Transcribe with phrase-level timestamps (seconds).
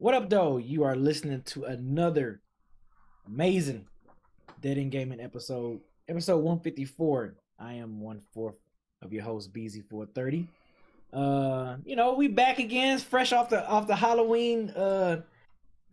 [0.00, 0.56] What up, though?
[0.56, 2.40] You are listening to another
[3.26, 3.84] amazing
[4.62, 7.34] Dead End Gaming episode, episode 154.
[7.58, 8.56] I am one fourth
[9.02, 10.46] of your host, BZ430.
[11.12, 14.70] Uh, you know, we back again, fresh off the off the Halloween.
[14.70, 15.20] Uh,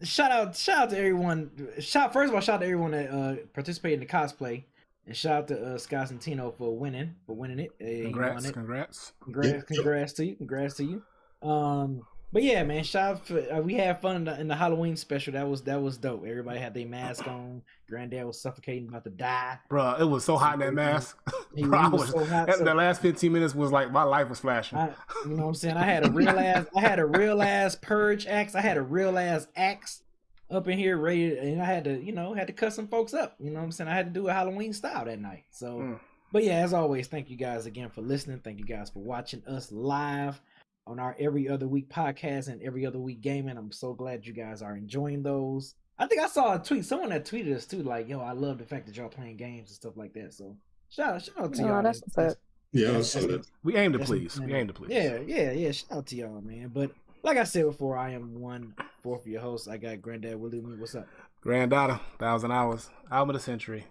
[0.03, 1.51] shout out, shout out to everyone.
[1.79, 4.63] Shout first of all, shout out to everyone that uh participated in the cosplay,
[5.05, 7.71] and shout out to uh, Scott Santino for winning, for winning it.
[7.77, 8.53] Hey, Congrats, it.
[8.53, 9.11] congrats.
[9.21, 11.03] Congrats, congrats to you, congrats to you.
[11.41, 14.55] Um, but yeah, man, shout out for, uh, we had fun in the, in the,
[14.55, 15.33] Halloween special.
[15.33, 16.25] That was that was dope.
[16.25, 17.61] Everybody had their mask on.
[17.89, 19.57] Granddad was suffocating, about to die.
[19.69, 21.17] Bro, it was so hot in that mask.
[21.57, 24.27] Bro, was, was so hot, that, so, the last fifteen minutes was like my life
[24.27, 24.77] was flashing.
[24.77, 24.89] I,
[25.25, 25.77] you know what I'm saying?
[25.77, 28.55] I had a real ass, I had a real ass purge axe.
[28.55, 30.03] I had a real ass axe
[30.49, 33.13] up in here ready, and I had to, you know, had to cut some folks
[33.13, 33.35] up.
[33.39, 33.89] You know what I'm saying?
[33.89, 35.45] I had to do a Halloween style that night.
[35.51, 35.99] So, mm.
[36.33, 38.41] but yeah, as always, thank you guys again for listening.
[38.43, 40.41] Thank you guys for watching us live
[40.87, 43.57] on our every other week podcast and every other week gaming.
[43.57, 45.75] I'm so glad you guys are enjoying those.
[45.99, 48.59] I think I saw a tweet, someone that tweeted us too, like, yo, I love
[48.59, 50.33] the fact that y'all playing games and stuff like that.
[50.33, 50.55] So
[50.89, 51.83] shout out, shout out to oh, y'all.
[51.83, 52.35] That's, that's,
[52.71, 53.47] yeah, I saw that.
[53.63, 54.39] We aim to please.
[54.39, 54.91] We aim to please.
[54.91, 55.71] Yeah, yeah, yeah.
[55.71, 56.71] Shout out to y'all, man.
[56.73, 56.91] But
[57.23, 59.67] like I said before, I am one fourth of your host.
[59.67, 60.59] I got Granddad Willie.
[60.59, 61.07] What's up?
[61.41, 63.85] Granddaughter, thousand hours, album of the century.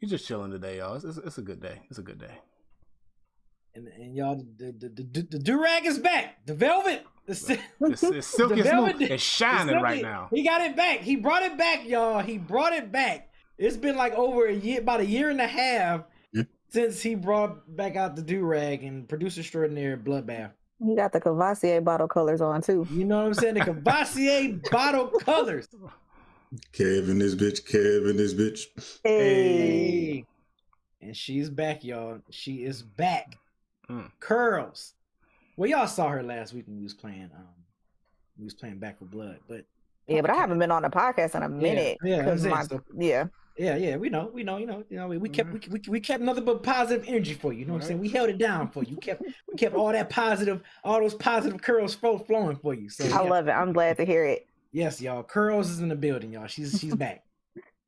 [0.00, 0.94] You just chilling today, y'all.
[0.94, 1.80] It's, it's, it's a good day.
[1.90, 2.38] It's a good day.
[3.78, 6.44] And, and y'all, the the, the, the do rag is back.
[6.46, 9.02] The velvet it's, it's silky smooth.
[9.02, 10.28] It's shining it's right now.
[10.32, 11.00] He got it back.
[11.00, 12.20] He brought it back, y'all.
[12.20, 13.30] He brought it back.
[13.58, 16.02] It's been like over a year, about a year and a half
[16.32, 16.44] yeah.
[16.70, 20.52] since he brought back out the do rag and producer extraordinary bloodbath.
[20.82, 22.86] He got the Courvoisier bottle colors on too.
[22.90, 23.54] You know what I'm saying?
[23.54, 25.68] The Courvoisier bottle colors.
[26.72, 27.66] Kevin this bitch.
[27.66, 28.62] Kevin this bitch.
[29.04, 29.18] Hey.
[29.18, 30.24] hey.
[31.00, 32.20] And she's back, y'all.
[32.30, 33.36] She is back.
[33.90, 34.10] Mm.
[34.20, 34.94] Curls.
[35.56, 37.30] Well, y'all saw her last week when we was playing.
[37.34, 37.46] Um,
[38.38, 39.64] we was playing Back 4 Blood, but
[40.06, 41.98] yeah, but I haven't been on the podcast in a minute.
[42.02, 43.26] Yeah, yeah, my, so, yeah.
[43.58, 45.72] Yeah, yeah, we know, we know, you know, you know, we kept mm-hmm.
[45.72, 47.60] we, we, we kept nothing but positive energy for you.
[47.60, 48.00] You know what I'm saying?
[48.00, 48.94] We held it down for you.
[48.94, 52.88] We kept we kept all that positive, all those positive curls flowing for you.
[52.88, 53.52] So I love it.
[53.52, 54.46] I'm glad to hear it.
[54.70, 55.24] Yes, y'all.
[55.24, 56.46] Curls is in the building, y'all.
[56.46, 57.24] She's she's back.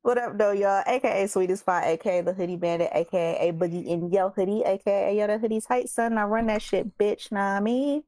[0.03, 0.83] What up, though, y'all?
[0.87, 5.37] AKA Sweet Spot, AKA the Hoodie Bandit, AKA Boogie in Yo Hoodie, AKA Yo the
[5.37, 6.17] Hoodie's Height Son.
[6.17, 7.31] I run that shit, bitch.
[7.31, 8.03] Nah, I mean.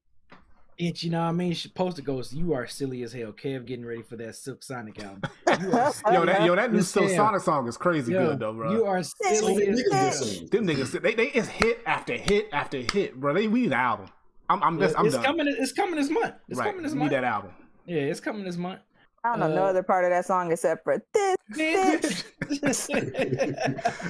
[0.80, 1.52] Bitch, you know what I mean?
[1.52, 3.32] She posted goes, You are silly as hell.
[3.32, 5.20] Kev getting ready for that Silk Sonic album.
[5.46, 8.72] yo, that, yo, that new Silk Sonic song is crazy yo, good, though, bro.
[8.72, 10.48] You are silly as hell.
[10.50, 13.34] Them niggas, they, they, it's hit after hit after hit, bro.
[13.34, 14.06] They, we need an album.
[14.48, 15.24] I'm, I'm, just, I'm it's done.
[15.24, 15.46] coming.
[15.58, 16.36] It's coming this month.
[16.48, 16.70] It's right.
[16.70, 17.10] coming this we month.
[17.10, 17.50] Need that album.
[17.84, 18.80] Yeah, it's coming this month.
[19.24, 21.36] I don't know uh, no other part of that song except for this.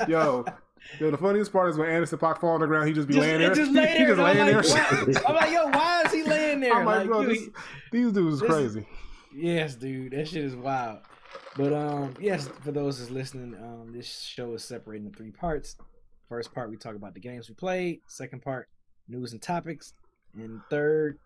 [0.09, 0.45] Yo,
[0.99, 3.15] yo, the funniest part is when Anderson .Paak fall on the ground, he just be
[3.15, 3.55] just, laying there.
[3.55, 3.99] Just lay there.
[3.99, 5.23] he just laying like, there.
[5.27, 6.75] I'm like, yo, why is he laying there?
[6.75, 7.49] I'm like, like bro, this,
[7.91, 8.87] these dudes is crazy.
[9.35, 11.01] Yes, dude, that shit is wild.
[11.57, 15.77] But um, yes, for those that's listening, um, this show is separated into three parts.
[16.29, 18.01] First part, we talk about the games we played.
[18.07, 18.69] Second part,
[19.09, 19.95] news and topics.
[20.35, 21.19] And third,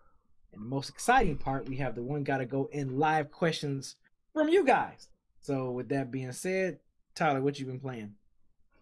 [0.53, 3.95] and the most exciting part, we have the one gotta go in live questions
[4.33, 5.07] from you guys.
[5.41, 6.79] So with that being said,
[7.15, 8.15] Tyler, what you been playing?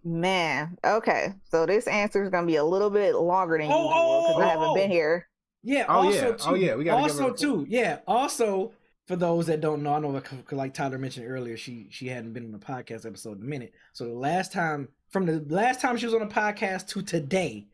[0.04, 1.34] Man, okay.
[1.50, 4.42] So this answer is gonna be a little bit longer than oh, usual because oh,
[4.42, 4.76] I haven't oh.
[4.76, 5.28] been here.
[5.64, 5.86] Yeah.
[5.90, 6.36] Oh also oh, yeah.
[6.36, 6.76] Too, oh yeah.
[6.76, 7.66] We got also too.
[7.68, 8.00] Yeah.
[8.08, 8.74] Also,
[9.08, 12.34] for those that don't know, I know like, like Tyler mentioned earlier, she she hadn't
[12.34, 13.74] been on the podcast episode in a minute.
[13.94, 17.68] So the last time, from the last time she was on the podcast to today,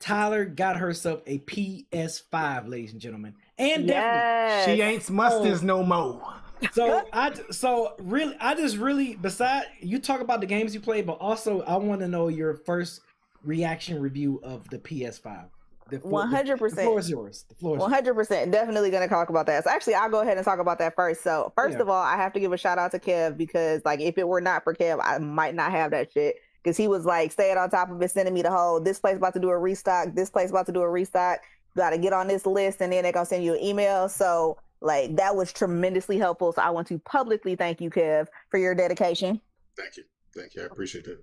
[0.00, 4.74] Tyler got herself a PS5, ladies and gentlemen, and definitely.
[4.74, 5.66] She ain't smusties oh.
[5.66, 6.34] no more.
[6.72, 11.06] So I so really I just really beside you talk about the games you played,
[11.06, 13.00] but also I want to know your first
[13.42, 15.48] reaction review of the PS5.
[15.88, 16.58] The 100%.
[16.58, 17.44] The floor is yours.
[17.48, 17.92] The floor is yours.
[17.92, 19.62] hundred percent, definitely gonna talk about that.
[19.62, 21.22] So actually, I'll go ahead and talk about that first.
[21.22, 21.82] So first Yeah.
[21.82, 24.26] of all, I have to give a shout out to Kev because like if it
[24.26, 26.36] were not for Kev, I might not have that shit.
[26.66, 29.16] Because he was like staying on top of it, sending me the whole this place
[29.16, 31.38] about to do a restock, this place about to do a restock.
[31.76, 34.08] You gotta get on this list, and then they're gonna send you an email.
[34.08, 36.52] So like that was tremendously helpful.
[36.52, 39.40] So I want to publicly thank you, Kev, for your dedication.
[39.76, 40.02] Thank you.
[40.34, 40.62] Thank you.
[40.62, 41.22] I appreciate that.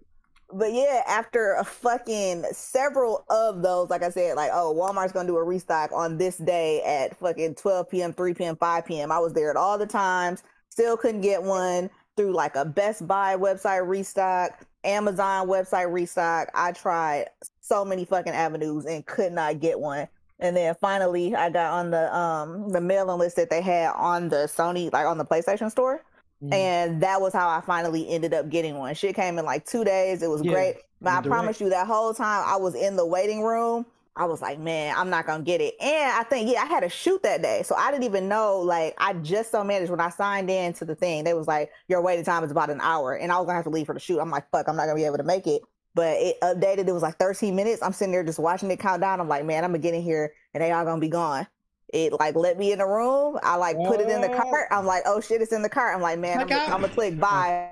[0.53, 5.27] But yeah, after a fucking several of those, like I said, like, oh, Walmart's gonna
[5.27, 9.11] do a restock on this day at fucking 12 p.m., 3 p.m., 5 p.m.
[9.11, 13.05] I was there at all the times, still couldn't get one through like a Best
[13.05, 16.49] Buy website restock, Amazon website restock.
[16.53, 17.27] I tried
[17.61, 20.07] so many fucking avenues and could not get one.
[20.39, 24.29] And then finally I got on the um the mailing list that they had on
[24.29, 26.03] the Sony, like on the PlayStation store
[26.43, 26.53] Mhm.
[26.53, 28.93] and that was how I finally ended up getting one.
[28.95, 30.21] Shit came in like two days.
[30.21, 30.75] It was Yeah, great.
[31.01, 34.41] But I promise you, that whole time I was in the waiting room, I was
[34.41, 35.73] like, man, I'm not gonna get it.
[35.81, 38.59] And I think, yeah, I had a shoot that day, so I didn't even know.
[38.59, 41.23] Like, I just so managed when I signed in to the thing.
[41.23, 43.63] They was like, your waiting time is about an hour, and I was gonna have
[43.65, 44.19] to leave for the shoot.
[44.19, 45.63] I'm like, fuck, I'm not gonna be able to make it.
[45.95, 46.87] But it updated.
[46.87, 47.81] It was like 13 minutes.
[47.81, 49.19] I'm sitting there just watching it count down.
[49.19, 51.47] I'm like, man, I'm gonna get in here, and they all gonna be gone.
[51.89, 53.37] It like let me in the room.
[53.43, 54.67] I like put it in the cart.
[54.71, 55.95] I'm like, oh shit, it's in the cart.
[55.95, 56.75] I'm like, man, I'm, Check gonna- out.
[56.75, 57.69] I'm gonna click buy,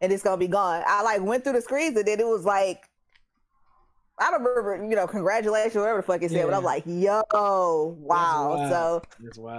[0.00, 0.82] and it's gonna be gone.
[0.86, 2.88] I like went through the screens, and then it was like,
[4.18, 6.44] I don't remember, you know, congratulations, whatever the fuck it said.
[6.46, 7.22] But I'm like, yo,
[7.98, 8.68] wow.
[8.70, 9.02] So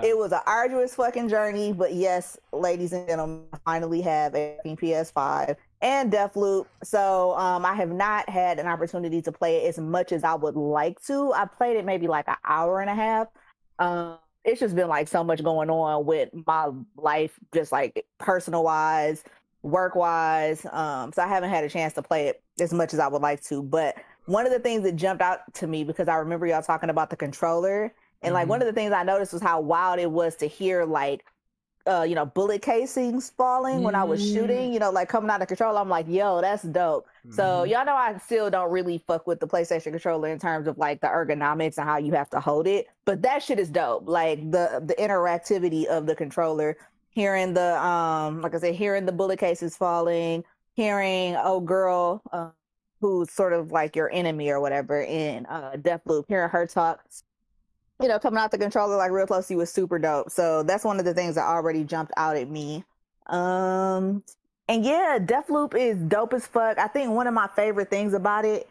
[0.02, 4.56] it was an arduous fucking journey, but yes, ladies and gentlemen, I finally have a
[4.58, 6.68] fucking PS5 and Deathloop.
[6.84, 10.36] So um, I have not had an opportunity to play it as much as I
[10.36, 11.34] would like to.
[11.34, 13.28] I played it maybe like an hour and a half.
[13.78, 18.64] Um, it's just been like so much going on with my life, just like personal
[18.64, 19.24] wise,
[19.64, 20.66] work wise.
[20.72, 23.22] Um, so I haven't had a chance to play it as much as I would
[23.22, 23.62] like to.
[23.62, 26.90] But one of the things that jumped out to me because I remember y'all talking
[26.90, 28.50] about the controller, and like Mhm.
[28.50, 31.26] one of the things I noticed was how wild it was to hear like
[31.88, 34.26] uh, you know, bullet casings falling when I was Mm.
[34.26, 35.78] shooting, you know, like coming out of control.
[35.78, 37.08] I'm like, yo, that's dope.
[37.30, 37.66] So Mm-hmm.
[37.66, 41.02] y'all know I still don't really fuck with the PlayStation controller in terms of like
[41.02, 42.88] the ergonomics and how you have to hold it.
[43.06, 44.08] But that shit is dope.
[44.08, 46.78] Like the the interactivity of the controller,
[47.10, 50.44] hearing the um, like I said, hearing the bullet cases falling,
[50.76, 52.50] hearing oh girl, uh,
[53.02, 57.02] who's sort of like your enemy or whatever in uh Deathloop, hearing her talk
[58.02, 60.30] you know, coming out the controller like real close you was super dope.
[60.30, 62.84] So that's one of the things that already jumped out at me.
[63.28, 64.22] Um,
[64.68, 66.78] and yeah, Deathloop is dope as fuck.
[66.78, 68.68] I think one of my favorite things about it,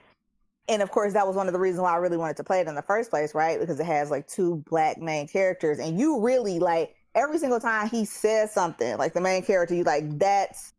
[0.69, 2.61] and of course, that was one of the reasons why I really wanted to play
[2.61, 3.59] it in the first place, right?
[3.59, 7.89] Because it has like two black main characters, and you really like every single time
[7.89, 10.74] he says something, like the main character, you like that's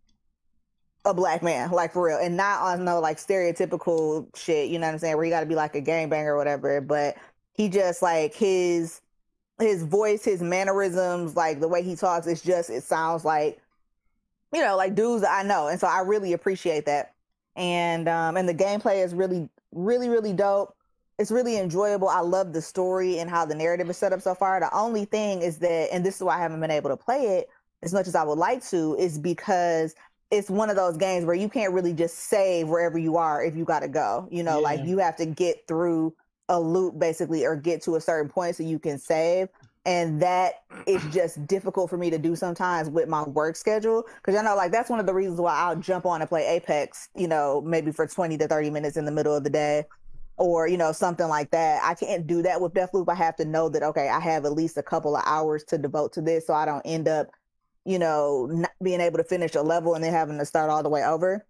[1.06, 4.70] a black man, like for real, and not on no like stereotypical shit.
[4.70, 5.16] You know what I'm saying?
[5.16, 7.16] Where you got to be like a gangbanger or whatever, but
[7.54, 9.02] he just like his
[9.60, 13.62] his voice, his mannerisms, like the way he talks, it's just it sounds like
[14.54, 15.68] you know, like dudes that I know.
[15.68, 17.14] And so I really appreciate that.
[17.56, 20.76] And um and the gameplay is really, really, really dope.
[21.18, 22.10] It's really enjoyable.
[22.10, 24.60] I love the story and how the narrative is set up so far.
[24.60, 27.38] The only thing is that, and this is why I haven't been able to play
[27.38, 27.50] it
[27.84, 29.96] as much as I would like to, is because
[30.32, 33.56] it's one of those games where you can't really just save wherever you are if
[33.56, 34.28] you gotta go.
[34.32, 36.16] You know, like you have to get through
[36.50, 39.50] a loop basically or get to a certain point so you can save
[39.86, 44.36] and that is just difficult for me to do sometimes with my work schedule because
[44.36, 47.10] I know like that's one of the reasons why I'll jump on and play Apex,
[47.16, 49.86] you know, maybe for 20 to 30 minutes in the middle of the day
[50.38, 51.82] or you know something like that.
[51.84, 53.10] I can't do that with Deathloop.
[53.10, 55.78] I have to know that okay, I have at least a couple of hours to
[55.78, 57.28] devote to this so I don't end up,
[57.86, 60.84] you know, not being able to finish a level and then having to start all
[60.84, 61.46] the way over.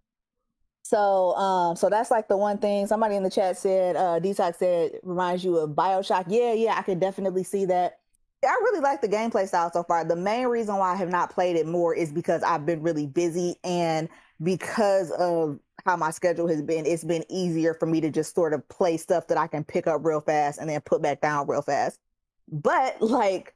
[0.84, 2.86] So, um, so that's like the one thing.
[2.86, 6.26] Somebody in the chat said, uh, Detox said, reminds you of Bioshock.
[6.28, 7.98] Yeah, yeah, I could definitely see that.
[8.46, 10.04] I really like the gameplay style so far.
[10.04, 13.06] The main reason why I have not played it more is because I've been really
[13.06, 14.08] busy and
[14.40, 18.54] because of how my schedule has been, it's been easier for me to just sort
[18.54, 21.48] of play stuff that I can pick up real fast and then put back down
[21.48, 21.98] real fast.
[22.48, 23.55] But like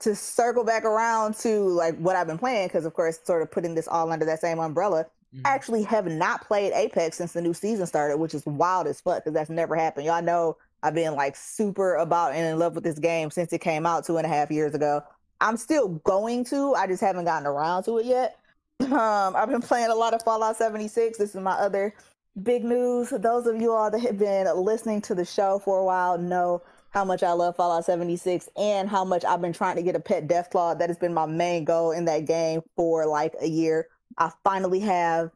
[0.00, 3.50] to circle back around to like what I've been playing, because of course, sort of
[3.50, 5.42] putting this all under that same umbrella, Mhm.
[5.44, 9.00] I actually have not played Apex since the new season started, which is wild as
[9.00, 10.06] fuck because that's never happened.
[10.06, 13.60] Y'all know I've been like super about and in love with this game since it
[13.60, 15.02] came out two and a half years ago.
[15.40, 18.38] I'm still going to, I just haven't gotten around to it yet.
[18.80, 21.16] Um, I've been playing a lot of Fallout 76.
[21.16, 21.94] This is my other
[22.42, 23.08] big news.
[23.08, 26.62] Those of you all that have been listening to the show for a while know
[26.90, 30.00] how much I love Fallout 76 and how much I've been trying to get a
[30.00, 30.78] pet Deathclaw.
[30.78, 33.88] That has been my main goal in that game for like a year.
[34.18, 35.30] I finally have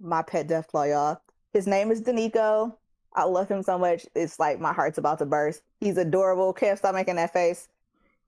[0.00, 1.20] my pet Deathclaw, y'all.
[1.52, 2.74] His name is Danico.
[3.14, 4.06] I love him so much.
[4.14, 5.62] It's like my heart's about to burst.
[5.80, 6.52] He's adorable.
[6.52, 7.68] Can't stop making that face.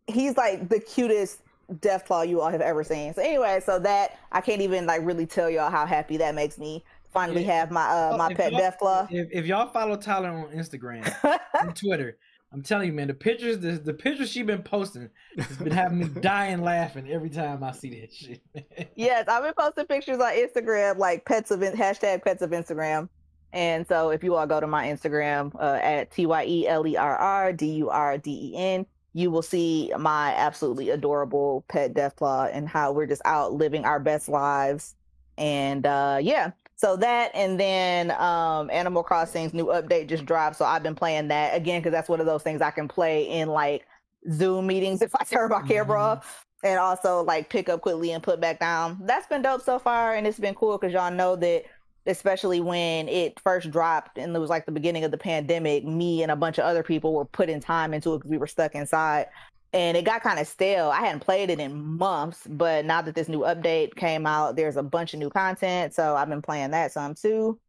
[0.07, 1.41] He's like the cutest
[1.73, 3.15] Deathclaw you all have ever seen.
[3.15, 6.59] So anyway, so that I can't even like really tell y'all how happy that makes
[6.59, 6.85] me.
[7.13, 9.07] Finally have my uh my If pet Deathclaw.
[9.11, 11.09] If, if y'all follow Tyler on Instagram
[11.61, 12.19] and Twitter,
[12.55, 15.99] I'm telling you, man, the pictures, the, the pictures she been posting has been having
[15.99, 18.41] me dying laughing every time I see that shit.
[18.55, 18.87] man.
[18.95, 23.09] Yes, I've been posting pictures on Instagram, like pets of In- hashtag pets of Instagram.
[23.53, 26.87] And so if you all go to my Instagram uh, at T Y E L
[26.87, 31.65] E R R D U R D E N, you will see my absolutely adorable
[31.69, 34.95] pet Deathclaw and how we're just out living our best lives.
[35.37, 40.57] And uh, yeah, so that and then um, Animal Crossing's new update just dropped.
[40.57, 43.29] So I've been playing that again because that's one of those things I can play
[43.29, 43.87] in like
[44.33, 46.03] Zoom meetings if I turn my camera Mhm.
[46.03, 48.99] off and also like pick up quickly and put back down.
[49.03, 51.65] That's been dope so far, and it's been cool because y'all know that,
[52.07, 56.23] especially when it first dropped and it was like the beginning of the pandemic, me
[56.23, 58.75] and a bunch of other people were putting time into it because we were stuck
[58.75, 59.27] inside.
[59.75, 60.91] And it got kind of stale.
[60.91, 64.79] I hadn't played it in months, but now that this new update came out, there's
[64.79, 65.95] a bunch of new content.
[65.95, 67.61] So I've been playing that some too.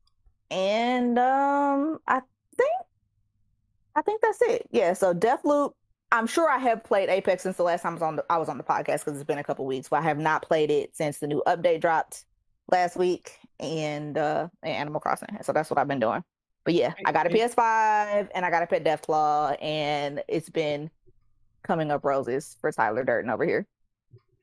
[0.52, 2.22] And um I
[2.58, 2.72] think
[3.96, 4.68] I think that's it.
[4.72, 5.74] Yeah, so Deathloop
[6.12, 8.38] I'm sure I have played Apex since the last time I was on the I
[8.38, 10.72] was on the podcast because it's been a couple weeks, but I have not played
[10.72, 12.26] it since the new update dropped
[12.72, 15.38] last week and uh and Animal Crossing.
[15.44, 16.24] So that's what I've been doing.
[16.66, 17.48] But yeah, I got a Hey, hey.
[17.48, 20.92] PS5 and I got a pet Deathclaw and it's been
[21.66, 23.66] coming up roses for Tyler Durden over here.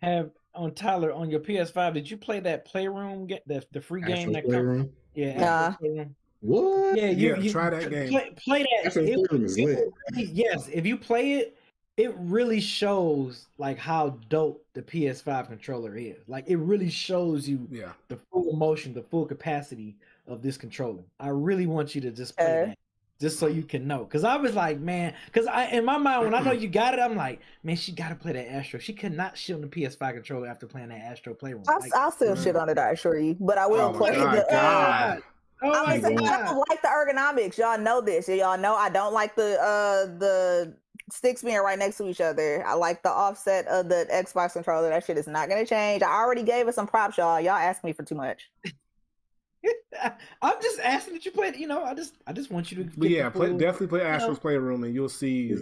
[0.02, 1.94] Have on Tyler on your PS5?
[1.94, 3.26] Did you play that Playroom?
[3.26, 4.88] Get the the free game Astro that comes.
[5.14, 6.04] Yeah, Nah.
[6.40, 6.96] What?
[6.96, 8.08] Yeah, you, Yeah, you try that game.
[8.10, 8.86] Play, play that.
[8.86, 11.56] Astro It- it really- yes, if you play it,
[11.96, 16.26] it really shows like how dope the PS5 controller is.
[16.28, 17.92] Like it really shows you Yeah.
[18.08, 19.94] the full emotion, the full capacity
[20.26, 21.02] of this controller.
[21.20, 22.68] I really want you to just play Okay.
[22.70, 22.78] that.
[23.22, 26.24] Just so you can know, because I was like, man, because I in my mind
[26.24, 28.80] when I know you got it, I'm like, man, she got to play that Astro.
[28.80, 31.62] She could not shit on the PS5 controller after playing that Astro Playroom.
[31.68, 32.42] I'll, Like, I'll still Mm.
[32.42, 33.36] shit on it, I assure you.
[33.38, 35.22] But I will Oh my play God, the uh, God.
[35.62, 37.58] Oh my I'm saying I don't like the ergonomics.
[37.58, 38.26] Y'all know this.
[38.26, 40.76] Y'all know I don't like the uh the
[41.12, 42.66] sticks being right next to each other.
[42.66, 44.88] I like the offset of the Xbox controller.
[44.88, 46.02] That shit is not gonna change.
[46.02, 47.40] I already gave it some props, y'all.
[47.40, 48.50] Y'all asked me for too much.
[50.42, 51.48] I'm just asking that you play.
[51.48, 52.84] it, You know, I just, I just want you to.
[52.84, 54.06] But get the yeah, play, definitely play know.
[54.06, 55.54] Astro's Playroom, and you'll see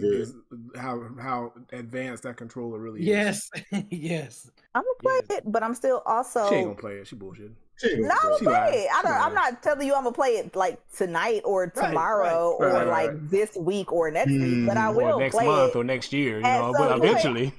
[0.75, 3.05] how how advanced that controller really is.
[3.07, 3.49] Yes,
[3.89, 4.49] yes.
[4.73, 5.39] I'm gonna play Yes.
[5.39, 7.07] it, but I'm still also she ain't gonna play it.
[7.07, 7.51] She bullshit.
[7.77, 8.69] She No, I'm gonna lied.
[8.71, 8.89] play it.
[8.95, 12.67] I don't, I'm not telling you I'm gonna play it like tonight or tomorrow right,
[12.67, 13.29] or right, like right.
[13.29, 14.95] this week or next week, but I Hmm.
[14.97, 15.77] will or next play month it.
[15.79, 17.53] or next year, you at know, some but eventually.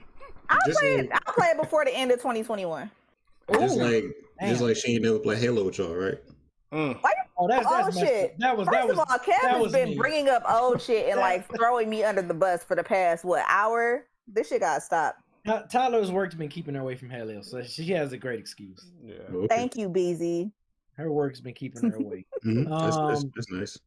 [0.48, 1.12] I'll Just play like- it.
[1.26, 2.90] I'll play it before the end of 2021.
[3.52, 3.82] Just Ooh.
[3.82, 4.04] like
[4.48, 6.18] just like she ain't never play Halo with y'all, right?
[6.72, 6.98] Mm.
[7.38, 8.38] Oh, that's, Oh, that's messed shit.
[8.38, 9.96] That was First that was of all, Kev that has been me.
[9.98, 13.44] bringing up old shit and like throwing me under the bus for the past what
[13.48, 14.06] hour.
[14.26, 15.16] This shit got to stop.
[15.70, 18.86] Tyler's work's been keeping her away from Halo, so she has a great excuse.
[19.04, 19.14] Yeah.
[19.34, 19.46] Okay.
[19.48, 20.52] Thank you, BZ.
[20.96, 22.24] Her work's been keeping her away.
[22.44, 22.68] Mhm.
[22.68, 23.78] That's, that's, Um, that's nice.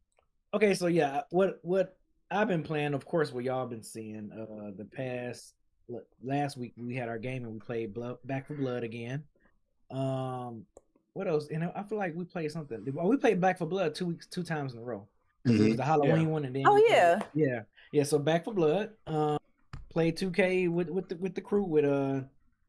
[0.54, 1.96] Okay, so yeah, what what
[2.30, 4.30] I've been playing, of course, what y'all been seeing.
[4.32, 5.54] Uh, the past
[5.88, 9.22] look, last week we had our game and we played Blood, Back 4 Blood again.
[9.90, 10.66] Um,
[11.16, 11.48] what else?
[11.50, 12.86] And I feel like we played something.
[13.00, 15.06] Oh, we played Back 4 Blood two weeks, two times in a row.
[15.46, 17.22] 'Cause It was the Halloween one, and then Oh, we played- yeah.
[17.34, 17.60] yeah,
[17.92, 18.02] yeah.
[18.02, 18.90] So Back 4 Blood.
[19.06, 19.38] Um,
[19.88, 22.20] played 2K with with the with the crew with uh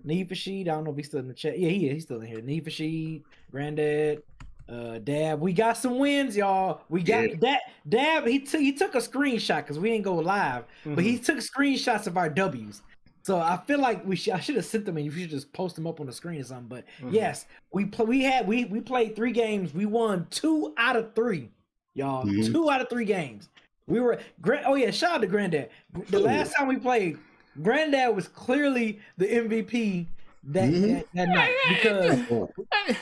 [0.04, 0.62] Need for Sheed.
[0.62, 1.60] I don't know if he's still in the chat.
[1.60, 1.94] Yeah, he is.
[1.96, 2.42] He's still in here.
[2.42, 4.22] Need for Sheed, Granddad,
[4.70, 5.42] uh, Dab.
[5.42, 6.82] We got some wins, y'all.
[6.88, 7.36] We got Yeah.
[7.42, 8.28] that Dab.
[8.28, 11.00] He took he took a screenshot because we didn't go live, but Mm-hmm.
[11.02, 12.82] he took screenshots of our W's.
[13.28, 15.52] So I feel like we should I should have sent them and you should just
[15.52, 16.70] post them up on the screen or something.
[16.70, 17.12] But Mhm.
[17.12, 19.74] yes, we play, we had we we played three games.
[19.74, 21.50] We won two out of three,
[21.94, 22.24] y'all.
[22.24, 22.50] Mhm.
[22.54, 23.50] Two out of three games.
[23.86, 25.72] We were Gran- oh yeah, shout out to Granddad.
[26.10, 26.22] The Ooh.
[26.22, 27.18] last time we played,
[27.62, 30.08] Granddad was clearly the MVP
[30.46, 30.94] that Mhm.
[30.94, 32.50] that, that night because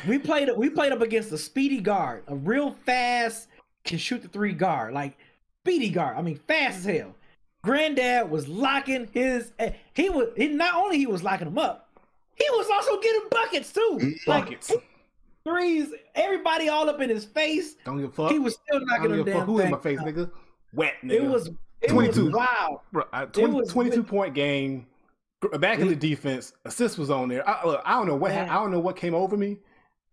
[0.08, 3.48] we played we played up against a speedy guard, a real fast
[3.84, 5.20] can shoot the three guard, like
[5.62, 6.18] speedy guard.
[6.18, 7.14] I mean, fast as hell.
[7.66, 9.52] Granddad was locking his.
[9.60, 11.90] eh, He was he not only he was locking them up,
[12.36, 13.98] he was also getting buckets too.
[14.02, 14.28] Mhm.
[14.28, 14.72] Like Buckets.
[15.44, 17.76] threes, everybody all up in his face.
[17.86, 18.32] Don't give a fuck.
[18.32, 19.56] He was still knocking don't them give a fuck down.
[19.56, 20.32] who in my face, nigga.
[20.74, 21.12] Wet, nigga.
[21.12, 21.50] It was
[21.82, 22.26] it 22.
[22.26, 22.80] was wild.
[22.92, 24.88] Bro, I- 20, was 22 with- point game.
[25.60, 27.48] Back in the defense, assist was on there.
[27.48, 29.58] I, look, I don't know what ha- I don't know what came over me,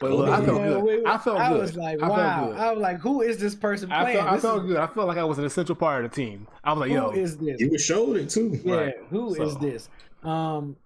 [0.02, 0.82] But look, I felt Yeah, good.
[0.84, 2.52] we- I felt I was like, I wow.
[2.52, 4.18] I was like, who is this person I playing?
[4.18, 4.76] felt, I felt is- good.
[4.76, 6.46] I felt like I was an essential part of the team.
[6.64, 7.60] I was like, yo, Who is this?
[7.60, 8.60] You showed it too.
[8.64, 8.94] Yeah, Right.
[9.10, 9.88] who is So- this?
[10.22, 10.76] Um,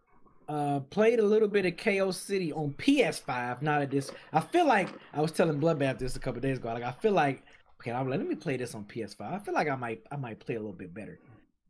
[0.48, 3.62] uh, played a little bit of KO City on PS5.
[3.62, 4.10] Not at this.
[4.32, 6.68] I feel like I was telling Bloodbath this a couple days ago.
[6.72, 7.42] Like I feel like
[7.80, 9.32] okay, I'm like, let me play this on PS5.
[9.32, 11.18] I feel like I might I might play a little bit better.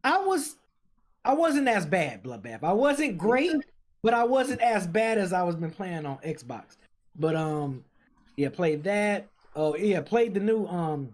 [0.05, 0.57] I was
[1.25, 2.63] I wasn't as bad, Bloodbath.
[2.63, 3.53] I wasn't great,
[4.03, 6.77] but I wasn't as bad as I was been playing on Xbox.
[7.19, 7.85] But um,
[8.37, 9.29] yeah, played that.
[9.55, 11.11] Oh yeah, played the new um.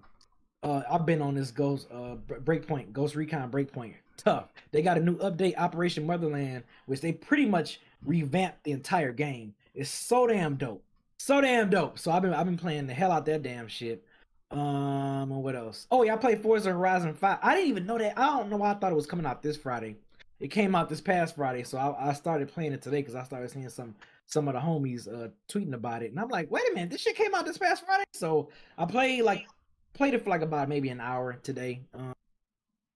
[0.63, 3.95] Uh, I've been on this Ghost uh Breakpoint, Ghost Recon Breakpoint.
[4.17, 4.53] Tough.
[4.71, 9.55] They got a new update, Operation Motherland, which they pretty much revamped the entire game.
[9.75, 10.85] It's so damn dope,
[11.19, 11.99] so damn dope.
[11.99, 14.05] So I've been I've been playing the hell out that damn shit.
[14.51, 15.87] Um, what else?
[15.91, 17.39] Oh yeah, I played Forza Horizon Five.
[17.43, 18.19] I didn't even know that.
[18.19, 19.97] I don't know why I thought it was coming out this Friday.
[20.41, 23.23] It came out this past Friday, so I, I started playing it today because I
[23.23, 23.95] started seeing some
[24.33, 27.03] some of the homies uh tweeting about it, and I'm like, wait a minute, this
[27.03, 28.05] shit came out this past Friday.
[28.15, 28.49] So
[28.79, 29.47] I played like
[29.93, 32.15] played it for like about maybe an hour today um,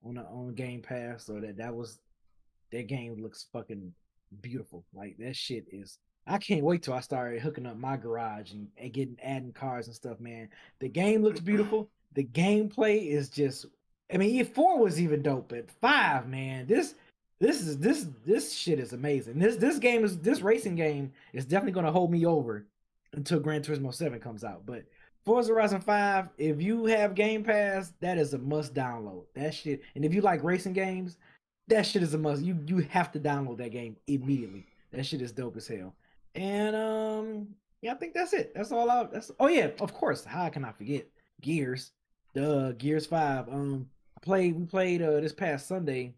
[0.05, 1.27] on the, on Game Pass.
[1.27, 1.99] So that that was
[2.73, 3.93] that game looks fucking
[4.41, 4.85] beautiful.
[4.95, 5.99] Like that shit is.
[6.29, 9.87] I can't wait till I start hooking up my garage and, and getting adding cars
[9.87, 10.49] and stuff, man.
[10.81, 11.89] The game looks beautiful.
[12.15, 13.67] The gameplay is just.
[14.13, 16.95] I mean, four was even dope, but five, man, this
[17.39, 19.39] this is this this shit is amazing.
[19.39, 22.67] This this game is this racing game is definitely gonna hold me over
[23.13, 24.65] until Gran Turismo Seven comes out.
[24.65, 24.85] But
[25.27, 29.25] Forza Horizon 5, if you have Game Pass, that is a must download.
[29.35, 29.83] That shit.
[29.97, 31.19] And if you like racing games,
[31.67, 32.43] that shit is a must.
[32.43, 34.67] You you have to download that game immediately.
[34.93, 35.95] That shit is dope as hell.
[36.35, 37.49] And um
[37.83, 38.55] yeah, I think that's it.
[38.55, 40.25] That's all I that's oh yeah, of course.
[40.25, 41.07] How can I forget?
[41.41, 41.91] Gears.
[42.35, 43.49] Duh, Gears 5.
[43.49, 46.15] Um I played we played uh this past Sunday.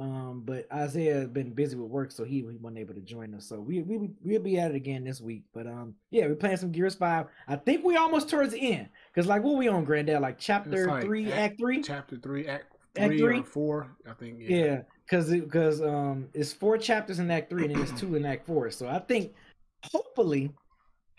[0.00, 3.34] Um, but Isaiah has been busy with work, so he, he wasn't able to join
[3.34, 3.46] us.
[3.46, 5.44] So we we we'll be at it again this week.
[5.52, 7.26] But um, yeah, we're playing some Gears Five.
[7.46, 10.86] I think we almost towards the end, cause like what we on Granddad, like chapter
[10.86, 11.82] like three, act three.
[11.82, 13.38] chapter three, act Act three three?
[13.38, 13.96] or four.
[14.08, 14.38] I think.
[14.40, 14.56] Yeah.
[14.56, 18.16] Yeah, cause it, cause um, it's four chapters in Act Three, and then it's two
[18.16, 18.70] in Act Four.
[18.70, 19.32] So I think,
[19.92, 20.50] hopefully,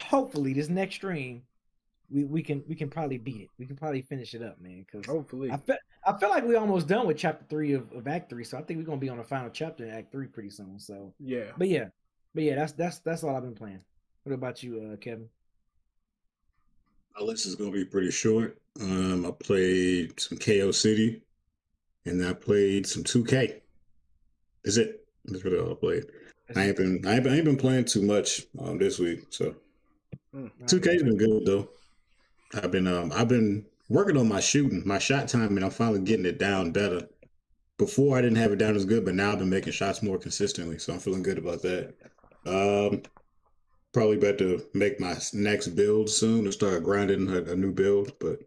[0.02, 1.44] hopefully this next stream,
[2.12, 3.50] we we can we can probably beat it.
[3.58, 4.86] We can probably finish it up, man.
[4.91, 5.52] Cause Hopefully.
[5.52, 8.43] I feel I feel like we almost done with chapter three of, of Act Three.
[8.43, 10.80] So I think we're gonna be on the final chapter in Act Three pretty soon.
[10.80, 11.52] So, yeah.
[11.58, 11.86] but yeah,
[12.34, 13.82] but yeah, that's that's that's all I've been playing.
[14.24, 15.28] What about you, uh, Kevin?
[17.17, 18.58] My list is gonna be pretty short.
[18.80, 21.21] Um, I played some KO City,
[22.06, 23.60] and I played some 2K.
[24.63, 25.06] Is it.
[25.26, 26.06] That's really all I played.
[26.56, 29.26] I ain't been I ain't been, I ain't been playing too much um this week,
[29.30, 29.56] so
[30.36, 30.50] Mm.
[30.65, 31.69] 2K's been good though.
[32.54, 36.00] I've been um I've been working on my shooting, my shot time, and I'm finally
[36.00, 37.08] getting it down better.
[37.78, 40.20] Before I didn't have it down as good, but now I've been making shots more
[40.20, 41.96] consistently, so I'm feeling good about that.
[42.46, 43.02] Um,
[43.92, 48.14] probably about to make my next build soon and start grinding a, a new build.
[48.20, 48.40] But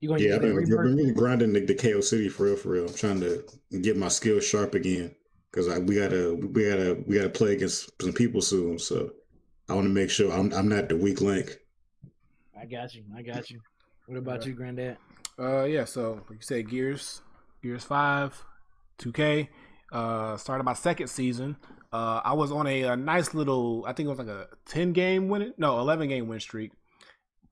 [0.00, 2.86] yeah, I've been, really grinding the, the KO City for real, for real.
[2.86, 3.44] I'm trying to
[3.80, 5.14] get my skills sharp again
[5.50, 8.78] because we gotta we gotta we gotta play against some people soon.
[8.78, 9.12] So
[9.68, 11.58] I want to make sure I'm I'm not the weak link.
[12.62, 13.02] I got you.
[13.16, 13.60] I got you.
[14.06, 14.96] What about you, Granddad?
[15.36, 15.84] Uh, yeah.
[15.84, 17.20] So like you said, Gears,
[17.62, 18.44] Gears Five,
[18.98, 19.48] 2K.
[19.90, 21.56] Uh, started my second season.
[21.92, 24.92] Uh, I was on a, a nice little, I think it was like a 10
[24.92, 26.70] game win, no, 11 game win streak.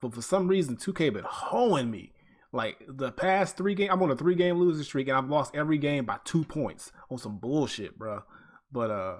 [0.01, 2.13] But for some reason, 2K been hoeing me.
[2.53, 5.55] Like the past three game, I'm on a three game losing streak, and I've lost
[5.55, 8.23] every game by two points on some bullshit, bro.
[8.71, 9.17] But uh,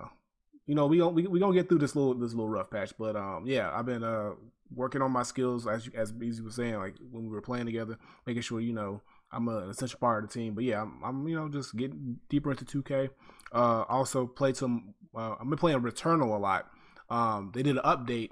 [0.66, 2.92] you know, we gonna we, we gonna get through this little this little rough patch.
[3.00, 4.32] But um, yeah, I've been uh
[4.74, 7.66] working on my skills as you, as Beezy was saying, like when we were playing
[7.66, 10.54] together, making sure you know I'm an essential part of the team.
[10.54, 13.10] But yeah, I'm, I'm you know just getting deeper into 2K.
[13.54, 14.94] Uh, also played some.
[15.16, 16.70] Uh, I've been playing Returnal a lot.
[17.10, 18.32] Um, they did an update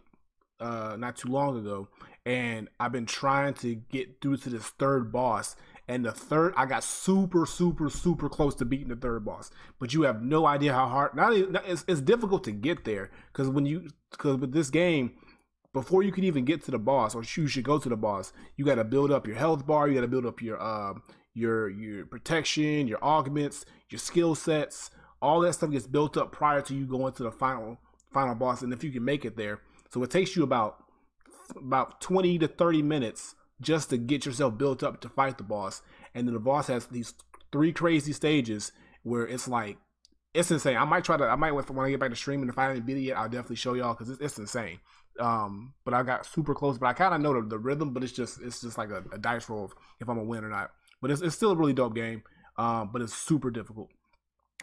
[0.59, 1.87] uh not too long ago,
[2.25, 5.55] and I've been trying to get through to this third boss.
[5.87, 9.49] And the third, I got super, super, super close to beating the third boss.
[9.79, 11.15] But you have no idea how hard.
[11.15, 15.13] Not even, it's, it's difficult to get there because when you because with this game,
[15.73, 18.33] before you can even get to the boss, or you should go to the boss,
[18.57, 19.87] you got to build up your health bar.
[19.87, 21.03] You got to build up your um
[21.33, 24.89] your your protection, your augments, your skill sets.
[25.21, 27.77] All that stuff gets built up prior to you going to the final
[28.11, 28.61] final boss.
[28.61, 30.83] And if you can make it there, so it takes you about
[31.55, 35.81] about twenty to thirty minutes just to get yourself built up to fight the boss.
[36.15, 37.13] And then the boss has these
[37.51, 38.71] three crazy stages
[39.03, 39.77] where it's like
[40.33, 40.77] it's insane.
[40.77, 41.25] I might try to.
[41.25, 42.49] I might when I get back to streaming.
[42.49, 44.79] If I haven't beat it yet, I'll definitely show y'all because it's, it's insane.
[45.19, 46.77] Um, but I got super close.
[46.77, 47.93] But I kind of know the, the rhythm.
[47.93, 50.43] But it's just it's just like a, a dice roll of if I'm gonna win
[50.43, 50.71] or not.
[51.01, 52.23] But it's, it's still a really dope game.
[52.57, 53.89] Um, but it's super difficult.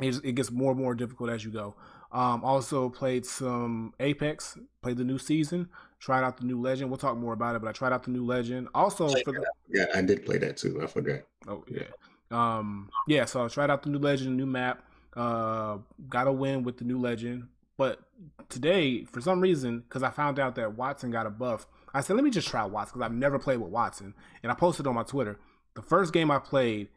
[0.03, 1.75] It, it gets more and more difficult as you go.
[2.13, 6.91] Um, also played some Apex, played the new season, tried out the new Legend.
[6.91, 8.69] We'll talk more about it, but I tried out the new Legend.
[8.75, 10.81] Also, for the Yeah, I did play that too.
[10.83, 11.21] I forgot.
[11.49, 11.87] oh yeah,
[12.31, 13.25] um, yeah.
[13.25, 14.83] So I tried out the new Legend, new map.
[15.15, 15.79] Uh,
[16.09, 18.01] got a win with the new Legend, but
[18.49, 22.17] today for some reason, because I found out that Wattson got a buff, I said
[22.17, 24.13] let me just try Wattson because I've never played with Wattson,
[24.43, 25.39] and I posted on my Twitter.
[25.75, 26.89] The first game I played,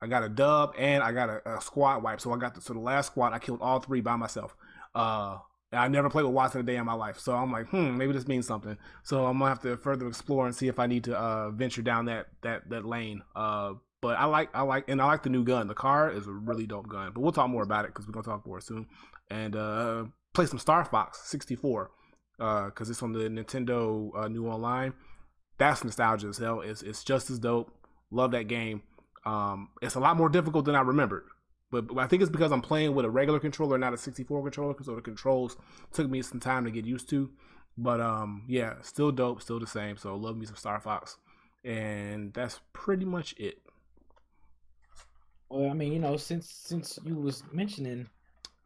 [0.00, 2.20] I got a dub and I got a, a squad wipe.
[2.20, 4.54] So I got the, so the last squad I killed all three by myself.
[4.94, 5.38] Uh,
[5.72, 7.18] and I never played with Wattson a day in my life.
[7.18, 8.78] So I'm like, hmm, maybe this means something.
[9.02, 11.82] So I'm gonna have to further explore and see if I need to uh, venture
[11.82, 13.22] down that that that lane.
[13.34, 15.66] Uh, but I like I like and I like the new gun.
[15.66, 17.10] The car is a really dope gun.
[17.12, 18.86] But we'll talk more about it because we're gonna talk more soon.
[19.30, 21.90] And uh, play some Star Fox 64
[22.36, 24.94] because it's on the Nintendo uh, new online.
[25.58, 26.60] That's nostalgia as hell.
[26.60, 27.72] It's it's just as dope.
[28.10, 28.82] Love that game.
[29.24, 31.24] Um, it's a lot more difficult than I remembered.
[31.70, 34.42] But, but I think it's because I'm playing with a regular controller, not a 64
[34.42, 35.56] controller, so the controls
[35.92, 37.30] took me some time to get used to.
[37.76, 39.96] But um, yeah, still dope, still the same.
[39.96, 41.16] So love me some Star Fox,
[41.64, 43.56] and that's pretty much it.
[45.50, 48.08] Well, I mean, you know, since since you was mentioning,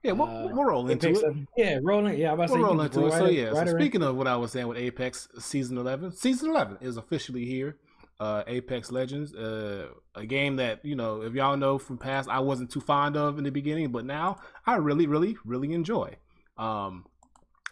[0.03, 1.37] Yeah, we'll, uh, we'll roll into it.
[1.57, 3.03] yeah, rolling, yeah, I'm about to say, We'll you roll into it.
[3.03, 5.77] roll So right- yeah, right so speaking of what I was saying with Apex Season
[5.77, 7.77] 11, Season 11 is officially here.
[8.21, 12.41] Uh, Apex Legends, uh, a game that you know, if y'all know from past, I
[12.41, 16.17] wasn't too fond of in the beginning, but now I really, really, really enjoy.
[16.57, 17.07] Um,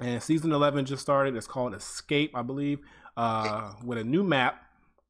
[0.01, 1.35] and Season 11 just started.
[1.35, 2.79] It's called Escape, I believe,
[3.17, 4.63] uh, with a new map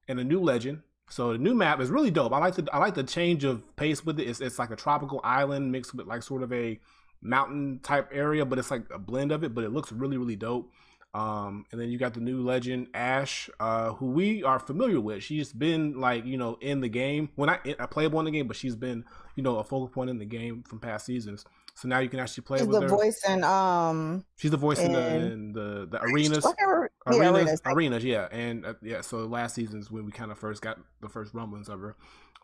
[0.09, 0.81] and a new legend.
[1.11, 2.33] So the new map is really dope.
[2.33, 4.29] I like the I like the change of pace with it.
[4.29, 6.81] It's it's like a tropical island mixed with like sort of a
[7.27, 9.55] mountain type area, but it's like a blend of it.
[9.55, 10.71] But it looks really really dope.
[11.15, 15.23] Um, and then you got the new legend Ash, uh, who we are familiar with.
[15.23, 17.31] She's been like you know in the game.
[17.37, 20.11] Well, not a playable in the game, but she's been you know a focal point
[20.11, 21.45] in the game from past seasons.
[21.75, 22.89] So now you can actually play She's with the her.
[22.89, 24.25] voice and um.
[24.37, 27.63] She's the voice in the in the the arenas I can't yeah, arenas, arenas.
[27.65, 29.01] arenas, yeah, and uh, yeah.
[29.01, 31.97] So last season's when we kind of first got the first rumblings of her,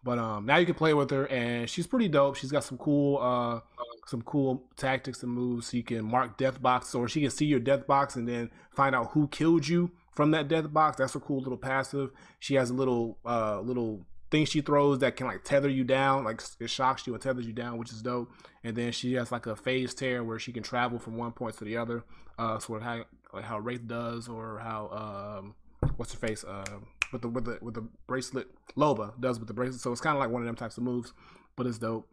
[0.04, 2.36] but um, now you can play with her, and she's pretty dope.
[2.36, 3.60] She's got some cool, uh,
[4.06, 5.68] some cool tactics and moves.
[5.68, 8.50] So you can mark death box, or she can see your death box and then
[8.74, 10.96] find out who killed you from that death box.
[10.98, 12.10] That's a cool little passive.
[12.40, 16.24] She has a little, uh, little thing she throws that can like tether you down,
[16.24, 18.32] like it shocks you and tethers you down, which is dope.
[18.64, 21.56] And then she has like a phase tear where she can travel from one point
[21.58, 22.02] to the other,
[22.38, 25.54] uh, sort of how like how Wraith does, or how um,
[25.96, 26.64] what's her face, uh,
[27.12, 29.80] with the with the with the bracelet Loba does with the bracelet.
[29.80, 31.12] So it's kind of like one of them types of moves,
[31.56, 32.08] but it's dope.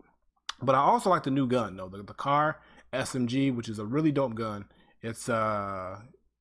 [0.61, 2.59] But I also like the new gun though, the the car
[2.93, 4.65] SMG, which is a really dope gun.
[5.01, 5.99] It's uh,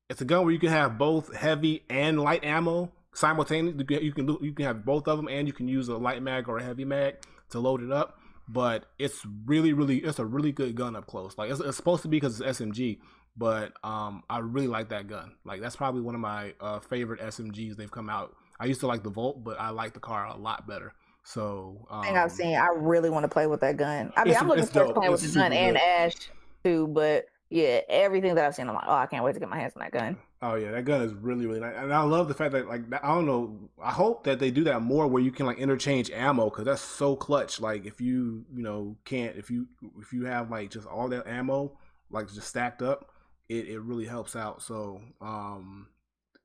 [0.09, 3.85] it's a gun where you can have both heavy and light ammo simultaneously.
[4.03, 6.49] You can you can, have both of them, and you can use a light mag
[6.49, 7.16] or a heavy mag
[7.51, 8.18] to load it up.
[8.51, 11.37] But it's really, really, it's a really good gun up close.
[11.37, 12.99] Like it's, it's supposed to be because it's SMG,
[13.37, 15.33] but um, I really like that gun.
[15.44, 18.35] Like that's probably one of my uh, favorite SMGs they've come out.
[18.61, 20.92] I used to like the Volt, but I like the car a lot better.
[21.25, 22.57] So um, thing I've seen.
[22.57, 24.12] I really want to play with that gun.
[24.16, 25.77] I mean, I'm looking forward to playing with the gun super and.
[25.77, 26.14] Ash
[26.64, 26.87] too.
[26.88, 29.59] But yeah, everything that I've seen, I'm like, oh, I can't wait to get my
[29.59, 30.16] hands on that gun.
[30.40, 32.83] Oh yeah, that gun is really really nice, and I love the fact that like
[33.03, 33.59] I don't know.
[33.83, 36.81] I hope that they do that more, where you can like interchange ammo, because that's
[36.81, 37.61] so clutch.
[37.61, 39.66] Like if you you know can't if you
[40.01, 41.77] if you have like just all that ammo
[42.11, 43.11] like just stacked up,
[43.49, 44.62] it it really helps out.
[44.62, 45.88] So um,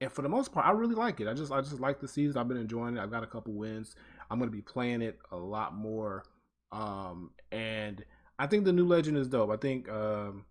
[0.04, 1.28] and for the most part, I really like it.
[1.28, 2.38] I just I just like the season.
[2.38, 3.02] I've been enjoying it.
[3.02, 3.96] I've got a couple wins.
[4.30, 6.26] I'm gonna be playing it a lot more.
[6.72, 8.04] Um, and
[8.38, 9.50] I think the new legend is dope.
[9.50, 10.46] I think um.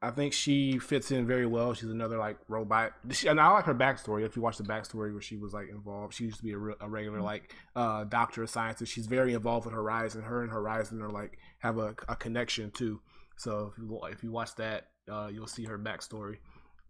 [0.00, 1.74] I think she fits in very well.
[1.74, 2.92] She's another like robot.
[3.10, 4.24] She, and I like her backstory.
[4.24, 6.58] If you watch the backstory where she was like involved, she used to be a,
[6.58, 8.92] re- a regular like uh, doctor of scientist.
[8.92, 10.22] She's very involved with Horizon.
[10.22, 13.00] Her and Horizon are like have a, a connection too.
[13.38, 16.36] So if you if you watch that, uh, you'll see her backstory.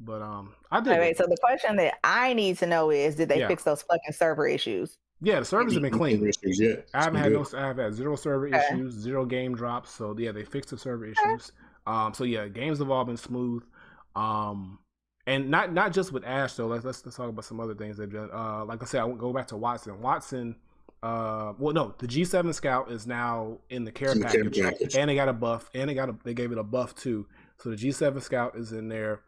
[0.00, 0.90] But um, I did.
[0.90, 3.48] Wait, wait, so the question that I need to know is, did they Yeah.
[3.48, 4.98] fix those fucking server issues?
[5.20, 6.24] yeah, the servers have been clean.
[6.24, 6.86] Issues yet.
[6.94, 7.58] I haven't had been no.
[7.58, 8.56] I have had zero server Okay.
[8.72, 9.90] issues, zero game drops.
[9.90, 11.50] So yeah, they fixed the server issues.
[11.86, 13.64] Um, so yeah, games have all been smooth.
[14.14, 14.78] Um,
[15.26, 16.68] and not not just with Ash though.
[16.68, 18.30] Let's let's, let's talk about some other things they've done.
[18.32, 20.00] Uh, like I said, I won't go back to Wattson.
[20.00, 20.54] Wattson.
[21.02, 24.62] Uh, well, no, the G7 Scout is now in the care In the care package,
[24.62, 24.96] package.
[24.96, 27.26] and they got a buff, and they got a they gave it a buff too.
[27.58, 29.20] So the G7 Scout is in there.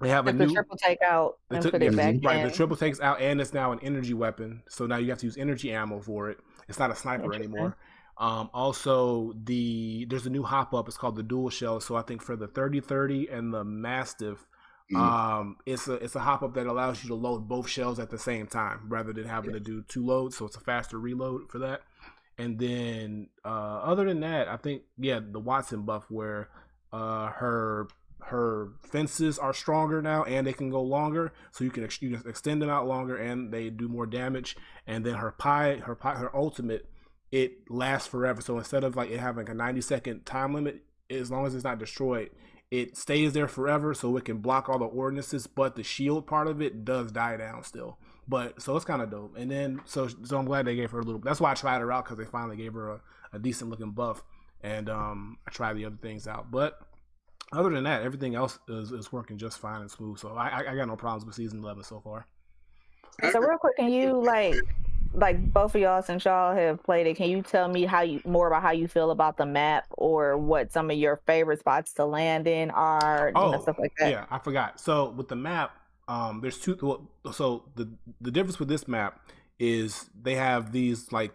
[0.00, 2.38] They have a the new triple takeout they and took put it back right.
[2.38, 2.48] in.
[2.48, 4.62] The triple takes out, and it's now an energy weapon.
[4.68, 6.38] So now you have to use energy ammo for it.
[6.68, 7.76] It's not a sniper anymore.
[8.18, 10.88] Um, also, the there's a new hop up.
[10.88, 11.80] It's called the dual shell.
[11.80, 14.46] So I think for the 3030 and the Mastiff,
[14.92, 14.96] Mhm.
[14.98, 18.10] um, it's a it's a hop up that allows you to load both shells at
[18.10, 20.36] the same time rather than having to do two loads.
[20.36, 21.82] So it's a faster reload for that.
[22.36, 23.48] And then uh,
[23.84, 26.50] other than that, I think yeah, the Wattson buff where
[26.92, 27.88] Uh, her
[28.26, 32.16] her fences are stronger now, and they can go longer, so you can, ex- you
[32.16, 34.56] can extend them out longer, and they do more damage.
[34.86, 36.88] And then her pie, her pie, her ultimate,
[37.30, 38.40] it lasts forever.
[38.40, 41.64] So instead of like it having a ninety second time limit, as long as it's
[41.64, 42.30] not destroyed,
[42.70, 45.46] it stays there forever, so it can block all the ordinances.
[45.46, 47.98] But the shield part of it does die down still.
[48.26, 49.36] But so it's kind of dope.
[49.36, 51.20] And then so so I'm glad they gave her a little.
[51.20, 53.00] That's why I tried her out because they finally gave her a,
[53.34, 54.22] a decent looking buff.
[54.62, 56.80] And um, I tried the other things out, but
[57.52, 60.18] other than that, everything else is, is working just fine and smooth.
[60.18, 62.26] So I, I got no problems with season eleven so far.
[63.30, 64.56] So real quick, can you like
[65.14, 68.20] like both of y'all since y'all have played it, can you tell me how you
[68.24, 71.92] more about how you feel about the map or what some of your favorite spots
[71.94, 74.10] to land in are, oh, know, stuff like that?
[74.10, 74.80] Yeah, I forgot.
[74.80, 75.76] So with the map,
[76.08, 76.76] um, there's two.
[77.32, 77.88] So the
[78.20, 79.20] the difference with this map
[79.58, 81.32] is they have these like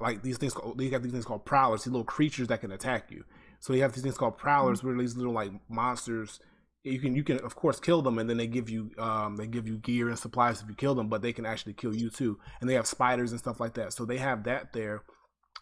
[0.00, 0.54] like these things.
[0.54, 3.24] Called, they have these things called prowlers, these little creatures that can attack you.
[3.60, 4.88] So you have these things called prowlers, mm-hmm.
[4.88, 6.40] where these little like monsters.
[6.84, 9.46] You can you can of course kill them, and then they give you um they
[9.46, 12.08] give you gear and supplies if you kill them, but they can actually kill you
[12.08, 12.38] too.
[12.60, 13.92] And they have spiders and stuff like that.
[13.92, 15.02] So they have that there.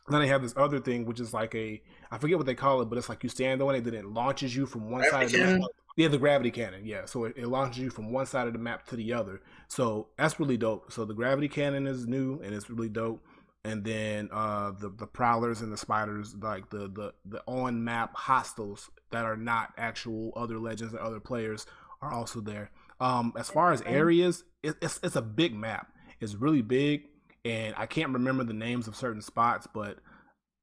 [0.07, 2.55] And then they have this other thing, which is like a I forget what they
[2.55, 5.05] call it, but it's like you stand on it, then it launches you from one
[5.11, 5.71] side of the map.
[5.97, 6.85] Yeah, the gravity cannon.
[6.85, 9.41] Yeah, so it, it, launches you from one side of the map to the other.
[9.69, 10.93] So that's really dope.
[10.93, 13.25] So the gravity cannon is new and it's really dope
[13.67, 18.15] and then uh, the the prowlers and the spiders, like the the the on map
[18.15, 21.67] hostiles that are not actual other legends and other players,
[22.01, 22.71] are also there.
[23.01, 25.93] Um, as far as areas, it, it's it's a big map.
[26.21, 27.09] It's really big,
[27.45, 29.99] and I can't remember the names of certain spots, but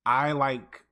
[0.06, 0.86] I like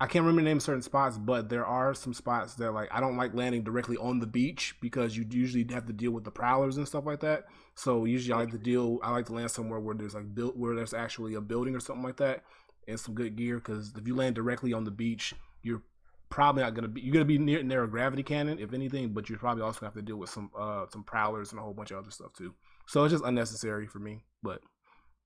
[0.00, 2.88] I can't remember the name of certain spots, but there are some spots that like
[2.92, 6.24] I don't like landing directly on the beach because you usually have to deal with
[6.24, 7.44] the prowlers and stuff like that.
[7.76, 8.98] So usually I like to deal.
[9.02, 11.80] I like to land somewhere where there's like built where there's actually a building or
[11.80, 12.42] something like that
[12.88, 13.56] and some good gear.
[13.56, 15.82] Because if you land directly on the beach, you're
[16.30, 17.02] probably not gonna be.
[17.02, 19.88] You're gonna be near near a gravity cannon if anything, but you're probably also gonna
[19.88, 22.32] have to deal with some uh some prowlers and a whole bunch of other stuff
[22.32, 22.54] too.
[22.86, 24.24] So it's just unnecessary for me.
[24.42, 24.62] But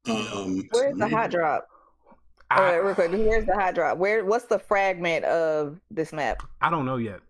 [0.08, 1.68] um, where's the hot drop?
[2.50, 3.12] All right, real quick.
[3.12, 3.98] Where's the hot drop?
[3.98, 4.24] Where?
[4.24, 6.42] What's the fragment of this map?
[6.60, 7.20] I don't know yet.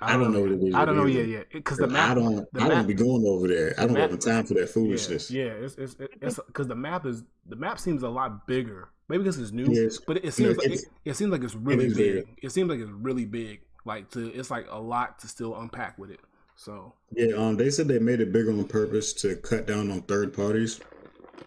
[0.00, 0.74] I don't, I don't know what it is.
[0.74, 2.10] I don't know yet yet because the map.
[2.10, 2.52] I don't.
[2.52, 3.74] The I map, don't be going over there.
[3.78, 5.30] I don't map, have the time for that foolishness.
[5.30, 8.90] Yeah, yeah it's it's it's because the map is the map seems a lot bigger.
[9.08, 9.98] Maybe because it's new, yes.
[10.04, 12.14] but it, seems like it, it, seems like it's really it big.
[12.26, 12.38] big.
[12.42, 13.60] It seems like it's really big.
[13.84, 16.20] Like to it's like a lot to still unpack with it.
[16.56, 20.02] So yeah, um, they said they made it bigger on purpose to cut down on
[20.02, 20.80] third parties,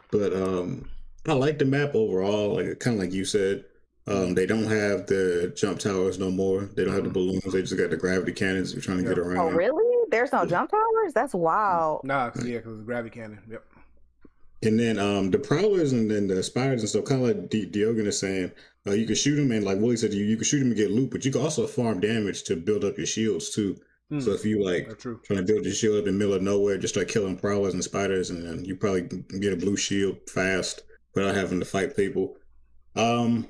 [0.10, 0.90] but um,
[1.28, 2.56] I like the map overall.
[2.56, 3.66] Like kind of like you said,
[4.08, 6.70] um, they don't have the jump towers no more.
[6.76, 7.44] They don't have the balloons.
[7.44, 8.74] They just got the gravity cannons.
[8.74, 9.38] You're trying to get around.
[9.38, 10.08] Oh, really?
[10.10, 11.14] There's no jump towers?
[11.14, 12.04] That's wild.
[12.04, 13.40] Nah, cause, yeah, because the gravity cannon.
[13.50, 13.64] Yep.
[14.64, 17.70] And then um, the prowlers and then the spiders and stuff, kind of like D-
[17.70, 18.52] Diogen is saying,
[18.88, 20.76] uh, you can shoot them and like Willie said, you you can shoot them and
[20.76, 23.78] get loot, but you can also farm damage to build up your shields too.
[24.10, 24.20] Hmm.
[24.20, 26.78] So if you like trying to build your shield up in the middle of nowhere,
[26.78, 29.04] just start killing prowlers and spiders, and then you probably
[29.40, 30.82] get a blue shield fast
[31.14, 32.36] without having to fight people.
[32.96, 33.48] Um,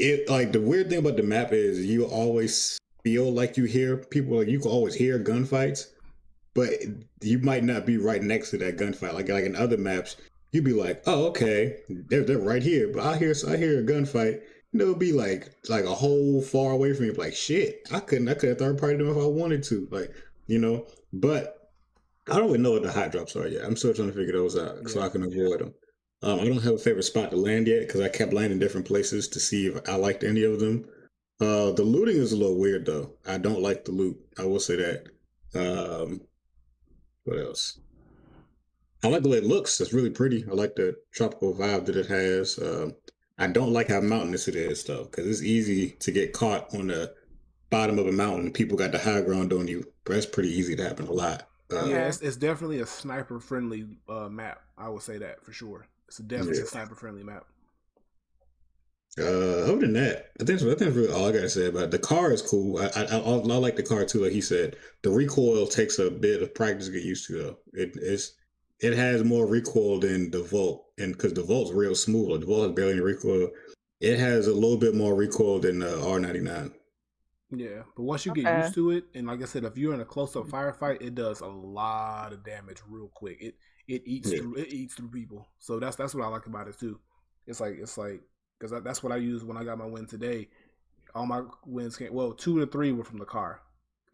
[0.00, 3.96] it like the weird thing about the map is you always feel like you hear
[3.96, 5.86] people like you can always hear gunfights,
[6.54, 6.70] but
[7.22, 9.14] you might not be right next to that gunfight.
[9.14, 10.16] Like like in other maps,
[10.52, 13.84] you'd be like, oh okay, they're they're right here, but I hear I hear a
[13.84, 14.40] gunfight.
[14.72, 17.12] And it'll be like like a whole far away from you.
[17.12, 19.88] Like shit, I couldn't I could have third party them if I wanted to.
[19.90, 20.12] Like
[20.46, 21.72] you know, but
[22.28, 23.64] I don't even know what the hot drops are yet.
[23.64, 24.88] I'm still trying to figure those out yeah.
[24.88, 25.74] so I can avoid them.
[26.22, 28.86] Um, I don't have a favorite spot to land yet because I kept landing different
[28.86, 30.84] places to see if I liked any of them.
[31.40, 33.12] Uh, the looting is a little weird though.
[33.26, 34.18] I don't like the loot.
[34.38, 35.06] I will say that.
[35.54, 36.20] Um,
[37.24, 37.80] what else?
[39.02, 39.80] I like the way it looks.
[39.80, 40.44] It's really pretty.
[40.50, 42.58] I like the tropical vibe that it has.
[42.58, 42.94] Um,
[43.38, 46.88] I don't like how mountainous it is though, because it's easy to get caught on
[46.88, 47.14] the
[47.70, 48.52] bottom of a mountain.
[48.52, 49.90] People got the high ground on you.
[50.04, 51.48] But that's pretty easy to happen a lot.
[51.72, 54.60] Uh, yeah, it's, it's, definitely a sniper friendly uh, map.
[54.76, 55.86] I would say that for sure.
[56.10, 56.64] It's definitely yeah.
[56.64, 57.44] a sniper friendly map.
[59.16, 61.90] Uh, other than that, I think I think really all I gotta say about it.
[61.92, 62.78] the car is cool.
[62.78, 64.24] I, I, I, I like the car too.
[64.24, 67.38] Like he said, the recoil takes a bit of practice to get used to.
[67.38, 68.32] Though it is,
[68.80, 72.46] it has more recoil than the Volt, and because the Volt's real smooth, like the
[72.46, 73.50] Volt has barely any recoil.
[74.00, 76.72] It has a little bit more recoil than the R ninety nine.
[77.52, 78.42] Yeah, but once you okay.
[78.42, 81.02] get used to it, and like I said, if you're in a close up firefight,
[81.02, 83.38] it does a lot of damage real quick.
[83.40, 83.54] It
[83.90, 84.38] it eats yeah.
[84.38, 85.48] through it eats through people.
[85.58, 86.98] So that's that's what I like about it too.
[87.46, 88.20] It's like it's like
[88.58, 90.48] because that's what I used when I got my win today.
[91.14, 93.60] All my wins came well, two to three were from the car,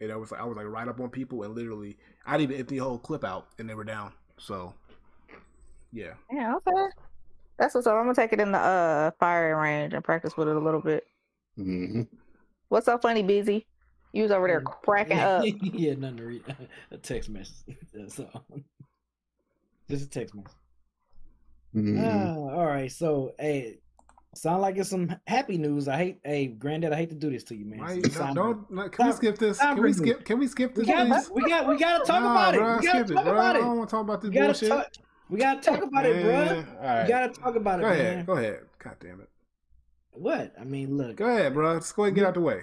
[0.01, 2.57] and I was like I was like right up on people, and literally I'd even
[2.57, 4.13] empty the whole clip out, and they were down.
[4.39, 4.73] So
[5.91, 6.89] yeah, yeah, okay.
[7.59, 7.93] That's what's up.
[7.93, 10.81] I'm gonna take it in the uh firing range and practice with it a little
[10.81, 11.05] bit.
[11.59, 12.03] Mm-hmm.
[12.69, 13.67] What's so funny, Busy?
[14.13, 15.43] You was over there cracking up.
[15.61, 16.43] yeah, nothing to read.
[16.91, 17.77] A text message.
[17.93, 18.45] That's all.
[19.89, 20.51] Just a text message.
[21.75, 22.01] Mhm.
[22.03, 22.91] Ah, all right.
[22.91, 23.79] So, hey,
[24.35, 25.87] sound like it's some happy news.
[25.87, 27.79] I hate, hey, Granddad, I hate to do this to you, man.
[27.79, 29.59] Why So you, you sound- don't, don't- can we skip this?
[29.59, 30.25] Can we skip?
[30.25, 31.29] Can we skip we this, got, please?
[31.31, 32.61] we got, we got to talk Nah, about it.
[32.61, 33.33] bruh, We got to skip it, talk bro.
[33.33, 33.61] about I it.
[33.61, 34.69] don't want to talk about this We got bullshit.
[34.69, 34.87] to talk.
[35.29, 36.31] We got to talk about it, bro.
[36.31, 37.03] Man, all right.
[37.03, 37.99] We got to talk about it, Go man.
[37.99, 38.25] ahead.
[38.25, 38.59] Go ahead.
[38.79, 39.29] God damn it.
[40.11, 40.53] What?
[40.59, 41.73] I mean, look, Go ahead, bro.
[41.73, 42.61] Let's go ahead and get out the way.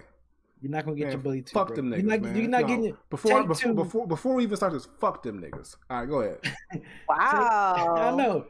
[0.64, 1.52] You're not gonna get Man, your bully too.
[1.52, 1.76] fuck bro.
[1.76, 2.36] them niggas, You're not, man.
[2.36, 2.96] you're not No, getting it.
[3.10, 3.74] before Take before, two.
[3.74, 4.88] before before we even start this.
[4.98, 5.76] Fuck them niggas.
[5.90, 6.38] All right, go ahead.
[7.08, 7.94] Wow.
[7.98, 8.46] I know.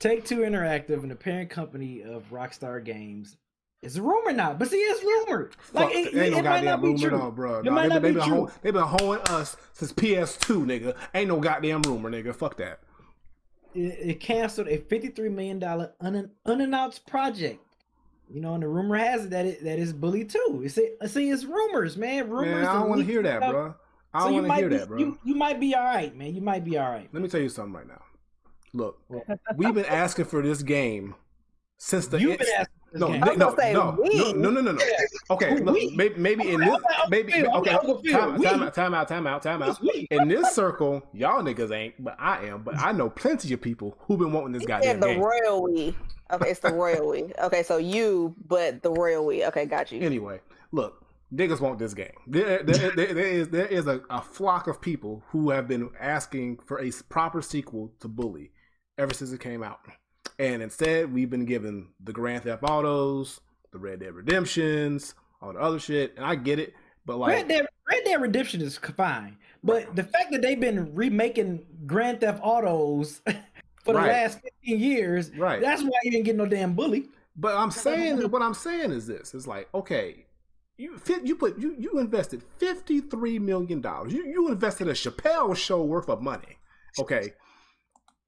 [0.00, 3.36] Take Two Interactive and the parent company of Rockstar Games.
[3.82, 5.54] It's a rumor now, but see, it's rumored.
[5.58, 7.18] Fuck, Like it, ain't it no might goddamn not be rumor, true.
[7.18, 7.58] though, bro.
[7.60, 8.34] It Nah, might they, not they be been true.
[8.36, 10.96] hol- they been holding us since PS2, nigga.
[11.14, 12.34] Ain't no goddamn rumor, nigga.
[12.34, 12.80] Fuck that.
[13.74, 17.64] It, it canceled a fifty-three million dollar un, unannounced project.
[18.32, 20.62] You know, and the rumor has it that it that is Bully too.
[20.64, 22.30] It's it, see, it's rumors, man.
[22.30, 22.54] Rumors.
[22.54, 23.50] Man, I don't want to hear that, stuff.
[23.50, 23.74] bro.
[24.14, 24.98] I don't you want to hear be, that, bro.
[24.98, 26.34] You, you might be all right, man.
[26.34, 27.08] You might be all right.
[27.12, 28.02] Let me tell you something right now.
[28.74, 29.00] Look,
[29.56, 31.14] we've been asking for this game
[31.78, 33.22] since the You've been asking no, game.
[33.22, 34.82] I was no, say no, no, no, no, no, no.
[35.30, 38.74] Okay, look, maybe, maybe in this, Okay, maybe, okay, okay, okay, okay, time, time out,
[38.74, 39.80] time out, time out, time out.
[40.10, 42.62] In this circle, y'all niggas ain't, but I am.
[42.62, 45.20] But I know plenty of people who've been wanting this guy Yeah, goddamn the game.
[45.20, 45.96] royal we.
[46.32, 47.32] Okay, it's the royal we.
[47.42, 49.44] Okay, so you, but the royal we.
[49.46, 50.00] Okay, got you.
[50.00, 52.12] Anyway, look, niggas want this game.
[52.26, 55.90] There, there, there, there is there is a, a flock of people who have been
[56.00, 58.52] asking for a proper sequel to Bully
[58.98, 59.80] ever since it came out,
[60.42, 65.60] and instead we've been given the Grand Theft Autos, the Red Dead Redemptions, all the
[65.60, 66.74] other shit, and I get it,
[67.06, 67.28] but like.
[67.34, 72.20] Red Dead, Red Dead Redemption is fine, but the fact that they've been remaking Grand
[72.20, 73.20] Theft Autos
[73.84, 74.08] for the Right.
[74.08, 75.60] last 15 years, Right.
[75.60, 77.08] that's why you didn't get no damn bully.
[77.36, 80.26] But I'm saying what I'm saying is this: it's like okay,
[80.76, 84.12] you fit, you put you you invested fifty three million dollars.
[84.12, 86.58] You you invested a Chappelle show worth of money.
[86.98, 87.32] Okay,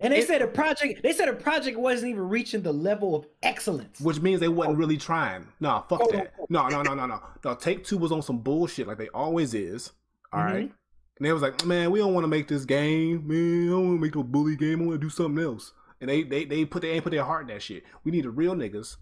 [0.01, 3.15] And they It- said a project, they said a project wasn't even reaching the level
[3.15, 4.01] of excellence.
[4.01, 5.47] which means they wasn't really trying.
[5.61, 6.35] No, fuck Oh, that.
[6.51, 7.23] No, no, no, no, no.
[7.45, 9.93] No, Take Two was on some bullshit like they always is.
[10.33, 10.53] All mm-hmm.
[10.53, 10.73] right,
[11.19, 13.27] and they was like, man, we don't want to make this game.
[13.27, 14.83] Man, I don't want to make no bully game.
[14.83, 15.73] I want to do something else.
[16.01, 17.85] And they they they put they ain't put their heart in that shit.
[18.03, 18.97] We need a real niggas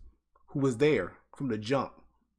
[0.49, 1.93] who was there from the jump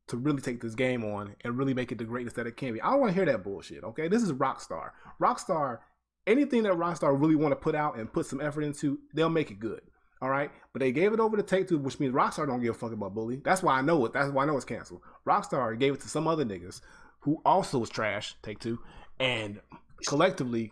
[0.08, 2.74] to really take this game on and really make it the greatness that it can
[2.74, 2.82] be.
[2.82, 3.84] I don't want to hear that bullshit.
[3.84, 4.92] Okay, this is Rockstar.
[5.20, 5.80] Rockstar,
[6.28, 9.52] anything that Rockstar really want to put out and put some effort into, they'll make
[9.52, 9.82] it good.
[10.22, 12.76] All right, but they gave it over to Take Two, which means Rockstar don't give
[12.76, 13.42] a fuck about Bully.
[13.44, 14.14] That's why I know it.
[14.14, 15.02] That's why I know it's canceled.
[15.28, 16.80] Rockstar gave it to some other niggas
[17.20, 18.36] who also was trash.
[18.42, 18.80] Take Two,
[19.20, 19.60] and
[20.08, 20.72] collectively,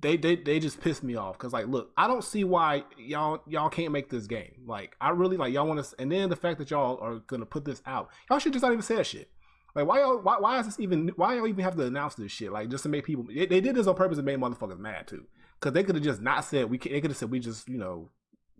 [0.00, 3.42] they they they just pissed me off because like, look, I don't see why y'all
[3.46, 4.62] y'all can't make this game.
[4.66, 7.44] Like, I really like y'all want to, and then the fact that y'all are gonna
[7.44, 9.30] put this out, y'all should just not even say that shit.
[9.74, 12.32] Like, why y'all why why is this even why y'all even have to announce this
[12.32, 12.52] shit?
[12.52, 15.06] Like, just to make people they, they did this on purpose and made motherfuckers mad
[15.06, 15.26] too.
[15.60, 16.78] Because they could have just not said we.
[16.78, 18.10] can They could have said we just you know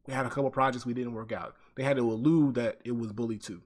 [0.07, 1.55] we had a couple projects we didn't work out.
[1.77, 3.63] They had to allude that it was Bully Two.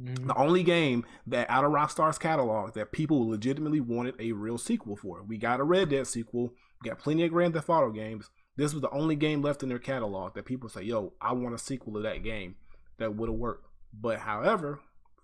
[0.00, 0.28] Mhm.
[0.28, 4.96] The only game that out of Rockstar's catalog that people legitimately wanted a real sequel
[4.96, 5.22] for.
[5.22, 6.54] We got a Red Dead sequel.
[6.82, 8.30] We got plenty of Grand Theft Auto games.
[8.56, 11.54] This was the only game left in their catalog that people say, "Yo, I want
[11.54, 12.56] a sequel to that game."
[12.98, 13.66] That would have worked.
[13.92, 14.80] But however,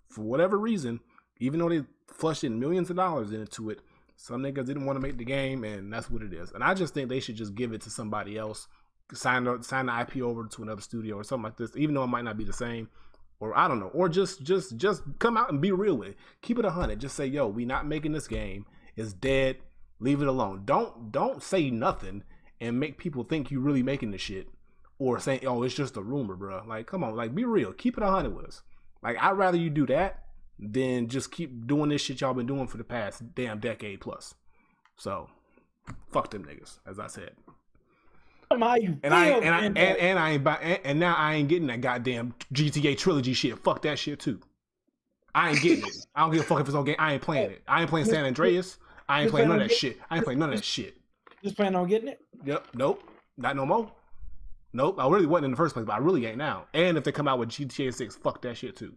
[0.08, 1.00] for whatever reason,
[1.38, 3.80] even though they flushed in millions of dollars into it,
[4.16, 6.50] some niggas didn't want to make the game, and that's what it is.
[6.52, 8.66] And I just think they should just give it to somebody else,
[9.12, 12.08] sign sign the IP over to another studio or something like this, even though it
[12.08, 12.88] might not be the same
[13.40, 16.16] or I don't know, or just just just come out and be real with it.
[16.42, 17.00] Keep it a hundred.
[17.00, 18.66] Just say, yo, we not making this game.
[18.96, 19.58] It's dead.
[19.98, 20.62] Leave it alone.
[20.64, 22.22] Don't don't say nothing
[22.60, 24.48] and make people think you really making the shit,
[24.98, 26.62] or saying, oh, it's just a rumor, bro.
[26.66, 27.72] Like, come on, like be real.
[27.72, 28.62] Keep it a hundred with us.
[29.02, 30.24] Like, I'd rather you do that
[30.58, 34.34] than just keep doing this shit y'all been doing for the past damn decade plus.
[34.96, 35.28] So,
[36.08, 37.32] fuck them niggas, as I said.
[38.50, 41.34] How you And I and I and, and I ain't buy, and, and now I
[41.34, 43.58] ain't getting that goddamn GTA trilogy shit.
[43.58, 44.40] Fuck that shit too.
[45.34, 46.06] I ain't getting it.
[46.14, 46.96] I don't give a fuck if it's on game.
[46.98, 47.62] I ain't playing it.
[47.68, 48.78] I ain't playing San Andreas.
[49.08, 49.98] I ain't playing none of that shit.
[50.10, 50.96] I ain't playing none of that shit.
[51.42, 52.20] just planning on getting it.
[52.44, 52.68] Yep.
[52.74, 53.02] Nope.
[53.36, 53.92] Not no more.
[54.72, 54.96] Nope.
[54.98, 56.66] I really wasn't in the first place, but I really ain't now.
[56.72, 58.94] And if they come out with GTA Six, fuck that shit too,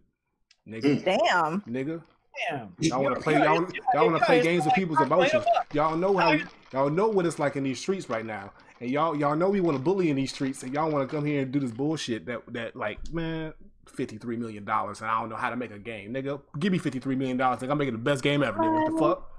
[0.68, 0.82] nigga.
[0.82, 1.04] Mm.
[1.04, 1.60] Damn.
[1.62, 2.02] Nigga.
[2.48, 2.74] Damn.
[2.78, 3.34] Y'all want to play?
[3.34, 5.44] Yeah, Y'all, y'all want to play games with people's emotions.
[5.72, 6.38] Y'all know how
[6.72, 9.60] y'all know what it's like in these streets right now, and y'all y'all know we
[9.60, 11.72] want to bully in these streets, and y'all want to come here and do this
[11.72, 13.52] bullshit that that like man.
[13.88, 16.40] Fifty-three million dollars, and I don't know how to make a game, nigga.
[16.60, 18.84] Give me fifty-three million dollars, like I'm making the best game ever, nigga.
[18.84, 19.32] What the fuck,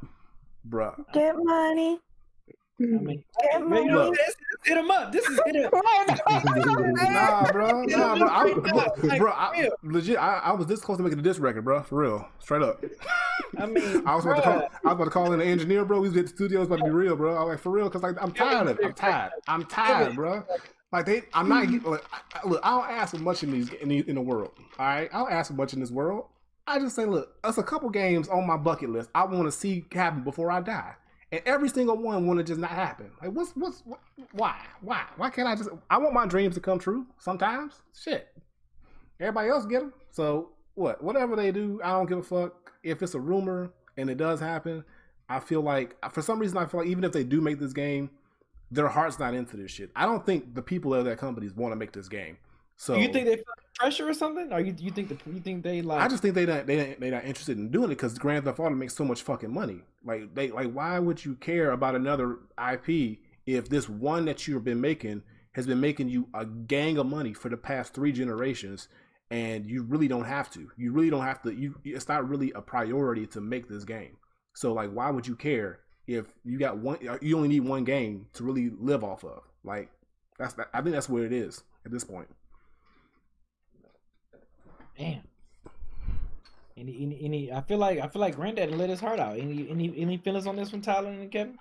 [0.68, 1.14] bruh?
[1.14, 2.02] Get money.
[2.82, 2.98] Mm-hmm.
[2.98, 4.18] I mean, Damn, man, you know, look.
[4.18, 5.12] let's, let's hit him up.
[5.12, 5.70] This is hit him.
[7.14, 10.98] nah, bro, nah, bro, I, bro, Like, bro, I, legit, I, I was this close
[10.98, 12.84] to making a diss record, bro, for real, straight up.
[13.58, 14.54] I mean, I was about to call.
[14.54, 16.00] I was about to call in the engineer, bro.
[16.02, 17.36] We was at the studio, it was about to be real, bro.
[17.36, 18.86] I was like, for real, because like I'm tired of it.
[18.86, 19.32] I'm tired.
[19.48, 20.44] I'm tired, bro.
[20.92, 21.74] Like they, I'm not mm-hmm.
[21.74, 21.92] getting.
[21.92, 24.22] Like, I, I- look, I don't ask for much in these in, the, in the
[24.22, 24.52] world.
[24.80, 26.26] All right, I don't ask for much in this world.
[26.68, 29.52] I just say, look, there's a couple games on my bucket list I want to
[29.52, 30.94] see happen before I die,
[31.32, 33.12] and every single one want to just not happen.
[33.22, 34.00] Like, what's what's what,
[34.34, 35.70] why why why can't I just?
[35.90, 37.06] I want my dreams to come true.
[37.20, 38.28] Sometimes, shit.
[39.20, 39.94] Everybody else get them.
[40.12, 41.04] So what?
[41.04, 42.72] Whatever they do, I don't give a fuck.
[42.84, 44.84] If it's a rumor and it does happen,
[45.30, 47.74] I feel like for some reason I feel like even if they do make this
[47.74, 48.10] game,
[48.72, 49.92] their heart's not into this shit.
[49.96, 52.38] I don't think the people of that companies want to make this game.
[52.82, 55.62] So you think they feel pressure or something, or you you think the you think
[55.62, 56.02] they like?
[56.02, 58.60] I just think they not they they not interested in doing it because Grand Theft
[58.60, 59.82] Auto makes so much fucking money.
[60.04, 64.64] Like they like why would you care about another IP if this one that you've
[64.64, 65.22] been making
[65.52, 68.88] has been making you a gang of money for the past three generations
[69.30, 70.72] and you really don't have to.
[70.76, 71.54] You really don't have to.
[71.54, 74.18] You it's not really a priority to make this game.
[74.56, 76.98] So like why would you care if you got one?
[77.08, 79.44] Uh, you only need one game to really live off of.
[79.64, 79.92] Like
[80.40, 82.28] that's I think that's what it is at this point.
[85.02, 85.22] Damn.
[86.78, 89.38] Any, any, any, I feel like I feel like Granddaddy let his heart out.
[89.38, 91.58] Any, any, any feelings on this one, Tyler and Kevin?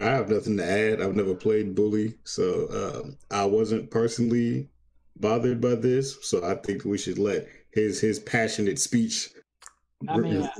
[0.00, 1.00] I have nothing to add.
[1.00, 4.68] I've never played Bully, so um, I wasn't personally
[5.14, 6.18] bothered by this.
[6.22, 9.30] So I think we should let his his passionate speech
[10.08, 10.50] I mean, re-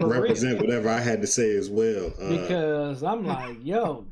[0.00, 0.22] for real.
[0.22, 2.12] represent whatever I had to say as well.
[2.20, 4.06] Uh, because I'm like, yo,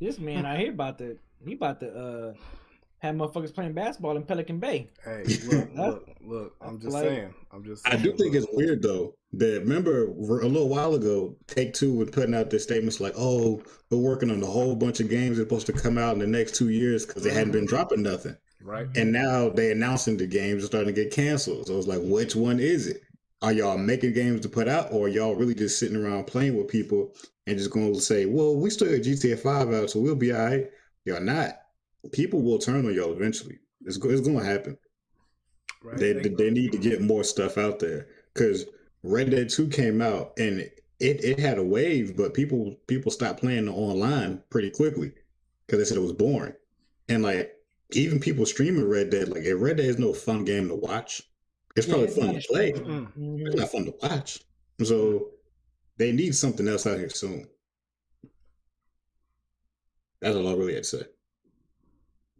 [0.00, 2.34] this man out here about to, he about to uh
[3.00, 4.88] have motherfuckers playing basketball in Pelican Bay.
[5.04, 6.56] Hey, look, look, look.
[6.60, 7.34] I'm just Like- saying.
[7.52, 7.86] I'm just.
[7.86, 8.44] I Saying, do think look.
[8.44, 10.12] it's weird though that remember a
[10.46, 14.42] little while ago, Take Two was putting out their statements like, "Oh, we're working on
[14.42, 17.04] a whole bunch of games that's supposed to come out in the next two years
[17.06, 18.86] because they hadn't been dropping nothing." right.
[18.94, 21.66] And now they announcing the games are starting to get canceled.
[21.66, 23.02] So it's like, which one is it?
[23.42, 26.56] Are y'all making games to put out, or are y'all really just sitting around playing
[26.56, 27.14] with people
[27.46, 30.32] and just going to say, "Well, we still got GTA Five out, so we'll be
[30.32, 30.70] all right."
[31.06, 31.59] Y'all not.
[32.12, 33.58] People will turn on y'all eventually.
[33.84, 34.76] It's it's going to happen.
[35.82, 35.98] right.
[35.98, 38.66] They they need to get more stuff out there because
[39.02, 43.40] Red Dead Two came out and it it had a wave, but people people stopped
[43.40, 45.12] playing the online pretty quickly
[45.66, 46.54] because they said it was boring.
[47.08, 47.52] And like
[47.92, 51.22] even people streaming Red Dead, like if Red Dead is no fun game to watch,
[51.76, 52.72] it's Yeah, probably it's fun to play.
[52.74, 52.86] stream.
[52.86, 53.12] Mm.
[53.18, 53.46] Mhm.
[53.46, 54.40] It's not fun to watch.
[54.82, 55.30] So
[55.98, 57.46] they need something else out here soon.
[60.20, 61.02] That's all I really had to say.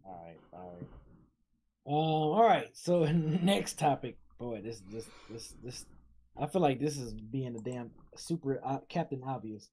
[0.04, 0.88] All right, all right.
[1.86, 2.68] Um, all right.
[2.72, 3.04] So
[3.42, 5.86] next topic, boy, this, this, this, this.
[6.40, 9.68] I feel like this is being a damn super uh, Captain Obvious.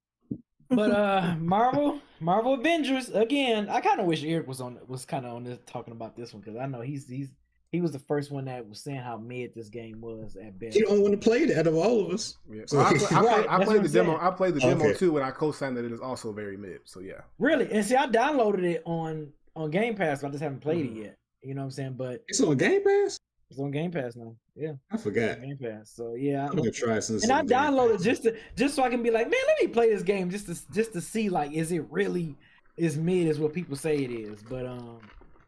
[0.70, 3.68] But uh, Marvel, Marvel Avengers again.
[3.68, 6.32] I kind of wish Eric was on, was kind of on this talking about this
[6.34, 7.28] one because I know he's he's
[7.70, 10.74] he was the first one that was saying how mid this game was at best.
[10.74, 12.36] He don't want to play it out of all of us.
[12.50, 12.62] Yeah.
[12.66, 14.10] So- I, play, I, Right, play, I played the demo.
[14.16, 14.20] saying.
[14.26, 14.94] I played the demo Okay.
[14.98, 16.80] too, and I co-signed that it is also very mid.
[16.84, 20.42] So yeah, Really, and see, I downloaded it on on Game Pass, but I just
[20.42, 20.96] haven't played Mhm.
[20.96, 21.18] it yet.
[21.42, 21.94] You know what I'm saying?
[21.96, 23.18] But It's on Game Pass.
[23.50, 24.34] it's on Game Pass now.
[24.56, 25.40] Yeah, I forgot.
[25.40, 25.90] Game Pass.
[25.94, 27.22] So yeah, I'm gonna try since.
[27.22, 29.40] and I it's on Game downloaded just to just so I can be like, man,
[29.46, 32.36] let me play this game just to just to see like, is it really
[32.78, 34.42] as mid as what people say it is?
[34.42, 34.98] But um,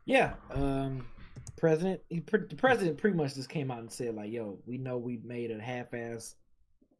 [0.04, 1.04] yeah, um,
[1.56, 4.78] president, he, pre- the president pretty much just came out and said like, yo, we
[4.78, 6.34] know we made a half-ass,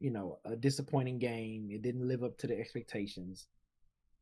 [0.01, 1.68] you know, a disappointing game.
[1.72, 3.47] It didn't live up to the expectations.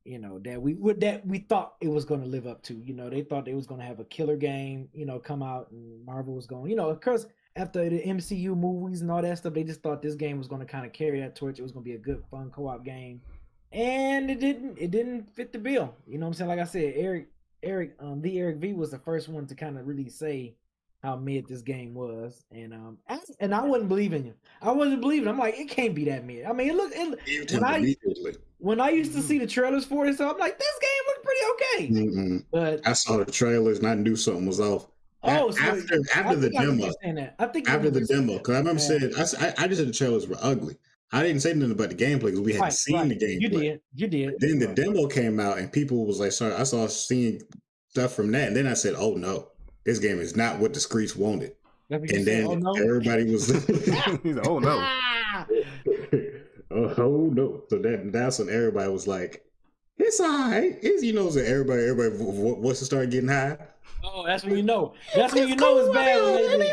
[0.08, 2.74] You know that we would that we thought it was going to live up to.
[2.74, 4.88] You know, they thought they was going to have a killer game.
[4.94, 6.70] You know, come out and Marvel was going.
[6.70, 10.00] You know, of course, after the MCU movies and all that stuff, they just thought
[10.00, 11.58] this game was going to kind of carry that torch.
[11.58, 13.20] It was going to be a good, fun co-op game,
[13.70, 14.78] and it didn't.
[14.78, 15.94] It didn't fit the bill.
[16.06, 16.48] You know what I'm saying?
[16.48, 17.26] Like I said, Eric,
[17.62, 20.54] Eric, um, the Eric V was the first one to kind of really say
[21.02, 24.34] how mid this game was, and um, I- and I wasn't believing him.
[24.60, 25.28] I wasn't believing.
[25.28, 26.44] I'm like, it can't be that mid.
[26.44, 26.94] I mean, it looked.
[26.96, 30.28] It, Believed when him I when I used to see the trailers for it, so
[30.30, 31.88] I'm like, this game looked pretty okay.
[32.06, 32.44] Mm-mm.
[32.50, 34.88] But I saw the trailers and I knew something was off.
[35.22, 37.34] oh, so after after the think I demo, you saying that.
[37.38, 39.24] I think after the remember you saying demo, because I remember Yeah.
[39.24, 40.76] saying I just said the trailers were ugly.
[41.12, 43.08] I didn't say nothing about the gameplay because we hadn't Right, seen right.
[43.08, 43.40] the gameplay.
[43.40, 43.80] You did.
[43.94, 44.34] You did.
[44.40, 47.40] Then the demo came out and people was like, "Sorry, I saw seeing
[47.88, 49.48] stuff from that." And then I said, "Oh no,
[49.88, 51.52] this game is not what the streets wanted."
[51.90, 52.44] That's what you And said.
[52.44, 52.72] then oh no.
[52.84, 53.48] everybody was,
[54.22, 54.86] He's like, oh no.
[56.70, 57.62] Oh, oh, no.
[57.70, 59.42] So that that's when everybody was like,
[59.96, 63.56] "It's alright." It's you know, so everybody everybody vo- vo- voices started getting high.
[64.04, 64.92] Oh, that's when you know.
[65.16, 66.22] That's when you know it's bad.
[66.22, 66.72] when they do-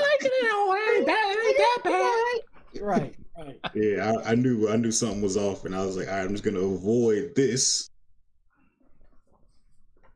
[2.83, 3.15] Right.
[3.37, 3.59] Right.
[3.73, 6.23] Yeah, I, I knew I knew something was off, and I was like, "All right,
[6.25, 7.89] I'm just gonna avoid this."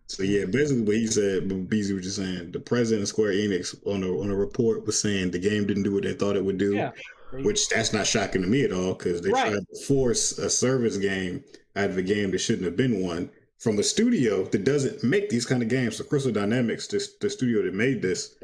[0.09, 3.75] So yeah, basically what he said, BZ was just saying, the president of Square Enix
[3.85, 6.43] on a on a report was saying the game didn't do what they thought it
[6.43, 6.75] would do.
[6.75, 6.91] Yeah.
[7.31, 9.51] Which that's not shocking to me at all because they Right.
[9.51, 11.43] tried to force a service game
[11.75, 13.29] out of a game that shouldn't have been one
[13.59, 15.97] from a studio that doesn't make these kind of games.
[15.97, 18.35] So Crystal Dynamics, this the studio that made this,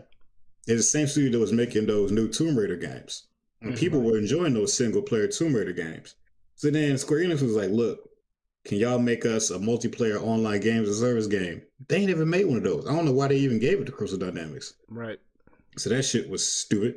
[0.68, 3.24] is the same studio that was making those new Tomb Raider games.
[3.62, 3.78] And Mhm.
[3.80, 6.14] people were enjoying those single player Tomb Raider games.
[6.58, 8.08] So then Square Enix was like, look,
[8.66, 11.62] can y'all make us a multiplayer online games as service game?
[11.88, 12.88] They ain't even made one of those.
[12.88, 14.74] I don't know why they even gave it to Crystal Dynamics.
[14.90, 15.20] Right.
[15.78, 16.96] So that shit was stupid.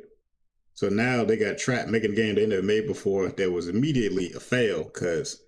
[0.73, 4.31] So now they got trapped making a game they never made before that was immediately
[4.33, 5.43] a fail because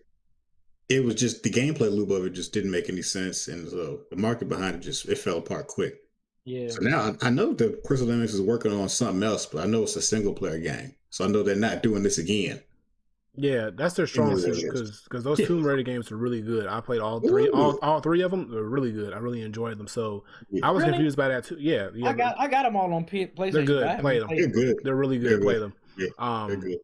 [0.89, 4.01] it was just the gameplay loop of it just didn't make any sense, and so
[4.09, 5.95] the market behind it just it fell apart quick.
[6.43, 6.67] Yeah.
[6.67, 9.67] So now I I know that Crystal Dynamics is working on something else, but I
[9.67, 12.61] know it's a single player game, so I know they're not doing this again.
[13.35, 15.45] Yeah, that's their strong suit because because those Yeah.
[15.47, 16.67] Tomb Raider games are really good.
[16.67, 17.79] I played all three, all, Ooh.
[17.81, 18.51] all three of them.
[18.51, 19.13] They're really good.
[19.13, 19.87] I really enjoyed them.
[19.87, 20.67] So Yeah.
[20.67, 20.93] I was Really?
[20.95, 21.55] confused by that too.
[21.57, 23.51] Yeah, yeah, I got I got them all on P- PlayStation.
[23.53, 23.81] They're good.
[23.83, 24.29] but I haven't Play them.
[24.29, 24.75] They're good.
[24.83, 25.43] they're really They're good.
[25.43, 25.61] Play good.
[25.63, 25.73] them.
[25.97, 26.77] Yeah, Um, They're good.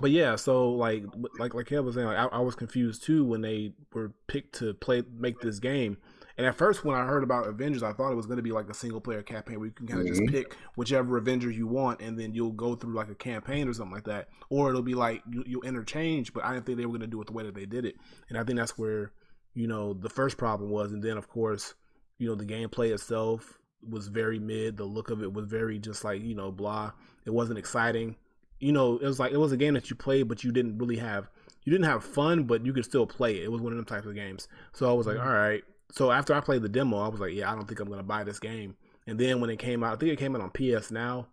[0.00, 1.04] But yeah, so like
[1.38, 4.56] like like Kev was saying, like, I, I was confused too when they were picked
[4.60, 5.98] to play make this game.
[6.36, 8.50] And at first, when I heard about Avengers, I thought it was going to be
[8.50, 10.16] like a single player campaign where you can kind of Mhm.
[10.16, 13.72] just pick whichever Avenger you want, and then you'll go through like a campaign or
[13.72, 16.32] something like that, or it'll be like you, you'll interchange.
[16.32, 17.84] But I didn't think they were going to do it the way that they did
[17.84, 17.96] it,
[18.28, 19.12] and I think that's where
[19.54, 20.92] you know the first problem was.
[20.92, 21.74] And then of course,
[22.18, 23.58] you know the gameplay itself
[23.88, 24.76] was very mid.
[24.76, 26.92] The look of it was very just like you know blah.
[27.24, 28.16] It wasn't exciting
[28.60, 30.78] you know, it was like it was a game that you played, but you didn't
[30.78, 31.28] really have
[31.64, 33.44] you didn't have fun, but you could still play it.
[33.44, 34.48] It was one of them types of games.
[34.72, 35.62] So I was like, all right.
[35.94, 38.02] So after I played the demo, I was like, yeah, I don't think I'm gonna
[38.02, 38.76] buy this game.
[39.06, 41.28] And then when it came out, I think it came out on PS Now,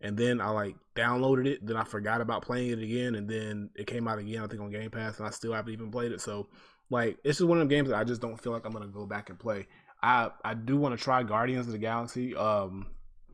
[0.00, 1.64] and then I like downloaded it.
[1.64, 4.42] Then I forgot about playing it again, and then it came out again.
[4.42, 6.20] I think on Game Pass, and I still haven't even played it.
[6.20, 6.48] So
[6.90, 8.88] like, it's just one of the games that I just don't feel like I'm gonna
[8.88, 9.68] go back and play.
[10.02, 12.34] I I do want to try Guardians of the Galaxy.
[12.34, 12.86] Um,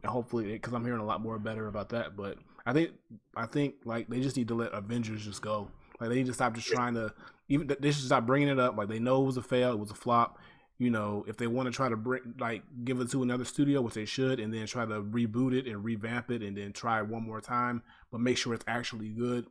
[0.03, 2.16] and hopefully because I'm hearing a lot more better about that.
[2.16, 2.91] But I think
[3.37, 5.68] I think like they just need to let Avengers just go.
[6.01, 7.12] Like they need to stop just trying to
[7.49, 8.77] even they should stop bringing it up.
[8.77, 10.39] Like they know it was a fail, it was a flop.
[10.79, 13.81] You know, if they want to try to bring like give it to another studio,
[13.81, 16.99] which they should, and then try to reboot it and revamp it, and then try
[17.01, 19.47] it one more time, but make sure it's actually good.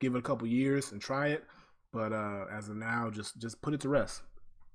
[0.00, 1.44] Give it a couple years and try it.
[1.92, 4.22] But uh as of now, just just put it to rest.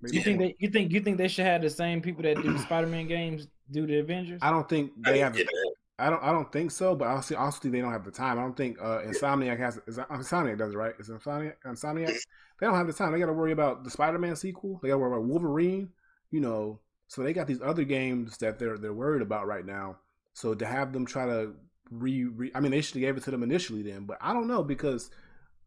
[0.01, 2.41] Maybe- You think they you think you think they should have the same people that
[2.41, 4.39] do Spider-Man games do the Avengers?
[4.43, 5.33] I don't think they have.
[5.33, 5.70] get that.
[6.01, 6.23] I don't.
[6.23, 6.95] I don't think so.
[6.95, 8.39] But I also, also they don't have the time.
[8.39, 9.79] I don't think uh, Insomniac has.
[9.87, 10.93] Is, Insomniac does it right?
[10.99, 11.55] Is Insomniac?
[11.65, 12.17] Insomniac.
[12.59, 13.11] They don't have the time.
[13.11, 14.79] They got to worry about the Spider-Man sequel.
[14.81, 15.89] They got to worry about Wolverine.
[16.31, 16.79] You know.
[17.07, 19.97] So they got these other games that they're they're worried about right now.
[20.33, 21.53] So to have them try to
[21.89, 24.05] re, re I mean, they should have gave it to them initially then.
[24.05, 25.11] But I don't know because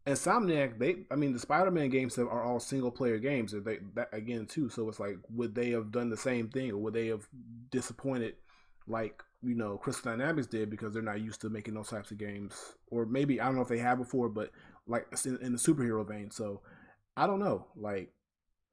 [0.07, 3.53] Insomniac, they, I mean, the Spider-Man games are all single-player games.
[3.53, 4.69] They that again too?
[4.69, 7.27] So it's like, would they have done the same thing, or would they have
[7.71, 8.35] disappointed,
[8.87, 12.17] like you know, Crystal Dynamics did because they're not used to making those types of
[12.17, 12.53] games,
[12.87, 14.51] or maybe I don't know if they have before, but
[14.87, 16.31] like in, in the superhero vein.
[16.31, 16.61] So
[17.15, 17.67] I don't know.
[17.75, 18.11] Like,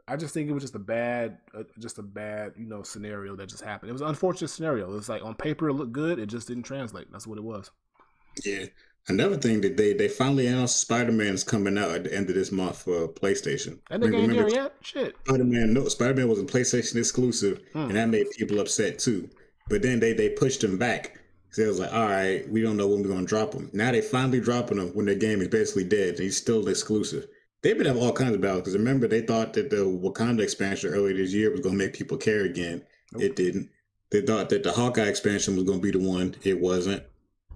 [0.09, 3.37] I just think it was just a bad, uh, just a bad, you know, scenario
[3.37, 3.91] that just happened.
[3.91, 4.97] It was an unfortunate scenario.
[4.97, 7.11] It's like on paper it looked good, it just didn't translate.
[7.13, 7.71] That's what it was.
[8.45, 8.67] Yeah.
[9.09, 12.37] Another thing that they they finally announced Spider Man's coming out at the end of
[12.37, 13.81] this month for PlayStation.
[13.91, 14.75] And the game Remember, there yet?
[14.81, 15.17] Shit.
[15.27, 17.79] Spider Man no Spider Man was a PlayStation exclusive, Hmm.
[17.79, 19.29] and that made people upset too.
[19.69, 21.19] But then they they pushed him back.
[21.51, 23.71] So it was like, all right, we don't know when we're gonna drop him.
[23.73, 26.15] Now they finally dropping him when their game is basically dead.
[26.15, 27.27] And he's still exclusive.
[27.63, 30.93] They've been having all kinds of battles because remember they thought that the Wakanda expansion
[30.93, 32.83] earlier this year was gonna make people care again.
[33.19, 33.69] It didn't.
[34.11, 36.35] They thought that the Hawkeye expansion was gonna be the one.
[36.43, 37.03] It wasn't.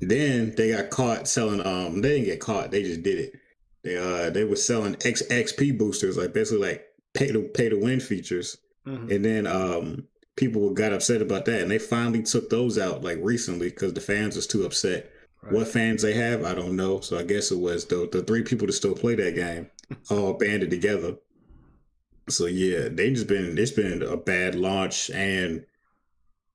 [0.00, 1.66] Then they got caught selling.
[1.66, 2.70] Um, they didn't get caught.
[2.70, 3.32] They just did it.
[3.82, 6.84] They uh they were selling XXP boosters, like basically like
[7.14, 8.58] pay to pay to win features.
[8.86, 9.14] Mhm.
[9.14, 13.18] And then um people got upset about that, and they finally took those out like
[13.20, 15.10] recently because the fans was too upset.
[15.42, 15.52] Right.
[15.52, 17.00] What fans they have, I don't know.
[17.00, 19.70] So I guess it was the the three people that still play that game
[20.10, 21.16] all banded together.
[22.28, 25.64] So yeah, they just been it's been a bad launch and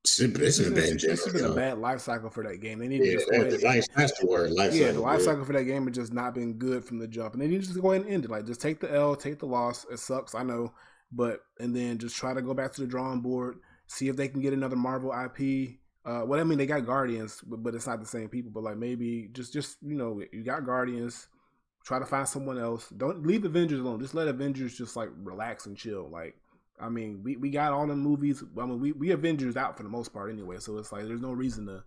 [0.04, 2.80] it's been, it's been bad It's just been a bad life cycle for that game.
[2.80, 4.52] They need to just go ahead life, that's the word.
[4.52, 5.26] Life yeah, cycle, the life bro.
[5.26, 7.62] cycle for that game has just not been good from the jump, and they need
[7.62, 8.32] to just go ahead and end it.
[8.32, 9.86] Like, just take the L, take the loss.
[9.92, 10.74] It sucks, I know,
[11.12, 13.60] but and then just try to go back to the drawing board,
[13.92, 15.76] see if they can get another Marvel IP.
[16.06, 18.52] Uh, well, I mean, they got Guardians, but, but it's not the same people.
[18.52, 21.28] But like, maybe just just you know, you got Guardians.
[21.84, 22.90] Try to find someone else.
[22.90, 24.00] Don't leave Avengers alone.
[24.00, 26.08] Just let Avengers just like relax and chill.
[26.10, 26.36] Like,
[26.80, 28.44] I mean, we, we got all the movies.
[28.60, 30.58] I mean, we, we Avengers out for the most part anyway.
[30.60, 31.84] So it's like there's no reason to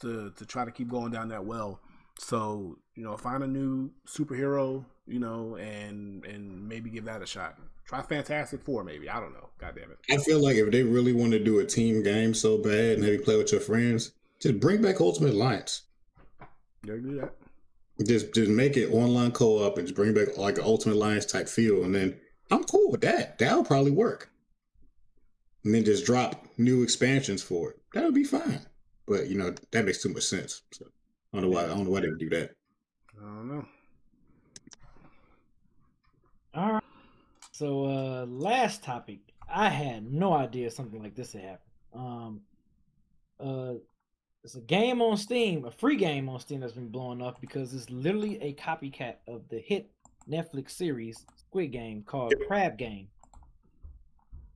[0.00, 1.80] to to try to keep going down that well.
[2.18, 7.26] So you know, find a new superhero, you know, and and maybe give that a
[7.26, 7.58] shot.
[7.86, 9.08] Try Fantastic Four, maybe.
[9.08, 9.50] I don't know.
[9.58, 9.98] God damn it.
[10.10, 13.02] I feel like if they really want to do a team game so bad and
[13.02, 15.82] maybe play with your friends, just bring back Ultimate Alliance.
[16.84, 17.34] You do that.
[18.04, 21.48] Just just make it online co-op and just bring back like an Ultimate Alliance type
[21.48, 22.18] feel, and then
[22.50, 23.38] I'm cool with that.
[23.38, 24.30] That'll probably work.
[25.64, 27.80] And then just drop new expansions for it.
[27.94, 28.60] That would be fine.
[29.06, 30.62] But you know that makes too much sense.
[30.72, 30.84] So
[31.32, 32.50] I don't know why I don't know why they would do that.
[33.18, 33.64] I don't know.
[36.54, 36.82] All right.
[37.56, 39.20] So uh last topic.
[39.48, 41.60] I had no idea something like this had happened.
[41.94, 42.40] Um
[43.40, 43.74] uh
[44.44, 47.72] it's a game on Steam, a free game on Steam that's been blowing up because
[47.72, 49.90] it's literally a copycat of the hit
[50.30, 53.08] Netflix series Squid Game called Crab Game.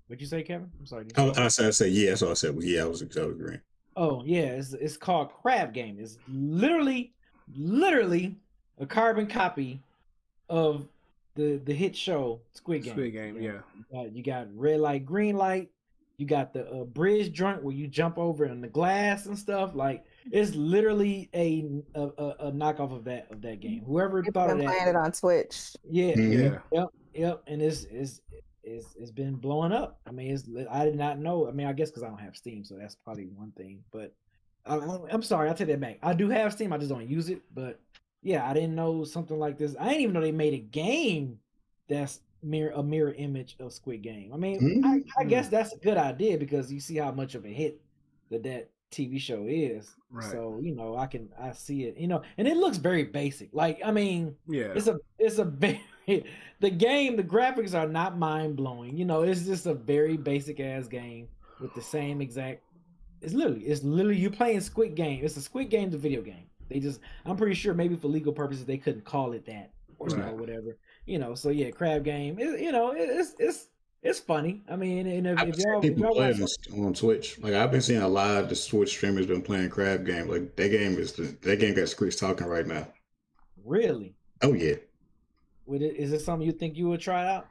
[0.06, 0.70] What'd you say, Kevin?
[0.78, 1.06] I'm sorry.
[1.16, 2.54] I, I said I said yeah, that's all I said.
[2.60, 3.62] Yeah, I was, I was agreeing.
[3.96, 5.96] Oh yeah, it's it's called Crab Game.
[5.98, 7.14] It's literally,
[7.56, 8.36] literally
[8.78, 9.80] a carbon copy
[10.50, 10.86] of
[11.40, 12.92] the the hit show Squid Game.
[12.94, 13.54] Squid Game, You know,
[13.94, 14.02] yeah.
[14.02, 15.70] You got, you got red light, green light.
[16.18, 19.74] You got the uh, bridge joint where you jump over in the glass and stuff.
[19.74, 21.64] Like it's literally a
[21.94, 23.82] a, a, a knockoff of that of that game.
[23.86, 25.74] Whoever People thought of been that, playing it on Twitch.
[25.88, 26.14] yeah.
[26.18, 26.58] Yeah.
[26.72, 28.20] Yep, yep, and it's it's
[28.62, 29.98] it's it's been blowing up.
[30.06, 31.48] I mean, it's I did not know.
[31.48, 33.82] I mean, I guess because I don't have Steam, so that's probably one thing.
[33.90, 34.12] But
[34.66, 35.98] I, I- I'm sorry, I take that back.
[36.02, 37.40] I do have Steam, I just don't use it.
[37.54, 37.80] But
[38.22, 39.74] yeah, I didn't know something like this.
[39.78, 41.38] I didn't even know they made a game
[41.88, 44.32] that's mirror a mirror image of Squid Game.
[44.32, 45.50] I mean, I, I guess mm.
[45.50, 47.80] that's a good idea because you see how much of a hit
[48.30, 49.94] that that TV show is.
[50.10, 50.30] Right.
[50.30, 51.96] So you know, I can I see it.
[51.96, 53.50] You know, and it looks very basic.
[53.52, 54.72] Like I mean Yeah.
[54.74, 55.80] it's a it's a very
[56.60, 60.58] the game the graphics are not mind blowing you know it's just a very basic
[60.60, 61.28] ass game
[61.60, 62.62] with the same exact
[63.20, 66.49] it's literally it's literally you playing squid game it's a squid game the video game
[66.70, 70.08] they just i'm pretty sure maybe for legal purposes they couldn't call it that or,
[70.08, 73.66] you know, whatever you know so yeah crab game it, you know it, it's it's
[74.02, 76.86] it's funny i mean and if, if y'all, seeing if people y'all play watch, on,
[76.86, 77.38] on Twitch.
[77.40, 80.26] Like I've been seeing a lot of the Twitch streamers been playing Crab Game.
[80.28, 82.86] Like that game is the, that game got Screech talking right now.
[83.62, 84.76] really Oh yeah.
[85.66, 87.48] would it is it something you think you would try out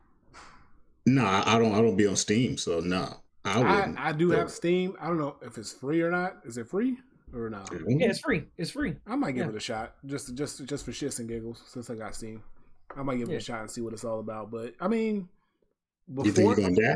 [1.06, 1.74] No, I I don't.
[1.74, 3.18] I don't be on Steam, so no.
[3.46, 4.10] I I.
[4.10, 4.96] I do So- have Steam.
[5.00, 6.38] I don't know if it's free or not.
[6.46, 6.98] Is it free
[7.34, 7.70] or not?
[7.88, 9.52] yeah it's free it's free I might give Yeah.
[9.52, 11.62] it a shot, just just just for shits and giggles.
[11.68, 12.44] Since I got Steam,
[12.96, 14.52] I might give it a shot and see what it's all about.
[14.52, 15.28] But I mean,
[16.08, 16.96] You think before you're gonna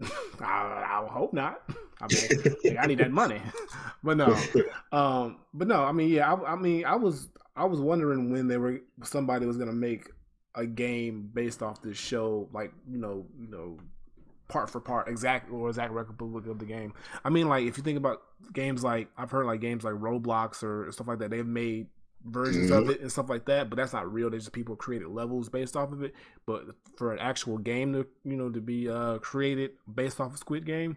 [0.00, 0.08] die?
[0.40, 1.62] I, I hope not.
[2.00, 3.40] I mean, hey, I need that money,
[4.02, 4.34] but no,
[4.92, 5.82] um, but no.
[5.84, 6.32] I mean, yeah.
[6.32, 10.08] I, I mean, I was I was wondering when they were somebody was gonna make
[10.54, 13.78] a game based off this show, like you know, you know,
[14.50, 16.92] part for part, exact or exact replica of the game.
[17.24, 18.22] I mean, like if you think about
[18.52, 21.86] games like I've heard like games like Roblox or stuff like that, they've made
[22.24, 24.30] versions of it and stuff like that, but that's not real.
[24.30, 26.14] They're just people created levels based off of it.
[26.46, 26.64] But
[26.96, 30.66] for an actual game to you know to be uh created based off of Squid
[30.66, 30.96] Game,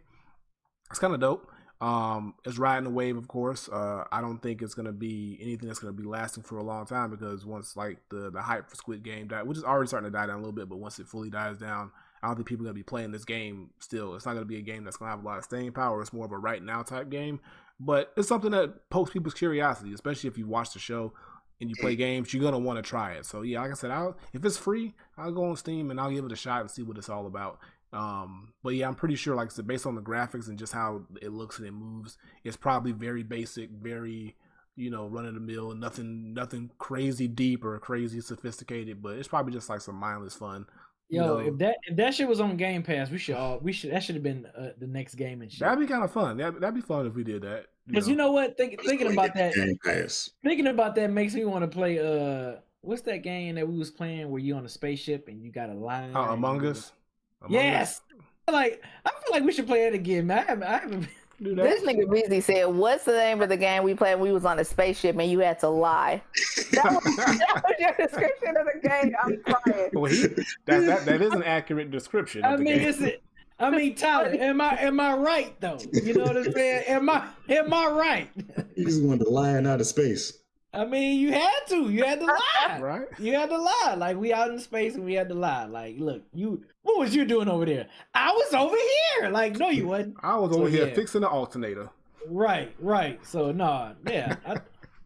[0.89, 1.49] it's kind of dope.
[1.81, 3.67] Um, it's riding the wave, of course.
[3.67, 6.85] Uh, I don't think it's gonna be anything that's gonna be lasting for a long
[6.85, 10.09] time because once like the the hype for Squid Game died, which is already starting
[10.09, 11.91] to die down a little bit, but once it fully dies down,
[12.23, 14.15] I don't think people are gonna be playing this game still.
[14.15, 16.01] It's not gonna be a game that's gonna have a lot of staying power.
[16.01, 17.41] It's more of a right now type game,
[17.79, 21.13] but it's something that pokes people's curiosity, especially if you watch the show
[21.59, 22.33] and you play games.
[22.33, 23.25] You're gonna want to try it.
[23.25, 26.11] So yeah, like I said, I'll if it's free, I'll go on Steam and I'll
[26.11, 27.59] give it a shot and see what it's all about.
[27.91, 30.73] Um, but yeah, I'm pretty sure, like I said, based on the graphics and just
[30.73, 34.35] how it looks and it moves, it's probably very basic, very
[34.75, 39.01] you know, run of the mill, nothing, nothing crazy deep or crazy sophisticated.
[39.01, 40.65] But it's probably just like some mindless fun.
[41.13, 41.37] You Yo, know.
[41.39, 44.03] if that if that shit was on Game Pass, we should all we should that
[44.03, 45.59] should have been uh, the next game and shit.
[45.59, 46.37] That'd be kind of fun.
[46.37, 47.67] That'd, that'd be fun if we did that.
[47.85, 50.31] Because you know what, Think, thinking about that, Game Pass.
[50.43, 51.99] thinking about that makes me want to play.
[51.99, 55.51] Uh, what's that game that we was playing where you on a spaceship and you
[55.51, 56.13] got a line?
[56.15, 56.93] Oh, Among Us.
[57.41, 58.01] Among Yes.
[58.49, 60.39] Like I feel like we should play it again, man.
[60.39, 60.63] I haven't.
[60.67, 61.07] I haven't
[61.43, 61.49] Us?
[61.49, 64.15] Do This nigga Beasley said, "What's the name of the game we played?
[64.15, 66.21] when We was on a spaceship and you had to lie."
[66.73, 69.15] That was, that was your description of the game.
[69.23, 69.89] I'm crying.
[69.93, 72.43] Well, he, that, that that is an accurate description.
[72.43, 72.89] Of I the mean, game.
[72.89, 73.23] it's it.
[73.59, 75.77] I mean, Tyler, am I am I right though?
[75.91, 76.83] You know what I'm saying?
[76.87, 78.29] Am I am I right?
[78.75, 80.39] You just wanted to lie out of space.
[80.73, 81.89] I mean, you had to.
[81.89, 82.79] You had to lie.
[82.81, 83.07] right.
[83.19, 83.95] You had to lie.
[83.97, 85.65] Like we out in space and we had to lie.
[85.65, 87.87] Like, look, you what was you doing over there?
[88.15, 88.75] I was over
[89.21, 89.29] here.
[89.29, 90.15] Like, no, you wasn't.
[90.23, 90.93] I was So, over here yeah.
[90.95, 91.89] fixing the alternator.
[92.27, 93.23] Right, right.
[93.25, 94.35] So nah, yeah.
[94.47, 94.57] I,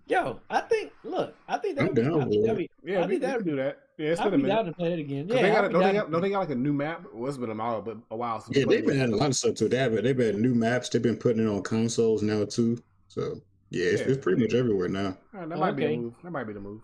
[0.08, 2.42] yo, I think look, I think that I'm would be, down I think that.
[2.48, 3.80] that'd be, Yeah, I we, think we that can do that.
[3.98, 4.56] Yeah, it's I'd been a be minute.
[4.56, 5.28] down to play it again.
[5.28, 6.72] Yeah, they got, be don't, they down got, to- don't they got like a new
[6.74, 7.04] map?
[7.12, 8.56] Well, it's been a while, but a while since.
[8.58, 9.02] Yeah, they've been it.
[9.04, 9.70] adding a lot of stuff to it.
[9.72, 10.88] They've, they've been new maps.
[10.90, 12.82] They've been putting it on consoles now too.
[13.10, 14.08] So yeah, it's, Yeah.
[14.10, 15.18] it's pretty much everywhere now.
[15.34, 16.14] All right, that might be the move.
[16.24, 16.82] That might be the move.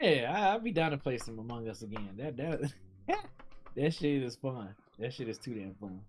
[0.00, 2.08] Yeah, I- I'd be down to play some Among Us again.
[2.16, 2.72] That that
[3.76, 4.74] that shit is fun.
[4.98, 6.00] That shit is too damn fun.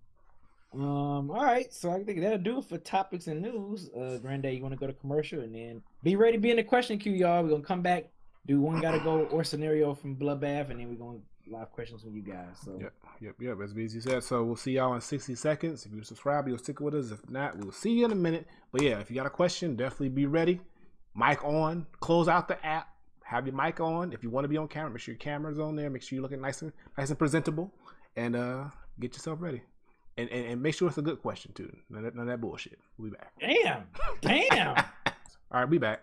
[0.72, 3.90] Um, all right, so I think that'll do it for topics and news.
[3.90, 6.62] Uh Granddad, you wanna go to commercial and then be ready to be in the
[6.64, 7.42] question queue, y'all.
[7.42, 8.04] We're gonna come back,
[8.46, 11.18] do one gotta go or scenario from Bloodbath, and then we're gonna
[11.50, 12.56] live questions from you guys.
[12.64, 13.58] So Yep, yep, yep.
[13.62, 14.22] As BZ said.
[14.22, 15.84] So we'll see y'all in 60 seconds.
[15.84, 17.10] If you subscribe, you'll stick with us.
[17.10, 18.46] If not, we'll see you in a minute.
[18.72, 20.60] But yeah, if you got a question, definitely be ready.
[21.14, 21.86] Mic on.
[22.00, 22.88] Close out the app.
[23.24, 24.12] Have your mic on.
[24.12, 25.90] If you want to be on camera, make sure your camera's on there.
[25.90, 27.72] Make sure you're looking nice and nice and presentable.
[28.16, 28.64] And uh
[28.98, 29.62] get yourself ready.
[30.16, 31.74] And, and, and make sure it's a good question too.
[31.88, 32.78] None of, none of that bullshit.
[32.98, 33.32] We'll be back.
[33.40, 33.84] damn,
[34.20, 34.76] damn.
[35.52, 36.02] All right, we back.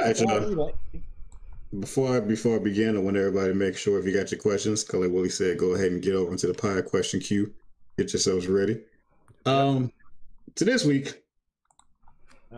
[0.00, 0.72] All right, y'all.
[1.80, 4.40] Before I before I begin, I want everybody to make sure if you got your
[4.40, 7.52] questions, because like Willie said, go ahead and get over into the pod question queue.
[7.98, 8.80] Get yourselves ready.
[9.46, 9.92] Um,
[10.54, 11.22] to this week,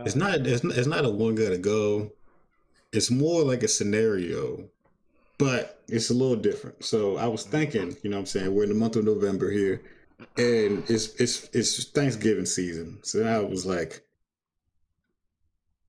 [0.05, 2.11] it's not it's, not- it's not a one gotta go.
[2.91, 4.63] It's more like a scenario,
[5.39, 6.83] but it's a little different.
[6.83, 9.49] So I was thinking, you know, what I'm saying we're in the month of November
[9.51, 9.81] here,
[10.37, 12.99] and it's it's it's Thanksgiving season.
[13.01, 14.06] So I was like,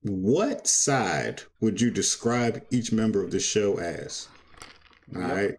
[0.03, 4.27] what side would you describe each member of the show as?
[5.15, 5.55] All right.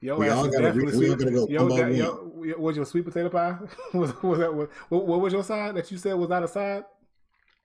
[0.00, 2.76] Yo, We all is gotta- definitely we all gotta go Yo, one that, yo, was
[2.76, 3.56] your sweet potato pie?
[3.94, 6.48] was, was that what, what, what was your side that you said was not a
[6.48, 6.84] side?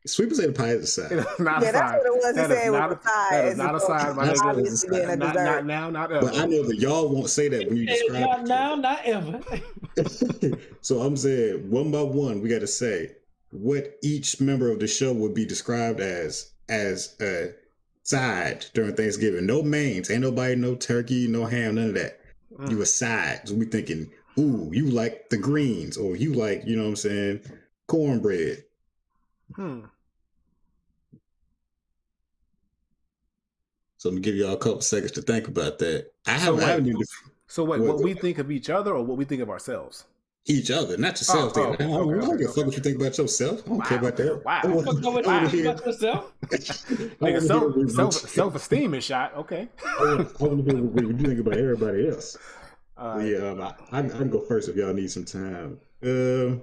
[0.05, 1.11] Sweet potato pie is a It side.
[1.11, 1.97] is not Yeah, a that's side.
[1.97, 2.35] what it was.
[2.35, 4.45] He That is was not a side That is not a side, my That's nigga.
[4.49, 6.25] obviously being Not, not now, not ever.
[6.25, 8.47] But I know that y'all won't say that when you Hey, describe not it.
[8.47, 9.41] now, not ever.
[10.81, 13.11] so I'm saying one by one, we got to say
[13.51, 17.53] what each member of the show would be described as as a
[18.03, 19.45] side during Thanksgiving.
[19.45, 22.19] No mains, ain't nobody, no turkey, no ham, none of that.
[22.57, 22.71] Mm.
[22.71, 23.41] You a side.
[23.45, 26.95] So we thinking, ooh, you like the greens, or you like, you know what I'm
[26.95, 27.41] saying,
[27.87, 28.63] cornbread.
[29.55, 29.81] Hmm.
[33.97, 36.11] So I'm gonna give y'all a couple seconds to think about that.
[36.25, 37.09] I So haven't, I haven't
[37.47, 40.05] So What- what we think of each other or what we think of ourselves?
[40.45, 41.53] Each other, not yourself.
[41.55, 43.61] Oh, oh, I don't, I don't okay, give a fuck what you think about yourself.
[43.65, 44.41] I don't care about that.
[44.45, 44.61] Wow.
[44.63, 46.31] I Fuck over I hear- about yourself.
[46.45, 49.35] Nigga, self, self, self-esteem is shot.
[49.35, 49.67] Okay.
[49.85, 52.37] I want I to hear what you think about everybody else.
[52.97, 55.79] Uh, yeah, um, I, I, I can go first if y'all need some time.
[56.03, 56.57] Uh,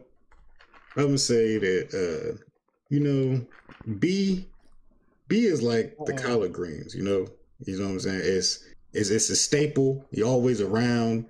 [0.99, 2.43] I'm gonna say that uh,
[2.91, 3.47] you know,
[3.99, 4.47] B,
[5.29, 6.23] B is like the Uh-uh.
[6.23, 6.95] collard greens.
[6.95, 7.27] You know,
[7.65, 8.21] you know what I'm saying.
[8.23, 10.05] It's it's it's a staple.
[10.11, 11.27] You're always around.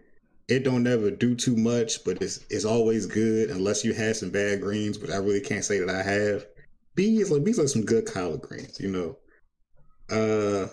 [0.49, 4.31] It don't ever do too much, but it's it's always good unless you had some
[4.31, 4.97] bad greens.
[4.97, 6.47] But I really can't say that I have.
[6.95, 8.79] B is like B's like some good collard greens.
[8.79, 9.19] You know.
[10.09, 10.69] Uh,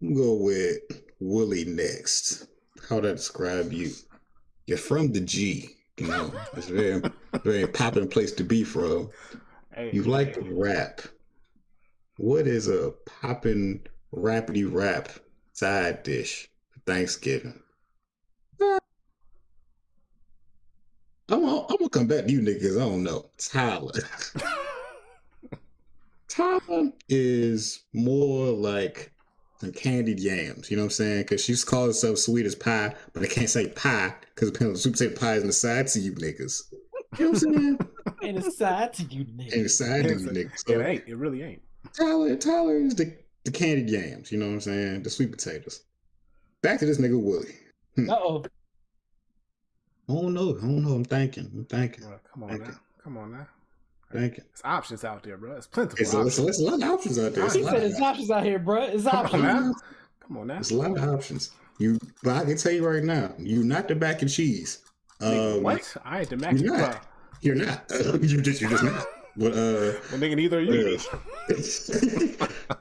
[0.00, 0.78] I'm go with
[1.18, 2.46] Willie next.
[2.88, 3.90] How would I describe you?
[4.66, 5.70] You're from the G.
[5.98, 7.02] You know, it's a very,
[7.44, 9.10] very popping place to be from.
[9.74, 11.02] hey, You like rap.
[12.16, 15.10] What is a popping rapidy rap
[15.52, 17.60] side dish for Thanksgiving?
[21.30, 22.76] I'm gonna, I'm gonna come back to you niggas.
[22.76, 23.26] I don't know.
[23.38, 23.92] Tyler.
[26.28, 29.12] Tyler is more like
[29.60, 30.70] some candied yams.
[30.70, 31.22] You know what I'm saying?
[31.22, 34.92] Because she's called herself sweet as pie, but I can't say pie because apparently sweet
[34.92, 36.62] potato pie is in the side to you niggas.
[37.18, 37.78] You know what I'm saying?
[38.22, 39.52] And it's side to you, nigga.
[39.54, 40.58] and the side to you niggas.
[40.66, 41.08] So It ain't.
[41.08, 41.62] It really ain't.
[41.98, 44.30] Tyler, Tyler is the, the candied yams.
[44.30, 45.02] You know what I'm saying?
[45.04, 45.84] The sweet potatoes.
[46.62, 47.54] Back to this nigga Willie.
[48.10, 48.44] Uh oh.
[50.18, 50.50] I don't know.
[50.56, 50.92] I don't know.
[50.94, 51.50] I'm thinking.
[51.54, 52.04] I'm thinking.
[52.04, 52.80] Bro, come on Thank now.
[53.04, 53.46] Come on now.
[54.12, 54.44] Thinking.
[54.48, 55.52] There's options out there, bro.
[55.56, 56.02] It's plentiful.
[56.02, 56.38] It's a, options.
[56.38, 57.44] it's, a, it's a lot of options out there.
[57.44, 58.82] It's He said of, there's options out here, bro.
[58.84, 59.42] It's Come options.
[59.42, 59.74] now.
[60.20, 60.54] Come on now.
[60.54, 61.50] there's a lot of options.
[61.78, 64.78] You, but I can tell you right now, you're not the mac and cheese.
[65.20, 65.96] Nigga, Um, what?
[66.04, 67.06] I ain't the mac and you're not.
[67.40, 67.84] You're not.
[68.22, 69.06] you just, you're just not.
[69.36, 70.72] But uh, Well, nigga, neither are you.
[70.74, 70.98] you're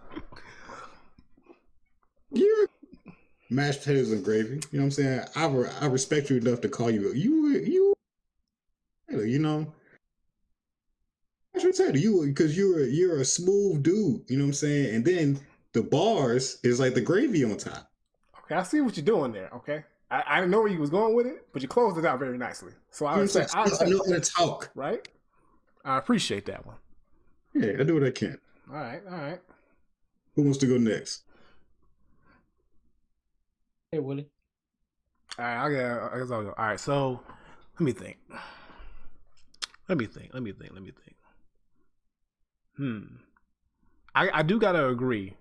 [3.50, 4.56] mashed potatoes and gravy.
[4.72, 5.22] You know what I'm saying?
[5.36, 7.96] I re- I respect you enough to call you you you
[9.10, 9.74] you know.
[11.54, 14.22] Mashed potato, you because you're you're a smooth dude.
[14.30, 14.96] You know what I'm saying?
[14.96, 15.40] And then
[15.74, 17.90] the bars is like the gravy on top.
[18.46, 19.50] Okay, I see what you're doing there.
[19.56, 22.06] Okay, I, I didn't know where you was going with it, but you closed it
[22.06, 22.74] out very nicely.
[22.92, 23.68] So I You know would I'm say, saying?
[23.82, 24.72] I, I know how to talk.
[24.76, 25.08] right?
[25.86, 26.76] I appreciate that one.
[27.54, 28.38] Yeah, I do what I can.
[28.70, 29.40] All right, all right.
[30.36, 31.24] Who wants to go next?
[33.92, 34.28] Hey, Willie.
[35.40, 36.14] All right, I got.
[36.14, 36.54] I guess I'll go.
[36.56, 37.22] All right, so
[37.80, 38.18] let me think.
[39.88, 40.32] Let me think.
[40.34, 40.74] Let me think.
[40.74, 41.16] Let me think.
[42.78, 43.16] Hmm.
[44.14, 45.36] I I do gotta agree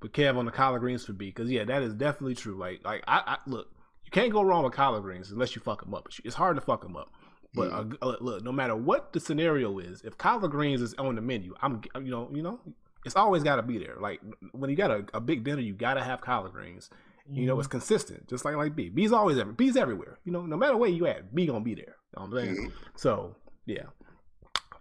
[0.00, 2.56] with Kev on the collard greens for B because yeah, that is definitely true.
[2.56, 3.68] Like like I, I look,
[4.04, 6.08] you can't go wrong with collard greens unless you fuck them up.
[6.24, 7.12] It's hard to fuck them up.
[7.54, 11.16] But uh, uh, look, no matter what the scenario is, if collard greens is on
[11.16, 12.60] the menu, I'm you know you know
[13.04, 13.96] it's always got to be there.
[13.98, 14.20] Like
[14.52, 16.90] when you got a, a big dinner, you got to have collard greens.
[17.30, 17.78] You know, it's mm-hmm.
[17.78, 18.88] consistent, just like like B.
[18.88, 20.18] B's always every B's everywhere.
[20.24, 21.96] You know, no matter where you at, B gonna be there.
[22.16, 22.72] You know what I'm saying?
[22.96, 23.86] So yeah,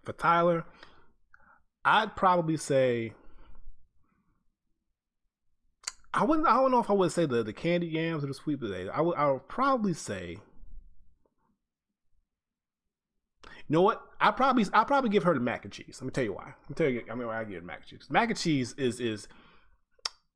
[0.03, 0.65] for Tyler,
[1.83, 3.13] I'd probably say
[6.17, 6.47] I wouldn't.
[6.47, 8.91] I don't know if I would say the the candy yams or the sweet potatoes.
[8.91, 9.15] I would.
[9.15, 10.39] I would probably say.
[13.43, 14.01] You know what?
[14.19, 15.99] I probably I probably give her the mac and cheese.
[16.01, 16.53] Let me tell you why.
[16.61, 17.03] Let me tell you.
[17.11, 18.07] I mean, why I give her mac and cheese.
[18.09, 19.27] Mac and cheese is is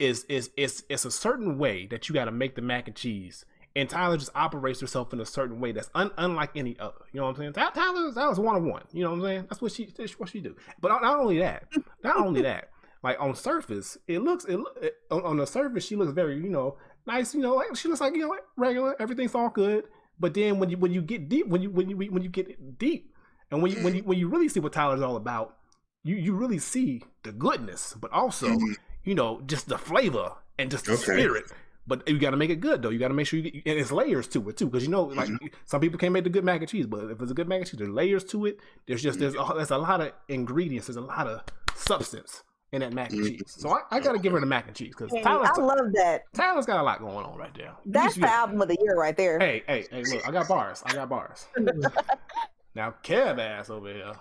[0.02, 2.96] is is is it's a certain way that you got to make the mac and
[2.96, 3.46] cheese.
[3.74, 7.06] And Tyler just operates herself in a certain way that's un- unlike any other.
[7.14, 7.54] You know what I'm saying?
[7.54, 8.84] Ty- Tyler, Tyler's one on one.
[8.92, 9.46] You know what I'm saying?
[9.50, 10.56] That's what she that's what she do.
[10.82, 11.68] But not not only that,
[12.04, 12.70] not only that,
[13.04, 16.50] like on surface, it looks it, it on, on the surface she looks very you
[16.50, 17.34] know nice.
[17.34, 19.00] You know, like she looks like you know like regular.
[19.00, 19.86] Everything's all good.
[20.20, 22.78] But then when you when you get deep, when you when you when you get
[22.78, 23.14] deep,
[23.52, 25.58] and when you when you when you really see what Tyler's all about,
[26.04, 28.74] you you really see the goodness, but also mm-hmm.
[29.04, 31.02] You know just the flavor and just the Okay.
[31.04, 31.52] spirit.
[31.88, 32.90] But you got to make it good though.
[32.90, 34.90] You got to make sure you get, and it's layers to it too, because you
[34.90, 35.48] know, like mm-hmm.
[35.66, 37.60] some people can't make the good mac and cheese, but if it's a good mac
[37.60, 38.60] and cheese, there's layers to it.
[38.88, 39.52] There's just there's mm-hmm.
[39.52, 40.88] a, there's a lot of ingredients.
[40.88, 41.42] There's a lot of
[41.76, 43.42] substance in that mac and cheese.
[43.48, 43.94] So mm-hmm.
[43.94, 46.22] I, I got to give her the mac and cheese because Hey, I love that.
[46.34, 47.74] Tyler's got a lot going on right there.
[47.86, 49.40] That's the album of the year right there.
[49.40, 50.04] Hey, hey, hey!
[50.04, 50.84] Look, I got bars.
[50.86, 51.48] I got bars.
[52.76, 54.14] now Kev ass over here.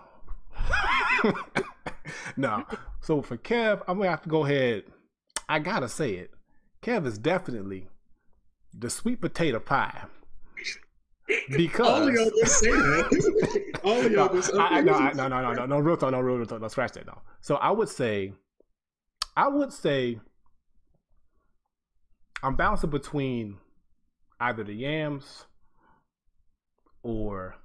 [2.37, 2.65] no,
[3.01, 4.85] so for Kev, I'm gonna have to go ahead.
[5.49, 6.31] I gotta say it.
[6.83, 7.89] Kev is definitely
[8.73, 10.05] the sweet potato pie
[11.57, 13.81] because All y'all just say that.
[13.85, 16.21] All y'all no, just I, I, no, no, no, no, no, no, real talk, no,
[16.21, 17.21] real, real talk, no, scratch that, no.
[17.41, 18.33] So I would say,
[19.37, 20.19] I would say,
[22.43, 23.59] I'm bouncing between
[24.41, 25.47] either the yams
[27.03, 27.57] or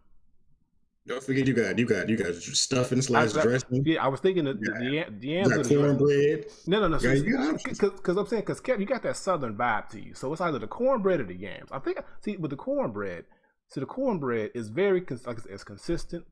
[1.07, 3.83] Don't forget you got you got you got stuffing slash dressing.
[3.85, 6.45] yeah, I was thinking the, the, the, the You yams or got the cornbread.
[6.65, 6.99] No, no, no.
[6.99, 7.59] Yeah, you.
[7.63, 10.15] Because I'm saying, because Kev, you got that southern vibe to you.
[10.15, 11.69] So it's either the cornbread or the yams.
[11.71, 13.25] I think, see, with the cornbread,
[13.69, 16.25] see, the cornbread is very, like, I it's consistent.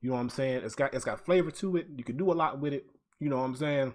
[0.00, 0.62] You know what I'm saying?
[0.64, 1.88] It's got, it's got flavor to it.
[1.94, 2.86] You can do a lot with it.
[3.20, 3.94] You know what I'm saying?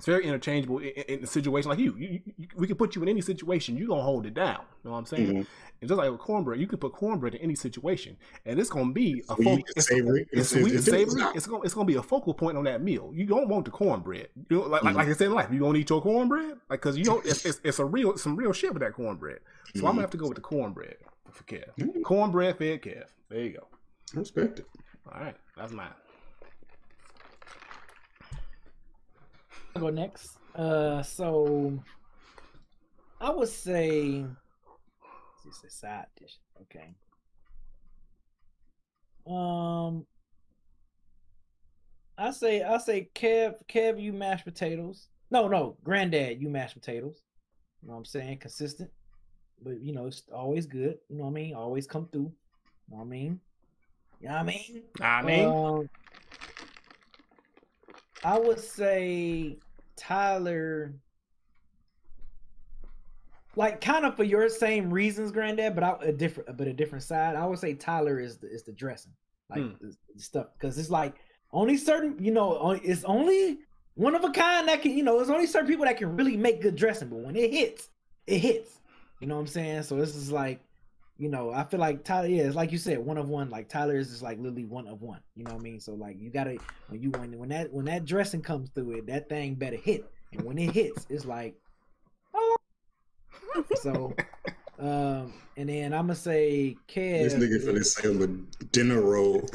[0.00, 1.94] It's very interchangeable in, in, a situation like you.
[1.98, 2.46] You, you.
[2.56, 3.76] We can put you in any situation.
[3.76, 4.62] You gonna hold it down.
[4.82, 5.26] You know what I'm saying?
[5.26, 5.46] Mhm.
[5.82, 8.94] And just like with cornbread, you can put cornbread in any situation, and it's gonna
[8.94, 9.58] be a focal.
[9.76, 10.26] It's, savory.
[10.32, 11.20] it's It's- it's- savory.
[11.20, 13.12] it's- It's gonna it's gonna be a focal point on that meal.
[13.14, 14.28] You don't want the cornbread.
[14.48, 16.80] You know, like, like like I said in life, you gonna eat your cornbread, like
[16.80, 19.40] because you know it's, it's it's a real some real shit with that cornbread.
[19.74, 20.96] So I'm gonna have to go with the cornbread
[21.30, 21.64] for Kev.
[21.78, 22.02] Mm.
[22.04, 23.04] Cornbread fed Kev.
[23.28, 23.66] There you go.
[24.16, 24.66] I respect it.
[25.12, 25.90] All right, that's mine.
[29.80, 30.36] I'll go next.
[30.54, 31.72] Uh, so
[33.18, 34.26] I would say
[35.46, 36.36] it's a side dish.
[36.62, 36.94] Okay.
[39.26, 40.04] Um,
[42.18, 45.08] I say I say Kev Kev you mashed potatoes.
[45.30, 47.22] No, no, Granddad you mashed potatoes.
[47.80, 48.38] You know what I'm saying?
[48.38, 48.90] Consistent,
[49.62, 50.98] but you know it's always good.
[51.08, 51.54] You know what I mean?
[51.54, 52.32] Always come through.
[52.90, 53.40] You know what I mean?
[54.20, 54.82] You know what I mean?
[55.00, 55.88] I mean, Um,
[58.22, 59.56] I would say
[60.00, 60.94] Tyler,
[63.54, 67.04] like kind of for your same reasons, Granddad, but I, a different, but a different
[67.04, 67.36] side.
[67.36, 69.12] I would say Tyler is the is the dressing,
[69.50, 69.74] like Hmm.
[69.80, 71.14] the, the stuff, because it's like
[71.52, 73.58] only certain, you know, it's only
[73.94, 76.36] one of a kind that can, you know, it's only certain people that can really
[76.36, 77.90] make good dressing, but when it hits,
[78.26, 78.80] it hits.
[79.20, 79.82] You know what I'm saying?
[79.82, 80.60] So this is like,
[81.20, 83.50] you know, I feel like Tyler, yeah, it's like you said, one of one.
[83.50, 85.20] Like Tyler is just like literally one of one.
[85.36, 85.78] You know what I mean?
[85.78, 86.56] So like you gotta
[86.88, 90.10] when you when when that when that dressing comes through it, that thing better hit.
[90.32, 91.56] And when it hits, it's like,
[92.34, 92.56] oh.
[93.82, 94.14] So,
[94.78, 97.24] um, and then I'm gonna say Kev.
[97.24, 99.46] This nigga finna say him a dinner roll.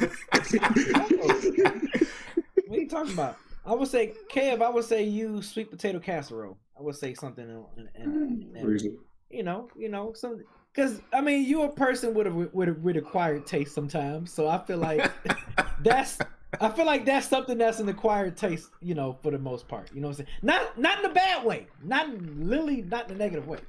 [2.68, 3.38] What are you talking about?
[3.64, 4.62] I would say Kev.
[4.62, 6.58] I would say you sweet potato casserole.
[6.78, 7.48] I would say something.
[7.48, 8.98] In, in, in, in- Reason-
[9.30, 10.44] you know, you know, some
[10.76, 14.30] because I mean, you a person with a with a with acquired taste sometimes.
[14.32, 15.10] So I feel like
[15.80, 16.18] that's
[16.60, 19.90] I feel like that's something that's an acquired taste, you know, for the most part.
[19.94, 20.38] You know what I'm saying?
[20.42, 23.60] Not not in a bad way, not literally not in a negative way.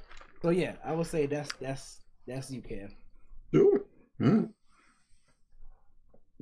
[0.42, 2.90] So yeah, I would say that's that's that's you, Kev.
[3.54, 3.80] Sure.
[4.22, 4.42] Huh?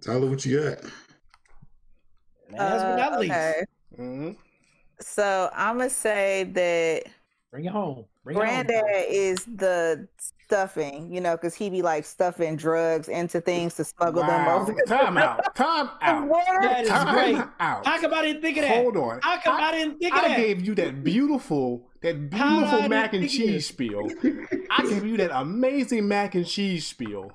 [0.03, 0.79] Tyler, what you got?
[2.59, 3.65] Last but not Uh, least, okay.
[3.97, 4.31] hmm
[5.01, 7.05] So I'm gonna say that
[7.51, 8.05] bring it home.
[8.25, 9.05] Bring it Granddad home.
[9.09, 10.09] is the
[10.47, 14.61] stuffing, you know, because he be like stuffing drugs into things to smuggle them Wow.
[14.63, 14.75] over.
[14.87, 15.55] Time out.
[15.57, 16.29] Time out.
[16.29, 16.59] Water.
[16.63, 17.37] That is Time great.
[17.61, 17.85] out.
[17.87, 18.77] How come I didn't think of that?
[18.77, 19.21] Hold on.
[19.23, 20.39] How come I, I- didn't think of I that?
[20.39, 23.67] I gave you that beautiful, that How did I beautiful mac and cheese this?
[23.69, 24.09] spiel.
[24.71, 27.33] I gave you that amazing mac and cheese spiel.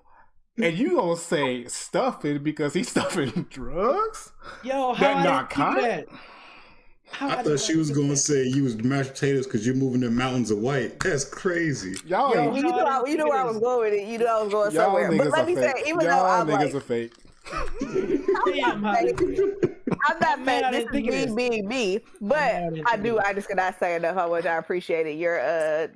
[0.62, 4.32] And you gonna say stuffing because he's stuffing drugs?
[4.64, 6.08] Yo, how That I didn't think of that?
[7.12, 8.18] How I thought she was gonna that?
[8.18, 11.00] say you was mashed potatoes because you're moving the mountains of white.
[11.00, 11.96] That's crazy.
[12.06, 13.92] Y'all Yo, ain't You knew, how I I, you knew where I of was going
[13.92, 14.08] with it.
[14.08, 15.12] You knew I was going y'all somewhere.
[15.12, 15.88] But niggas let are me say, fake.
[15.88, 17.14] even y'all I'm niggas like, are fake.
[17.54, 18.78] I'm did not,
[20.04, 20.72] I'm not Man, I fake.
[20.72, 21.34] This is me this.
[21.34, 22.00] being me.
[22.22, 23.20] But I do.
[23.20, 25.88] I just cannot say enough how much I appreciated your uh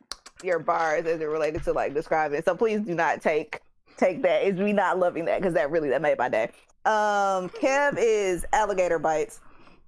[0.43, 2.41] your bars as it related to like describing.
[2.43, 3.61] So please do not take
[3.97, 4.43] take that.
[4.43, 6.51] It's me not loving that because that really that made my day.
[6.85, 9.39] Um, Kev is alligator bites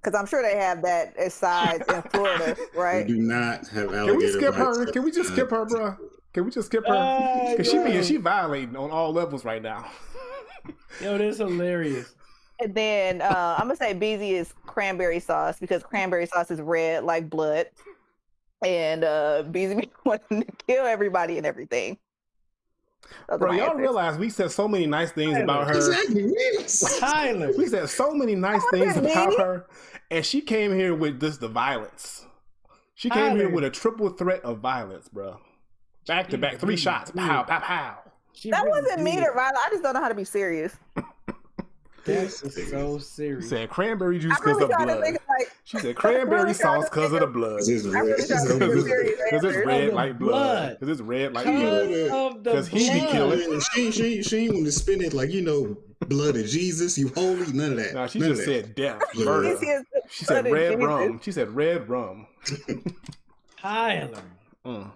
[0.08, 2.74] because I'm sure they have that as sides in Florida, right?
[2.74, 3.06] We right?
[3.06, 4.78] do not have alligator Can we skip bites.
[4.78, 4.86] her?
[4.86, 5.96] Can we just skip her, bro?
[6.32, 6.94] Can we just skip her?
[6.94, 7.84] Uh, Cause she yo.
[7.84, 9.90] be she violating on all levels right now.
[11.02, 12.14] Yo, this is hilarious.
[12.60, 17.04] And then uh, I'm gonna say Beezy is cranberry sauce because cranberry sauce is red
[17.04, 17.66] like blood,
[18.64, 21.98] and uh, Beezy be wanting to kill everybody and everything.
[23.28, 23.80] Those Bro, y'all answers.
[23.80, 25.74] realize we said so many nice things about her.
[25.74, 26.32] Exactly.
[26.98, 27.52] Tyler.
[27.56, 29.66] We said so many nice things about her,
[30.10, 32.24] and she came here with just the violence.
[32.94, 33.54] She came here Tyler.
[33.54, 35.38] with a triple threat of violence, bro.
[36.06, 37.98] Back to back, three shots, pow, pow, pow.
[38.32, 39.24] She That really wasn't me did.
[39.24, 39.58] or violent.
[39.64, 40.76] I just don't know how to be serious.
[42.04, 43.50] That's so She serious.
[43.50, 45.02] said cranberry juice because really of trying blood.
[45.04, 47.58] think like She said cranberry really sauce because of the blood.
[47.58, 48.26] This is I'm really red.
[48.28, 50.30] trying to think of serious Because it's red like blood.
[50.30, 50.76] blood.
[50.80, 51.88] Because it's red like Because blood.
[51.88, 53.60] Because of the 'Cause he be killing.
[53.74, 55.76] She she she ain't want to spin it like you know
[56.06, 56.96] blood of Jesus.
[56.98, 57.94] You holy none of that.
[57.94, 58.52] Nah, she None just of that.
[58.64, 59.24] said death, Yeah.
[59.24, 59.48] murder.
[59.54, 61.20] Easy as She said blood red rum.
[61.22, 62.26] She said red rum.
[63.60, 64.22] Tyler.
[64.64, 64.90] Mm.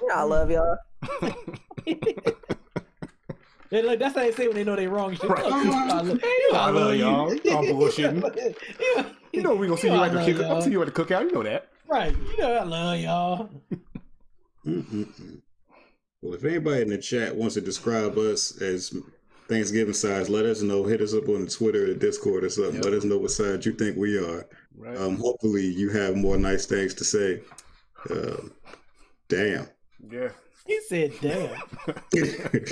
[0.00, 0.76] You know I love y'all.
[3.70, 5.14] Yeah, look, that's how they say when they know they wrong.
[5.14, 5.28] Shit.
[5.28, 5.44] Right.
[5.44, 7.34] Look, you know I love, you know I love y'all.
[7.34, 8.56] You all bullshitting.
[8.80, 10.40] you, You know we gonna see you know at I the kick.
[10.40, 10.56] y'all.
[10.56, 11.24] I'm see you at the cookout.
[11.26, 11.68] You know that.
[11.86, 12.16] Right.
[12.16, 13.50] You know I love y'all.
[14.66, 15.42] Mm-mm-mm.
[16.22, 18.96] Well, if anybody in the chat wants to describe us as
[19.48, 20.84] Thanksgiving size, let us know.
[20.84, 22.76] Hit us up on Twitter or the Discord or something.
[22.76, 22.84] Yep.
[22.84, 24.46] Let us know what size you think we are.
[24.76, 24.96] Right.
[24.96, 27.40] Um, hopefully, you have more nice things to say.
[28.10, 28.52] Um,
[29.28, 29.66] damn.
[30.10, 30.28] yeah.
[30.66, 31.56] He said, "Damn."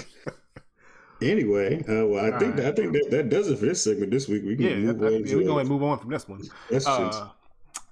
[1.23, 2.57] anyway, uh, well, I think Alright.
[2.57, 4.45] that, I think that, that does it for this segment this week.
[4.45, 4.75] We can Yeah.
[4.77, 5.13] move that- on.
[5.25, 6.43] yeah, to we go and move on from this one.
[6.69, 6.87] questions.
[7.17, 7.29] Uh,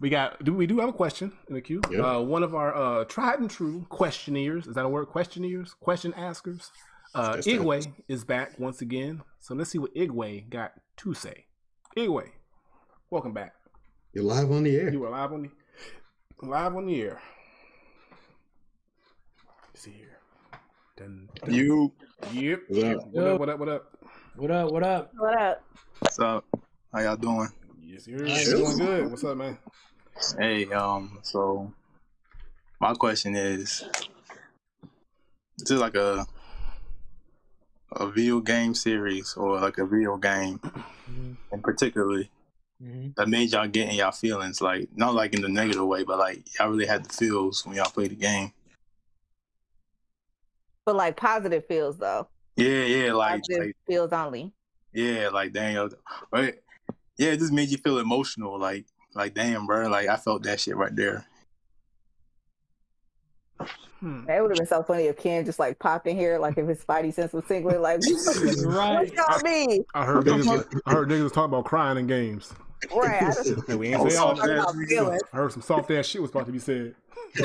[0.00, 0.42] we got.
[0.44, 1.80] Do we do have a question in the queue?
[1.90, 2.16] Yeah.
[2.16, 4.66] Uh, one of our uh, tried and true questionnaires.
[4.66, 5.06] Is that a word?
[5.06, 6.70] Questionnaires, question askers.
[7.14, 9.22] Uh, Igwe is back once again.
[9.38, 11.44] So let's see what Igwe got to say.
[11.96, 12.24] Igwe,
[13.08, 13.52] welcome back.
[14.12, 14.90] You're live on the air.
[14.92, 17.22] You are live on the live on the air.
[19.68, 20.18] Let's see here.
[20.96, 21.54] Dun, dun.
[21.54, 21.92] You,
[22.32, 22.60] Yep.
[22.68, 23.38] What up?
[23.40, 23.58] What up?
[23.60, 23.84] What up?
[24.36, 24.50] What up?
[24.50, 24.72] What up?
[24.72, 25.12] What up?
[25.16, 25.62] What up?
[26.00, 26.44] what's up?
[26.92, 27.48] How y'all doing?
[27.80, 28.58] Yes, you're Chill.
[28.58, 29.10] doing good.
[29.10, 29.56] What's up, man?
[30.36, 31.72] Hey, um, so
[32.80, 33.84] my question is,
[35.58, 36.26] is this like a
[37.96, 41.36] a video game series or like a video game, Mhm.
[41.52, 42.30] and particularly
[42.82, 43.14] Mhm.
[43.16, 46.18] that made y'all get in y'all feelings, like not like in the negative way, but
[46.18, 48.52] like y'all really had the feels when y'all played the game.
[50.84, 52.28] But like positive feels though.
[52.56, 54.52] Yeah, yeah, like, Positive like feels only.
[54.92, 55.90] yeah, like damn,
[56.30, 56.56] right?
[57.16, 60.60] Yeah, it just made you feel emotional, like like damn, bro, like I felt that
[60.60, 61.26] shit right there.
[64.04, 64.28] Hmm.
[64.28, 66.68] It would have been so funny if Ken just like popped in here, like if
[66.68, 68.00] his spidey sense was tingling, like
[68.66, 69.10] Right.
[69.10, 69.82] what y'all mean?
[69.94, 70.80] I heard niggas.
[70.84, 72.52] I heard niggas talking about crying in games.
[72.94, 73.22] Right.
[73.22, 74.40] I just we ain't say all that.
[74.42, 75.22] talking about feelings.
[75.32, 76.94] I heard some soft ass shit was about to be said.
[77.36, 77.42] You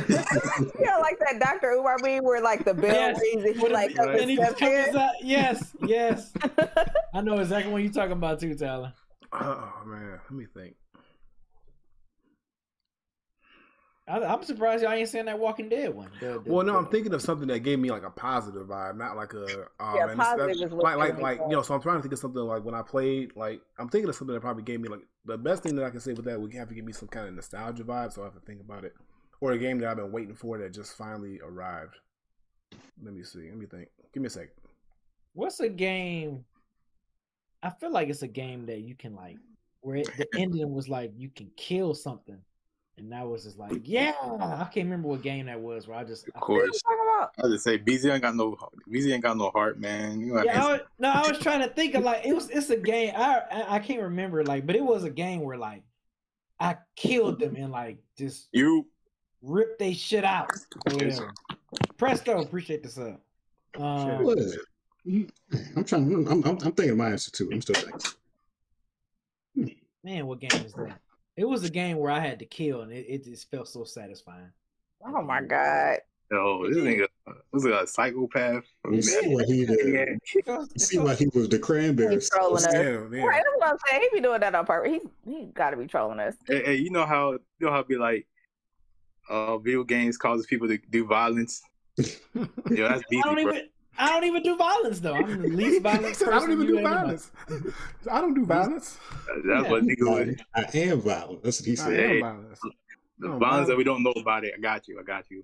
[0.86, 1.72] know, like that Dr.
[1.72, 3.20] Umar meme where like the bell Yes.
[3.22, 6.32] rings and he like is- comes and he steps comes out- Yes, yes.
[7.14, 8.94] I know exactly what you're talking about too, Tyler.
[9.32, 10.76] Oh man, let me think.
[14.10, 16.10] I, I'm surprised y'all ain't saying that Walking Dead one.
[16.20, 18.98] The- the- Well, no, I'm thinking of something that gave me like a positive vibe,
[18.98, 20.58] not like a oh, yeah, man, positive.
[20.58, 21.62] That, is what like, like, like you know.
[21.62, 23.36] So I'm trying to think of something like when I played.
[23.36, 25.92] Like I'm thinking of something that probably gave me like the best thing that I
[25.92, 28.12] can say with that would have to give me some kind of nostalgia vibe.
[28.12, 28.94] So I have to think about it,
[29.42, 31.96] or a game that I've been waiting for that just finally arrived.
[33.04, 33.50] Let me see.
[33.50, 33.90] Let me think.
[34.14, 34.52] Give me a second.
[35.34, 36.46] What's a game?
[37.62, 39.38] I feel like it's a game that you can like,
[39.82, 42.38] where it, the ending was like you can kill something,
[43.00, 44.14] and that was just like, yeah.
[44.40, 45.88] I can't remember what game that was.
[45.88, 46.82] Where I just, Of course.
[46.82, 48.58] Talking about I just say BZ ain't got no
[48.90, 50.20] BZ ain't got no heart, man.
[50.20, 52.50] You know yeah, I was, no, I was trying to think of like it was.
[52.50, 53.14] It's a game.
[53.16, 55.84] I, I I can't remember like, but it was a game where like
[56.60, 58.88] I killed them and like just you
[59.42, 60.50] ripped they shit out.
[61.98, 63.82] Presto, appreciate the sub.
[63.82, 64.58] Um, What is
[65.76, 66.14] I'm trying.
[66.14, 67.50] I'm, I'm, I'm thinking of my answer too.
[67.52, 69.76] I'm still thinking.
[70.04, 71.00] man, what game is that?
[71.40, 73.86] It was a game where I had to kill, and it, it just felt so
[73.86, 74.52] satisfying.
[75.06, 76.00] oh my god.
[76.30, 77.08] yo, this nigga
[77.54, 78.66] this is a psychopath.
[78.92, 80.16] You see why he the, Yeah.
[80.36, 82.16] It felt- you see felt- why he was the cranberry.
[82.16, 82.68] He's trolling us.
[82.74, 83.24] Yeah, yeah.
[83.24, 84.02] Right, that's what I'm saying.
[84.12, 85.00] He be doing that on purpose.
[85.26, 86.36] He he got to be trolling us.
[86.46, 88.28] Hey, hey, you know how you know how it be like
[89.30, 91.62] uh video games causes people to do violence.
[91.98, 93.54] Yo, that's I don't bro.
[93.54, 93.70] even.
[94.00, 95.16] I don't even do violence though.
[95.16, 96.28] I'm the least violent He person.
[96.28, 96.96] said, I don't even do ever know.
[96.96, 97.32] violence.
[98.12, 98.98] I don't do violence.
[99.46, 99.96] That's what Yeah.
[99.96, 100.36] nigga was.
[100.56, 101.44] I, I am violent.
[101.44, 102.00] That's what he I said.
[102.00, 102.22] am Hey.
[102.22, 102.60] violence.
[103.20, 104.54] The No, violence that we don't know about it.
[104.58, 105.00] I got you.
[105.00, 105.44] I got you.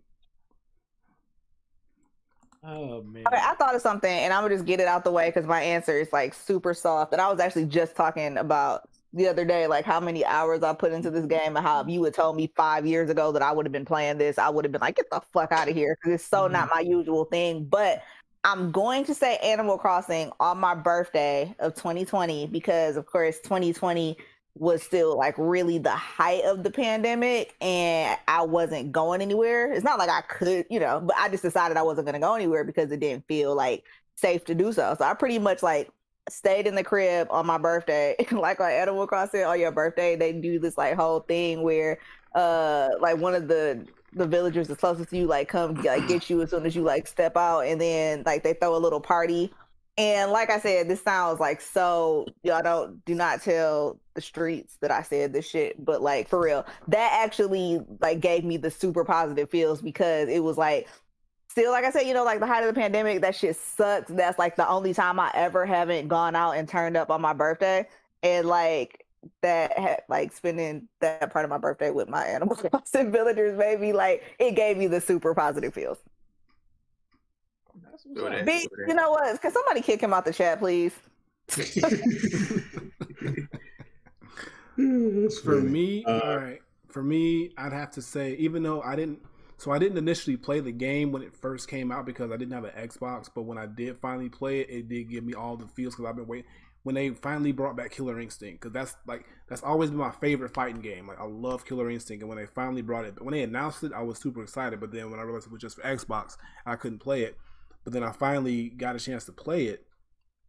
[2.64, 3.24] Oh man.
[3.28, 5.46] Okay, I thought of something, and I'm gonna just get it out the way because
[5.46, 7.14] my answer is like super soft.
[7.14, 10.74] And I was actually just talking about the other day, like how many hours I
[10.74, 13.44] put into this game, and how if you had told me five years ago that
[13.44, 15.70] I would have been playing this, I would have been like, "Get the fuck out
[15.70, 16.54] of here," because it's so mm-hmm.
[16.54, 17.66] not my usual thing.
[17.66, 18.02] But
[18.46, 24.16] I'm going to say Animal Crossing on my birthday of 2020 because, of course, 2020
[24.54, 29.74] was still like really the height of the pandemic and I wasn't going anywhere.
[29.74, 32.20] It's not like I could, you know, but I just decided I wasn't going to
[32.20, 33.84] go anywhere because it didn't feel like
[34.14, 34.96] safe to do so.
[34.96, 35.90] So I pretty much like
[36.30, 38.16] stayed in the crib on my birthday.
[38.32, 41.98] like on Animal Crossing on your birthday, they do this like whole thing where
[42.36, 46.30] uh like one of the the villagers that's closest to you like come like get
[46.30, 49.02] you as soon as you like step out and then like they throw a little
[49.02, 49.52] party
[49.98, 54.78] and like I said, this sounds like so y'all don't do not tell the streets
[54.82, 58.72] that I said this shit, but like for real, that actually like gave me the
[58.72, 60.90] super positive feels because it was like
[61.48, 64.12] still like I said, you know, like the height of the pandemic, that shit sucks.
[64.12, 67.34] That's like the only time I ever haven't gone out and turned up on my
[67.34, 67.88] birthday.
[68.22, 69.05] And like
[69.42, 73.94] that had like spending that part of my birthday with my animal crossing villagers, maybe
[73.94, 76.00] like it gave me the super positive feels.
[77.84, 78.32] That's what's Go up.
[78.32, 78.46] there.
[78.46, 79.42] B, you know what?
[79.42, 80.94] Can somebody kick him out the chat, please?
[85.44, 86.62] For me, Uh, all right.
[86.90, 89.20] For me, I'd have to say, even though I didn't,
[89.58, 92.54] so I didn't initially play the game when it first came out because I didn't
[92.54, 93.30] have an Xbox.
[93.34, 96.10] But when I did finally play it, it did give me all the feels because
[96.10, 96.50] I've been waiting.
[96.86, 100.54] When they finally brought back Killer Instinct, because that's like that's always been my favorite
[100.54, 101.08] fighting game.
[101.08, 103.92] Like I love Killer Instinct, and when they finally brought it, when they announced it,
[103.92, 104.80] I was super excited.
[104.80, 107.38] But then when I realized it was just for Xbox, I couldn't play it.
[107.84, 109.88] But then I finally got a chance to play it,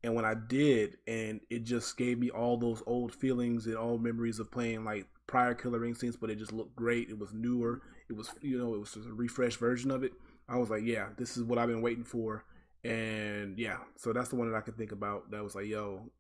[0.05, 3.97] and when I did, and it just gave me all those old feelings and all
[3.97, 7.09] memories of playing like prior Killer Instincts, but it just looked great.
[7.09, 7.81] It was newer.
[8.11, 10.13] It was you know it was just a refreshed version of it.
[10.49, 12.45] I was like, yeah, this is what I've been waiting for,
[12.85, 15.31] and yeah, so that's the one that I can think about.
[15.33, 16.11] That was like, yo,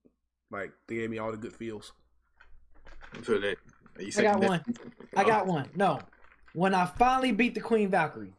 [0.50, 1.92] like they gave me all the good feels.
[3.14, 3.56] I feel that.
[3.98, 4.62] You I got that- one.
[5.16, 5.26] I oh.
[5.26, 5.68] got one.
[5.74, 6.00] No,
[6.54, 8.34] when I finally beat the Queen Valkyrie,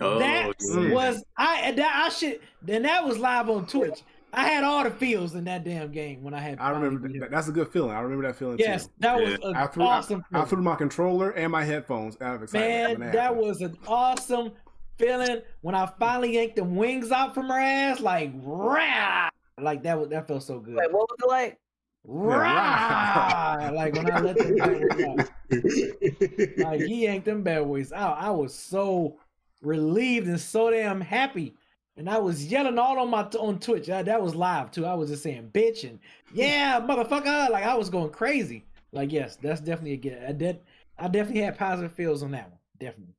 [0.00, 0.92] Oh, that yeah.
[0.92, 1.72] was I.
[1.72, 2.40] That I should.
[2.62, 4.02] Then that was live on Twitch.
[4.36, 6.58] I had all the feels in that damn game when I had.
[6.58, 7.92] I remember that, that's a good feeling.
[7.92, 8.92] I remember that feeling Yes, too.
[8.98, 9.48] that was Yeah.
[9.50, 10.24] an I threw, awesome.
[10.32, 12.98] I, I threw my controller and my headphones out of excitement.
[12.98, 14.50] Man, when that was an awesome
[14.98, 19.28] feeling when I finally yanked them wings out from her ass, like rah,
[19.60, 19.98] like that.
[19.98, 20.76] Was, that felt so good.
[20.76, 21.58] Wait, what was it like?
[22.06, 25.30] Rah, like when I let them bad out.
[26.58, 28.18] Like he yanked them bad boys out.
[28.18, 29.18] I was so
[29.62, 31.54] relieved and so damn happy.
[31.96, 33.86] And I was yelling all on my on Twitch.
[33.86, 34.84] That, that was live too.
[34.84, 35.98] I was just saying bitch and
[36.34, 37.48] yeah, motherfucker.
[37.50, 38.64] Like I was going crazy.
[38.92, 40.22] Like yes, that's definitely a good.
[40.28, 40.60] I did.
[40.98, 42.58] I definitely had positive feels on that one.
[42.78, 43.14] Definitely.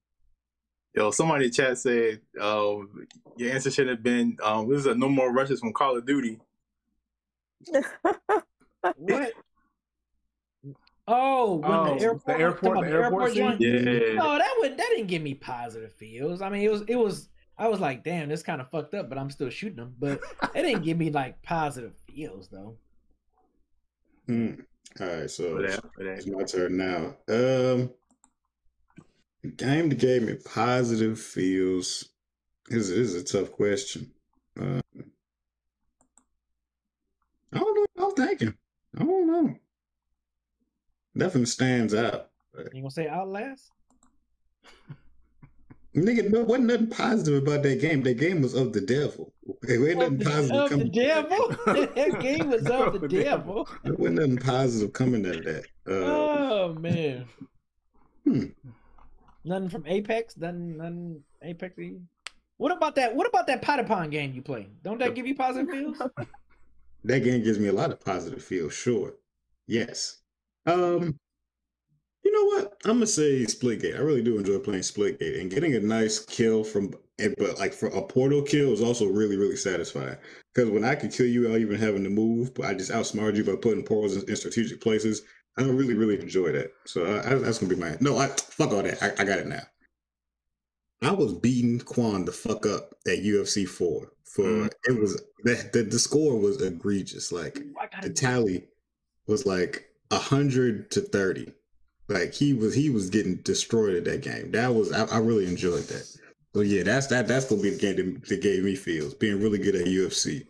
[0.96, 3.06] Yo, somebody in chat said, um,
[3.38, 6.06] your answer should have been, um, this is a no more rushes from Call of
[6.06, 6.40] Duty.
[8.98, 9.32] What?
[11.08, 13.38] Oh, when Oh, the airport, the airport- the about airport scene?
[13.58, 13.62] joint?
[13.62, 14.14] Yeah.
[14.14, 16.42] No, that would that didn't give me positive feels.
[16.42, 17.30] I mean, it was it was.
[17.58, 19.96] I was like, damn, this kind of fucked up, but I'm still shooting them.
[19.98, 20.20] But
[20.54, 22.78] it didn't give me like positive feels though.
[24.28, 24.54] Hmm.
[25.00, 27.16] All right, so it's, that, for it's my turn now.
[27.28, 27.90] Um,
[29.46, 32.10] game that gave me positive feels.
[32.70, 34.12] This, this is a tough question.
[34.60, 34.82] Uh,
[37.54, 37.86] I don't know.
[37.94, 38.54] what I'm thinking.
[38.98, 39.56] I don't know.
[41.14, 42.30] Nothing stands out.
[42.74, 43.72] You gonna say Outlast?
[45.96, 48.04] Nigga, there wasn't nothing positive about that game.
[48.04, 49.32] That game was of the devil.
[49.62, 51.48] There ain't nothing positive Of the devil.
[51.66, 53.70] that game was of the devil.
[53.84, 55.66] There wasn't nothing positive coming out of that.
[55.88, 57.26] Uh, Oh man.
[58.26, 58.46] Hmm.
[59.46, 60.36] Nothing from Apex.
[60.38, 60.78] Nothing.
[60.78, 61.24] Nothing.
[61.44, 61.76] Apex.
[62.58, 63.16] What about that?
[63.16, 64.68] What about that potty pond game you play?
[64.84, 66.02] Don't that give you positive feels?
[67.04, 68.74] that game gives me a lot of positive feels.
[68.74, 69.14] Sure,
[69.68, 70.18] yes.
[70.66, 71.20] Um,
[72.24, 72.74] you know what?
[72.86, 73.96] I'm gonna say Splitgate.
[73.96, 77.74] I really do enjoy playing Splitgate and getting a nice kill from it, but like
[77.74, 80.18] for a portal kill is also really really satisfying.
[80.54, 83.38] Because when I can kill you without even having to move, but I just outsmarted
[83.38, 85.22] you by putting portals in, in strategic places.
[85.58, 86.72] I really really enjoy that.
[86.86, 88.18] So I, I, that's gonna be my no.
[88.18, 89.02] I fuck all that.
[89.02, 89.64] I, I got it now.
[91.02, 94.74] I was beating Quan the fuck up at UFC four for Mm.
[94.88, 97.32] it was the, the the score was egregious.
[97.32, 97.62] Like
[98.02, 98.66] the tally
[99.28, 101.52] was like a hundred to thirty.
[102.08, 104.52] Like he was he was getting destroyed at that game.
[104.52, 106.06] That was I, I really enjoyed that.
[106.54, 109.42] So yeah, that's that that's gonna be the game that, that gave me feels being
[109.42, 110.46] really good at UFC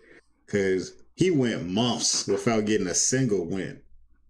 [0.45, 3.81] because he went months without getting a single win,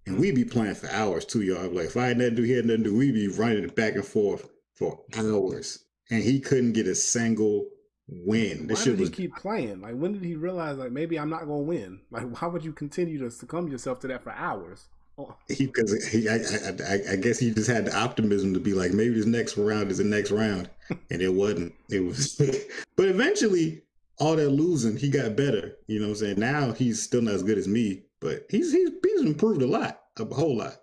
[0.05, 1.69] and we be playing for hours too, y'all.
[1.69, 2.97] Like if I had nothing to do, he had nothing to do.
[2.97, 5.79] We be running it back and forth for hours,
[6.09, 7.67] and he couldn't get a single
[8.07, 8.59] win.
[8.59, 9.81] Why This did he was keep playing?
[9.81, 12.01] Like, when did he realize, like, maybe I'm not gonna win?
[12.11, 14.87] Like, why would you continue to succumb yourself to that for hours?
[15.17, 18.59] Oh, he because he I, I I I guess he just had the optimism to
[18.59, 20.69] be like maybe this next round is the next round,
[21.09, 21.73] and it wasn't.
[21.89, 22.35] It was,
[22.97, 23.81] but eventually
[24.17, 25.77] all that losing, he got better.
[25.87, 26.39] You know what I'm saying?
[26.39, 30.01] Now he's still not as good as me, but he's he's he's improved a lot,
[30.19, 30.77] a whole lot.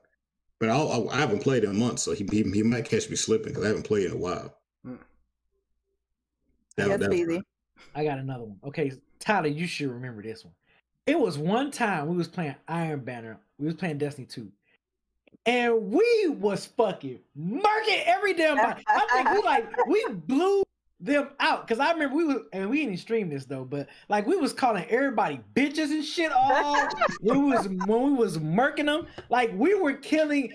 [0.60, 3.16] But I'll, I haven't played in a month, so he he, he might catch me
[3.16, 4.54] slipping because I haven't played in a while.
[4.84, 4.94] Hmm.
[6.76, 7.42] That- Yes, that- Beezy.
[7.96, 8.58] I got another one.
[8.64, 10.54] Okay, Tyler, you should remember this one.
[11.06, 13.40] It was one time we was playing Iron Banner.
[13.58, 14.48] We was playing Destiny 2.
[15.44, 18.84] And we was fucking murking every damn body.
[18.86, 20.62] I think we like we blew
[21.02, 21.66] them out.
[21.66, 24.52] Cause I remember we were and we didn't stream this though, but like we was
[24.52, 26.88] calling everybody bitches and shit all
[27.20, 30.52] we was when we was murking them, like we were killing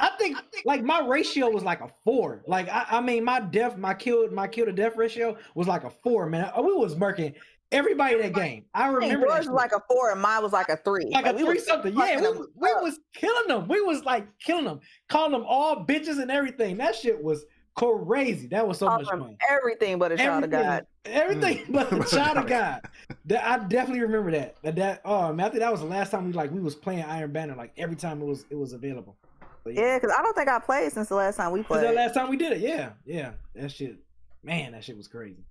[0.00, 2.42] I think like my ratio was like a four.
[2.46, 5.84] Like I, I mean my death, my kill, my kill to death ratio was like
[5.84, 6.52] a four, man.
[6.56, 7.34] Uh, we was murking
[7.72, 8.64] everybody in that game.
[8.74, 11.10] I remember yours was like a four and mine was like a three.
[11.10, 11.96] like a we three something.
[11.96, 13.66] Yeah, we, we was killing them.
[13.66, 16.76] We was like killing them, calling them all bitches and everything.
[16.76, 17.44] That shit was
[17.78, 18.48] crazy.
[18.48, 19.36] That was so Call much fun.
[19.48, 20.86] everything but a child of God.
[21.04, 21.72] everything mm.
[21.72, 22.82] but a shot of God.
[23.26, 24.56] That I definitely remember that.
[24.62, 26.74] That, that oh man, I think that was the last time we like we was
[26.74, 27.54] playing Iron Banner.
[27.54, 29.16] Like every time it was it was available.
[29.64, 31.84] But Yeah, because I don't think I played since the last time we Was played.
[31.84, 32.60] that last time we did it?
[32.60, 33.32] Yeah, yeah.
[33.54, 33.96] That shit,
[34.42, 35.44] man, that shit was crazy.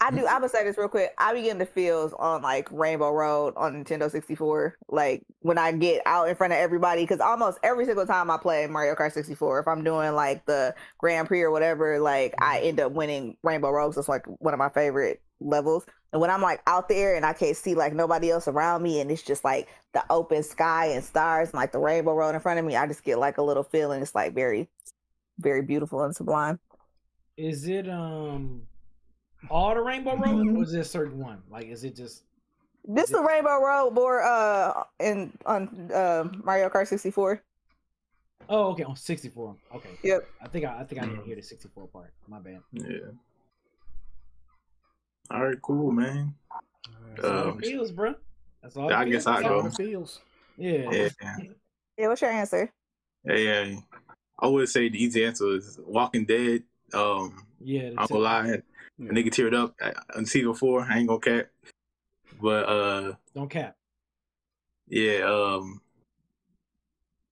[0.00, 0.26] I do.
[0.26, 1.12] I would say this real quick.
[1.18, 4.78] I be getting the feels on like Rainbow Road on Nintendo 64.
[4.88, 8.36] Like when I get out in front of everybody, because almost every single time I
[8.36, 12.60] play Mario Kart 64, if I'm doing like the Grand Prix or whatever, like I
[12.60, 13.88] end up winning Rainbow Road.
[13.88, 15.84] 'cause It's like one of my favorite levels.
[16.12, 19.00] And when I'm like out there and I can't see like nobody else around me,
[19.00, 22.40] and it's just like the open sky and stars and like the Rainbow Road in
[22.40, 24.00] front of me, I just get like a little feeling.
[24.00, 24.68] It's like very,
[25.38, 26.60] very beautiful and sublime.
[27.36, 28.62] Is it um
[29.50, 31.42] all the Rainbow Road, or is it a certain one?
[31.50, 32.22] Like, is it just
[32.84, 37.42] This is the Rainbow Road more uh in on uh, Mario Kart 64.
[38.50, 39.56] Oh, okay, on 64.
[39.74, 39.88] Okay.
[40.02, 40.26] Yep.
[40.42, 42.12] I think I, I think I didn't hear the 64 part.
[42.26, 42.60] My bad.
[42.72, 42.98] Yeah.
[45.30, 46.34] All right, cool, man.
[47.16, 48.14] That's all Um, it feels, bro.
[48.62, 48.90] That's all.
[48.92, 49.26] I it guess feels.
[49.26, 49.68] I That's all go.
[49.68, 50.20] it feels.
[50.56, 50.90] Yeah.
[50.90, 51.36] Yeah.
[51.98, 52.72] Yeah, what's your answer?
[53.24, 53.80] Yeah, yeah.
[54.38, 56.62] I would say the easy answer is Walking Dead.
[56.94, 57.90] Um, Yeah.
[57.98, 58.62] I'm gonna lie,
[58.98, 59.74] a nigga teared up
[60.16, 60.82] on season four.
[60.82, 61.46] I ain't gonna cap,
[62.40, 63.76] but uh, Don't cap.
[64.88, 65.20] yeah.
[65.20, 65.80] Um,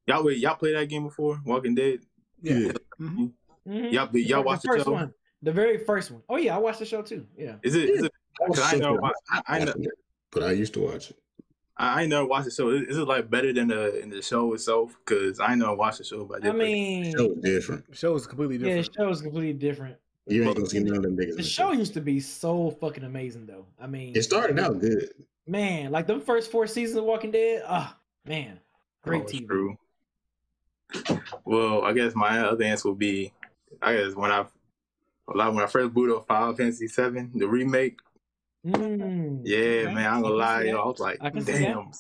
[0.07, 1.41] y'all wait, y'all play that game before?
[1.45, 2.01] Walking Dead.
[2.41, 2.73] Yeah.
[3.01, 3.33] Mhm.
[3.65, 4.93] Y'all be- y'all The watch the first show?
[4.93, 5.13] one.
[5.43, 6.23] The very first one.
[6.29, 7.27] Oh yeah, I watched the show too.
[7.37, 7.57] Yeah.
[7.63, 7.91] Is it?
[7.91, 8.13] Is it?
[8.43, 9.13] I Cause I ain't so never good.
[9.31, 9.75] I, I, know,
[10.31, 11.17] but I used to watch it.
[11.77, 12.69] I ain't never watched the show.
[12.71, 14.97] Is, is it like better than the in the show itself?
[15.05, 17.85] Cause I ain't never watched the show, but I mean, Show was different.
[17.93, 18.87] Show is completely yeah, different.
[18.95, 19.97] the show is completely different.
[20.27, 21.31] You ain't gonna see none of them niggas.
[21.31, 23.67] The the show used to be so fucking amazing though.
[23.81, 25.11] I mean, It started out good.
[25.47, 27.63] man, like them first four seasons of Walking Dead.
[27.67, 27.97] Ah,
[28.27, 28.59] man,
[29.03, 29.47] great Oh, TV.
[29.47, 29.79] True.
[31.45, 33.33] Well, I guess my other answer would be,
[33.83, 34.47] I guess when I,
[35.33, 37.99] like when I first booted up Final Fantasy Seven, the remake.
[38.67, 39.95] Mm, Yeah, okay.
[39.95, 40.79] man, I'm gonna lie, yo.
[40.81, 41.59] I was like, I can see that.
[41.61, 41.91] damn.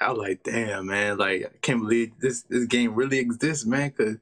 [0.00, 3.90] I was like, damn, man, like I can't believe this this game really exists, man,
[3.96, 4.16] because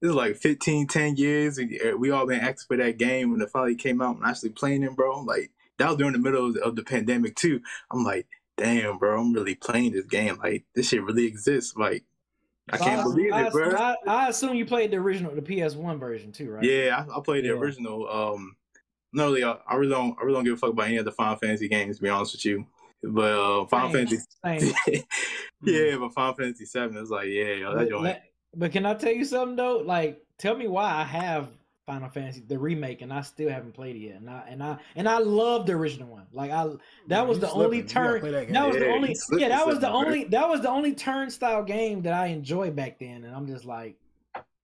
[0.00, 1.58] this is like 15, 10 years.
[1.58, 4.24] We, uh, we all been active for that game when it finally came out and
[4.24, 5.20] actually playing it, bro.
[5.20, 7.60] Like that was during the middle of the, of the pandemic too.
[7.90, 10.38] I'm like, damn, bro, I'm really playing this game.
[10.42, 11.76] Like this shit really exists.
[11.76, 12.04] Like
[12.70, 13.70] I can't I, believe I, it, bro.
[13.72, 16.64] I, I assume you played the original, the PS1 version too, right?
[16.64, 18.08] Yeah, I, I played the original.
[18.08, 18.56] Um,
[19.12, 20.16] no, really, I, I really don't.
[20.18, 21.96] I really don't give a fuck about any of the Final Fantasy games.
[21.96, 22.64] To be honest with you,
[23.02, 25.02] but uh, Final Same, Fantasy, same.
[25.64, 28.18] yeah, but Final Fantasy Seven is like, yeah, yo, that joint.
[28.52, 29.78] Let- but can I tell you something though?
[29.78, 31.48] Like, tell me why I have
[31.86, 34.16] Final Fantasy the remake and I still haven't played it yet.
[34.16, 36.26] And I and I and I love the original one.
[36.32, 36.78] Like I that
[37.08, 37.88] Yeah, was the only slipping.
[37.88, 38.32] You gotta turn.
[38.32, 38.68] that That, game.
[38.68, 39.48] was the only yeah.
[39.48, 39.96] That was the bro.
[39.96, 43.24] only that was the only turnstile game that I enjoyed back then.
[43.24, 43.96] And I'm just like,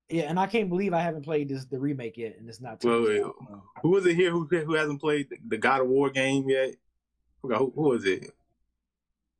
[0.08, 0.24] yeah.
[0.24, 2.36] And I can't believe I haven't played this the remake yet.
[2.38, 2.84] And it's not.
[2.84, 3.34] Well, turnstile.
[3.82, 6.76] Who was it here who who hasn't played the, the God of War game yet?
[7.42, 8.30] Who, who was it?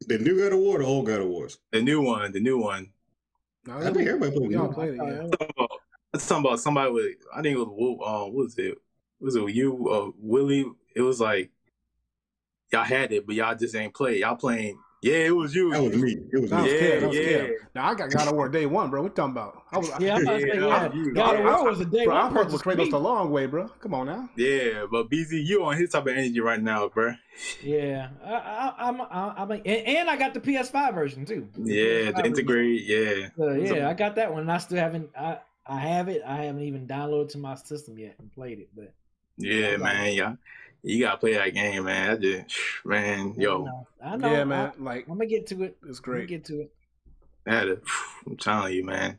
[0.09, 1.59] The new God of War, the old God of Wars.
[1.71, 2.91] The new one, the new one.
[3.67, 4.97] No, I think everybody played we all played it.
[4.97, 5.05] Yeah.
[5.05, 5.29] yeah.
[5.29, 5.71] Talking about,
[6.13, 7.17] let's talk about somebody with.
[7.35, 8.79] I think it was uh, what was it?
[9.21, 10.67] Was it you, uh, Willie?
[10.95, 11.51] It was like
[12.73, 14.21] y'all had it, but y'all just ain't play.
[14.21, 14.79] Y'all playing.
[15.07, 15.71] Yeah, it was you.
[15.71, 16.17] That was me.
[16.33, 16.73] It was That was.
[16.73, 17.01] Yeah, Kev.
[17.01, 17.25] That was yeah.
[17.25, 17.53] Kev.
[17.77, 19.03] Now I got God of War day one, bro.
[19.03, 19.63] What you talking about?
[19.71, 21.13] I was, Yeah, I'm about Yeah, yeah.
[21.15, 22.91] God of I- I- War was a day bro, one I'm supposed to purchase Kratos
[22.91, 23.69] the long way, bro.
[23.81, 24.29] Come on now.
[24.37, 27.15] Yeah, but BZ, you on his type of energy right now, bro.
[27.63, 31.49] Yeah, I, I, I'm, I, I'm, and, and I got the PS5 version too.
[31.57, 32.27] Yeah, PS5 the version.
[32.27, 32.83] integrate.
[32.85, 34.41] Yeah, So, yeah, I got that one.
[34.41, 35.11] And I still haven't.
[35.17, 36.23] I, I have it.
[36.27, 38.71] I haven't even downloaded to my system yet and played it.
[38.75, 38.93] But
[39.39, 40.15] yeah, man.
[40.15, 40.35] Yeah,
[40.87, 42.11] you gotta play that game, man.
[42.11, 42.45] I just,
[42.85, 44.31] man, I yo, know, I know.
[44.33, 44.73] Yeah, man.
[44.79, 45.77] Like I, am gonna get to it.
[45.89, 46.29] it's I'm gonna great.
[46.29, 46.73] get to it.
[47.45, 47.79] that is,
[48.27, 49.19] I'm telling you, man.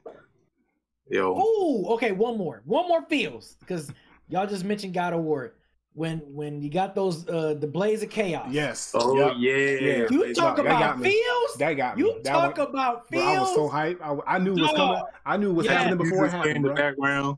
[1.09, 2.11] Yo, Oh, okay.
[2.11, 2.61] One more.
[2.65, 3.91] One more feels because
[4.27, 5.53] y'all just mentioned God of War.
[5.93, 8.51] When when you got those uh the Blades of Chaos.
[8.51, 8.91] Yes.
[8.93, 9.33] oh Yep.
[9.39, 10.05] yeah, Yeah.
[10.11, 11.09] You talk about got me.
[11.09, 11.55] feels.
[11.57, 12.03] That got me.
[12.03, 13.35] you that talk one- about bro, feels.
[13.37, 14.01] I was so hyped.
[14.27, 15.01] I, I knew it was coming.
[15.25, 15.73] I knew it was Yeah.
[15.73, 16.75] happening before it happened, in the bro.
[16.75, 17.37] background.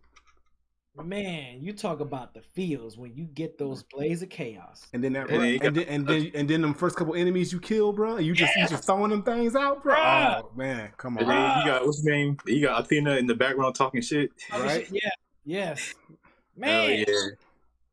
[0.96, 3.98] Man, you talk about the feels when you get those mm-hmm.
[3.98, 4.88] Blades of Chaos.
[4.94, 7.54] And then that, And then and then and then and then them first couple enemies
[7.54, 8.18] you kill, bro.
[8.18, 9.96] You just you just throwing them things out, bro.
[9.98, 10.42] Ah!
[10.44, 11.36] Oh man, come And on.
[11.36, 12.38] then you got what's his name?
[12.46, 14.32] You got Athena in the background talking shit.
[14.52, 14.88] Oh, right?
[14.92, 15.10] Yeah.
[15.46, 15.94] Yes.
[16.12, 16.16] Oh
[16.58, 17.06] Man.
[17.08, 17.16] yeah,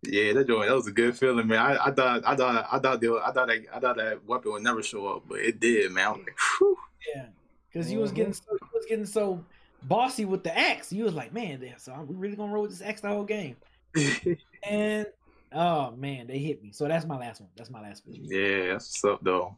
[0.02, 0.32] yeah.
[0.32, 1.58] That joint, that was a good feeling, man.
[1.58, 4.52] I, I thought, I thought, I thought, the, I thought, that, I thought that weapon
[4.52, 6.06] would never show up, but it did, man.
[6.06, 6.76] I was like, whew.
[7.14, 7.26] Yeah,
[7.72, 8.16] because you was mm-hmm.
[8.16, 9.44] getting so you was getting so
[9.86, 10.92] bossy with the axe.
[10.92, 13.24] You was like, man, damn, so we really gonna roll with this axe the whole
[13.24, 13.56] game.
[14.68, 15.06] And
[15.52, 16.72] oh man, they hit me.
[16.72, 17.50] So that's my last one.
[17.56, 18.16] That's my last one.
[18.24, 19.56] yeah, that's what's up, though.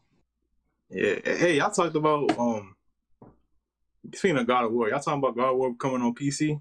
[0.91, 1.15] Yeah.
[1.25, 2.75] Hey, y'all talked about um.
[4.15, 6.61] Speaking of God of War, y'all talking about God of War coming on PC?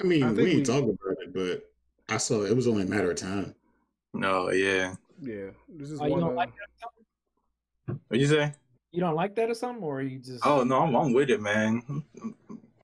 [0.00, 1.70] I mean, I we ain't we- talking about it, but
[2.08, 3.54] I saw it was only a matter of time.
[4.14, 4.94] No, yeah.
[5.20, 5.50] Yeah.
[5.68, 6.20] This is Oh, you one.
[6.20, 6.90] don't uh, like that or
[7.86, 8.00] something?
[8.08, 8.52] What you say?
[8.96, 11.42] You don't like that or something, or you just Oh no, I'm, I'm with it,
[11.42, 11.82] man.
[11.86, 12.34] I'm,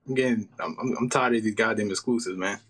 [0.07, 2.61] I'm getting, I'm, I'm I'm tired of these goddamn exclusives, man.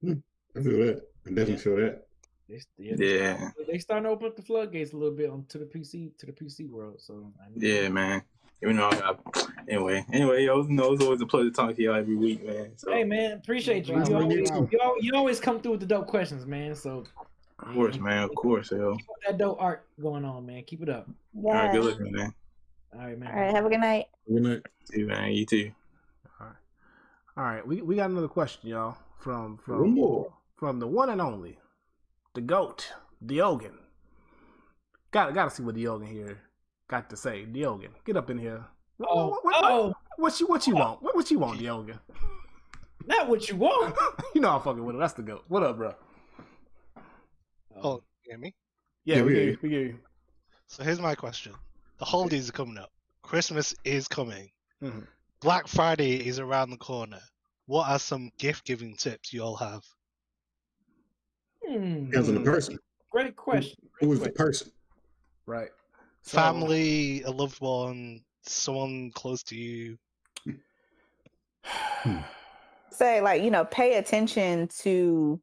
[0.00, 0.12] Hmm.
[0.56, 1.02] I feel that.
[1.26, 2.06] I definitely feel that.
[2.48, 5.58] they, yeah, they, Yeah, they starting to open up the floodgates a little bit onto
[5.58, 7.00] the PC to the PC world.
[7.00, 8.22] So I yeah, man.
[8.62, 9.20] Even though I got,
[9.68, 12.70] anyway, anyway, yo, you know, it's always a pleasure talking to y'all every week, man.
[12.76, 13.96] So, Hey man, appreciate you.
[13.96, 14.68] Wow, You always, wow.
[14.70, 16.76] you, al- you always come through with the dope questions, man.
[16.76, 17.02] So
[17.60, 18.96] of course, man, of course, yo.
[18.96, 20.62] keep that dope art going on, man.
[20.64, 21.08] Keep it up.
[21.36, 21.90] All right, good Yeah.
[21.90, 22.34] looking, man.
[22.94, 23.30] All right, man.
[23.34, 23.54] All right.
[23.54, 24.06] Have a good night.
[24.28, 24.62] Good night.
[24.84, 25.32] See you, man.
[25.32, 25.70] You too.
[26.40, 26.56] All right.
[27.36, 30.32] All right, we, we got another question, y'all, from from more.
[30.56, 31.58] from the one and only,
[32.34, 32.92] the goat,
[33.24, 33.74] Diogen.
[35.10, 36.38] Got got to see what Diogen here
[36.88, 37.44] got to say.
[37.44, 38.64] Diogen, get up in here.
[38.98, 41.02] What, Oh, what, what, oh, what you what you want?
[41.02, 41.98] What, what you want, Diogen?
[43.06, 43.96] not what you want.
[44.34, 45.00] you know I'm fucking with him.
[45.00, 45.44] That's the goat.
[45.48, 45.94] What up, bro?
[47.82, 48.54] Oh, you hear me?
[49.04, 49.58] Yeah, Yeah, we we get hear you.
[49.62, 49.98] We get you.
[50.66, 51.52] So here's my question.
[51.98, 52.90] The holidays are coming up.
[53.22, 54.50] Christmas is coming.
[54.82, 55.06] Mhm.
[55.40, 57.20] Black Friday is around the corner.
[57.66, 59.82] What are some gift giving tips you all have?
[61.66, 62.78] Hmm, Depends on the person.
[63.10, 63.76] Great question.
[64.00, 64.72] Who Great the person?
[65.46, 65.70] Right.
[66.22, 69.98] So- Family, a loved one, someone close to you.
[72.90, 75.40] Say like you know, pay attention to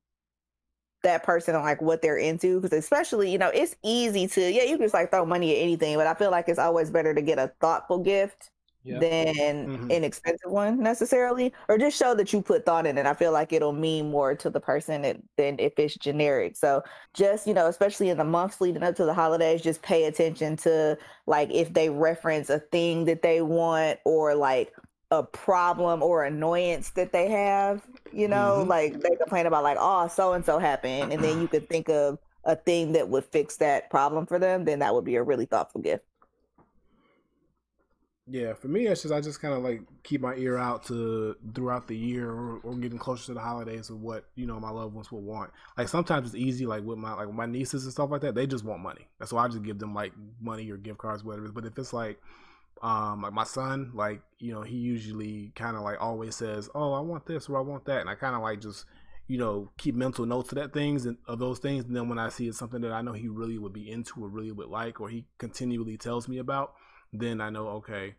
[1.06, 4.64] that person and like what they're into because especially you know it's easy to yeah
[4.64, 7.14] you can just like throw money at anything but i feel like it's always better
[7.16, 8.52] to get a thoughtful gift
[8.90, 9.90] than Mhm.
[9.90, 13.06] an expensive one necessarily or just show that you put thought in it.
[13.08, 15.02] I feel like it'll mean more to the person
[15.38, 16.56] than if it's generic.
[16.56, 16.84] So
[17.14, 20.56] just you know especially in the months leading up to the holidays just pay attention
[20.58, 24.74] to like if they reference a thing that they want or like
[25.12, 28.68] a problem or annoyance that they have you know Mhm.
[28.68, 31.90] like they complain about like oh so and so happened and then you could think
[31.90, 35.24] of a thing that would fix that problem for them then that would be a
[35.24, 36.06] really thoughtful gift
[38.28, 41.36] Yeah, for me, it's just I just kind of like keep my ear out to
[41.54, 44.72] throughout the year or, or getting closer to the holidays of what you know my
[44.72, 45.52] loved ones will want.
[45.78, 48.34] Like sometimes it's easy, like with my like my nieces and stuff like that.
[48.34, 49.08] They just want money.
[49.20, 50.12] That's why I just give them like
[50.42, 51.50] money or gift cards, whatever.
[51.52, 52.20] But if it's like
[52.82, 56.94] Um, like my son, like you know, he usually kind of like always says, "Oh,
[56.94, 58.86] I want this or I want that," and I kind of like just
[59.28, 61.86] you know keep mental notes of that things and of those things.
[61.86, 64.24] And then when I see it's something that I know he really would be into
[64.24, 66.74] or really would like, or he continually tells me about,
[67.14, 68.16] then I know okay,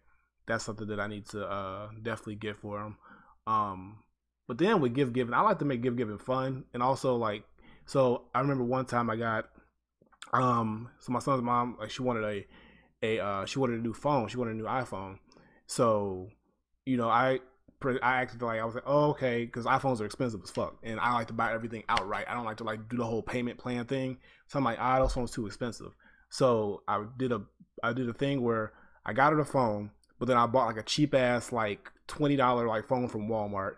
[0.46, 2.96] that's something that I need to uh, definitely get for him.
[3.46, 3.98] Um,
[4.48, 7.44] but then with gift giving, I like to make gift giving fun and also like
[7.84, 8.24] so.
[8.34, 9.48] I remember one time I got
[10.32, 12.44] um so my son's mom like she wanted a
[13.02, 14.28] a uh she wanted a new phone.
[14.28, 15.18] She wanted a new iphone.
[15.66, 16.28] So
[16.84, 17.40] you know i
[18.02, 20.98] i acted like i was like oh, okay because iphones are expensive as fuck and
[20.98, 22.26] i like to buy everything outright.
[22.28, 24.18] I don't like to like do the whole payment plan thing.
[24.48, 25.92] So i'm like ah those phones too expensive.
[26.30, 27.42] So i did a
[27.82, 28.72] i did a thing where
[29.04, 32.66] i got her the phone but then i bought like a cheap ass like $20
[32.66, 33.74] like phone from walmart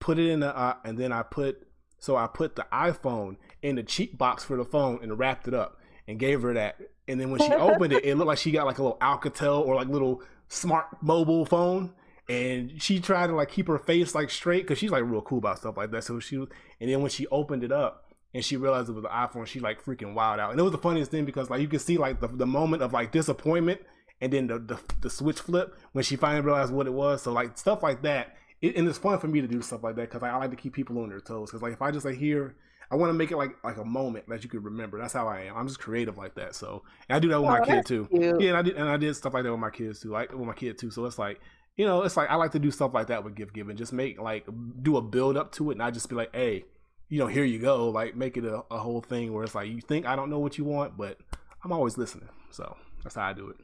[0.00, 1.66] put it in the uh, and then i put
[1.98, 5.54] so i put the iphone in the cheap box for the phone and wrapped it
[5.54, 6.76] up and gave her that.
[7.08, 9.66] And then when she opened it, it looked like she got like a little Alcatel
[9.66, 11.92] or like little smart mobile phone.
[12.28, 15.38] And she tried to like keep her face like straight because she's like real cool
[15.38, 16.04] about stuff like that.
[16.04, 16.48] So she was,
[16.80, 18.04] and then when she opened it up
[18.34, 20.50] and she realized it was an iPhone, she like freaking wild out.
[20.50, 22.82] And it was the funniest thing because like you could see like the, the moment
[22.82, 23.80] of like disappointment
[24.20, 27.22] and then the, the, the switch flip when she finally realized what it was.
[27.22, 28.36] So like stuff like that.
[28.60, 30.50] It, and it's fun for me to do stuff like that because I, I like
[30.50, 31.50] to keep people on their toes.
[31.50, 32.56] Because like if I just like hear
[32.90, 34.98] I want to make it like like a moment that you could remember.
[34.98, 35.56] That's how I am.
[35.56, 36.54] I'm just creative like that.
[36.54, 38.08] So and I do that with oh, my kid too.
[38.10, 38.40] Cute.
[38.40, 40.32] Yeah, and I did and I did stuff like that with my kids too, like
[40.32, 40.90] with my kid too.
[40.90, 41.40] So it's like
[41.76, 43.76] you know, it's like I like to do stuff like that with gift giving.
[43.76, 44.46] Just make like
[44.82, 46.64] do a build up to it, and not just be like, hey,
[47.08, 47.90] you know, here you go.
[47.90, 50.38] Like make it a, a whole thing where it's like you think I don't know
[50.38, 51.18] what you want, but
[51.62, 52.28] I'm always listening.
[52.50, 53.56] So that's how I do it.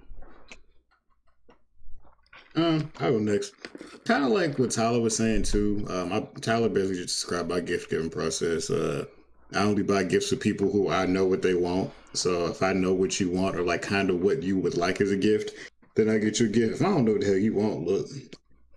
[2.55, 3.55] Um, I go next.
[4.05, 5.87] Kind of like what Tyler was saying too.
[5.89, 8.71] Um, I, Tyler basically just described my gift giving process.
[8.71, 9.07] Uh,
[9.55, 11.91] I only buy gifts to people who I know what they want.
[12.15, 15.01] So if I know what you want or like kind of what you would like
[15.01, 15.53] as a gift,
[15.95, 16.75] then I get your gift.
[16.75, 18.07] If I don't know what the hell you want, look,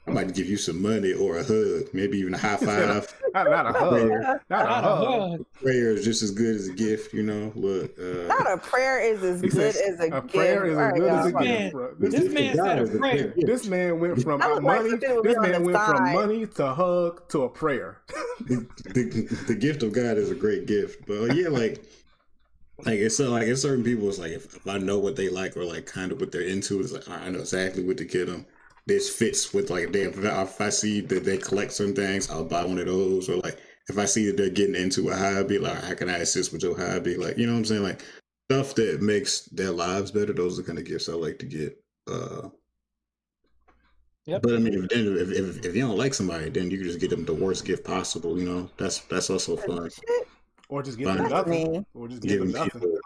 [0.08, 3.16] I might give you some money or a hug, maybe even a high five.
[3.34, 3.90] not, not, a hug.
[3.92, 4.22] Prayer.
[4.22, 5.46] Not, not a hug.
[5.54, 7.52] Prayer is just as good as a gift, you know.
[7.56, 10.34] Look, uh, not a prayer is as good as a, a gift.
[10.34, 12.00] prayer is as good as a gift.
[12.00, 13.34] This, this man said a prayer.
[13.36, 14.96] This man went from money.
[14.96, 15.98] This man went side.
[15.98, 18.02] from money to hug to a prayer.
[18.42, 21.84] the, the, the gift of God is a great gift, but uh, yeah, like
[22.86, 25.30] like it's so like it's certain people it's like if, if, I know what they
[25.30, 28.06] like or like kind of what they're into, it's like I know exactly what to
[28.06, 28.46] get them
[28.88, 32.66] this fits with like they if I see that they collect some things, I'll buy
[32.66, 33.30] one of those.
[33.30, 33.60] Or like
[33.90, 36.64] if I see that they're getting into a hobby, like how can I assist with
[36.64, 37.16] your hobby?
[37.16, 37.84] Like you know what I'm saying?
[37.84, 38.04] Like
[38.50, 40.34] stuff that makes their lives better.
[40.34, 41.78] Those are the kind of gifts I like to get.
[42.08, 42.50] Uh,
[44.26, 44.42] Yep.
[44.42, 47.00] But I mean, if, if, if, if you don't like somebody, then you can just
[47.00, 48.40] get them the worst gift possible.
[48.40, 49.90] You know, that's that's also fun.
[50.68, 51.86] Or just give them nothing.
[51.94, 52.98] Or just give, them nothing.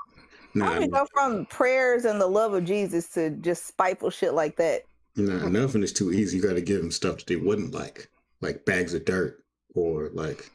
[0.54, 4.34] Nah, I mean, go from prayers and the love of Jesus to just spiteful shit
[4.34, 4.84] like that.
[5.16, 6.38] Nah, nothing is too easy.
[6.38, 8.10] You got to give them stuff that they wouldn't like,
[8.42, 9.44] like bags of dirt
[9.76, 10.52] or like.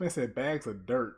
[0.00, 1.16] I said bags of dirt.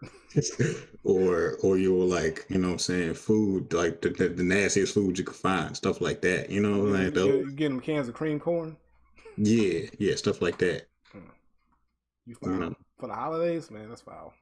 [1.05, 4.95] or or you're like, you know what I'm saying, food, like the, the, the, nastiest
[4.95, 6.51] food you could find, stuff like that.
[6.51, 7.47] You know, like those.
[7.47, 8.77] You get them cans of cream corn?
[9.37, 10.89] Yeah, yeah, stuff like that.
[11.11, 11.19] Hmm.
[12.27, 12.75] You find you know?
[12.99, 14.35] for the holidays, man, that's foul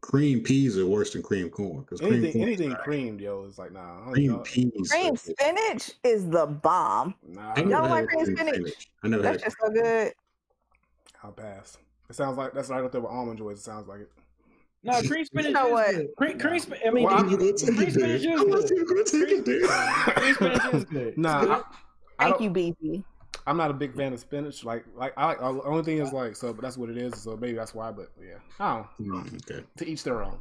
[0.00, 3.72] cream peas are worse than cream corn because anything cream anything creamed, yo is like
[3.72, 4.10] nah.
[4.10, 4.90] Cream peas.
[4.90, 7.14] Cream spinach is the bomb.
[7.26, 8.54] Nah, I don't like cream spinach.
[8.54, 8.90] spinach.
[9.02, 10.12] I never That's just so good.
[11.22, 11.78] I'll pass.
[12.08, 13.58] It sounds like that's right up there with almond joys.
[13.58, 14.10] It sounds like it.
[14.82, 15.46] No, cream spinach.
[15.46, 15.94] You know what?
[16.16, 16.82] Cream, cream spinach.
[16.86, 18.22] I mean, well, cream spinach is good.
[20.16, 21.18] Cream spinach is good.
[21.18, 21.62] Nah.
[22.18, 23.04] Thank you, BB.
[23.46, 24.64] I'm not a big fan of spinach.
[24.64, 27.22] Like, like I like the only thing is like so, but that's what it is.
[27.22, 27.90] So maybe that's why.
[27.90, 29.08] But yeah, I don't.
[29.08, 29.64] Mm, okay.
[29.78, 30.38] To each their own.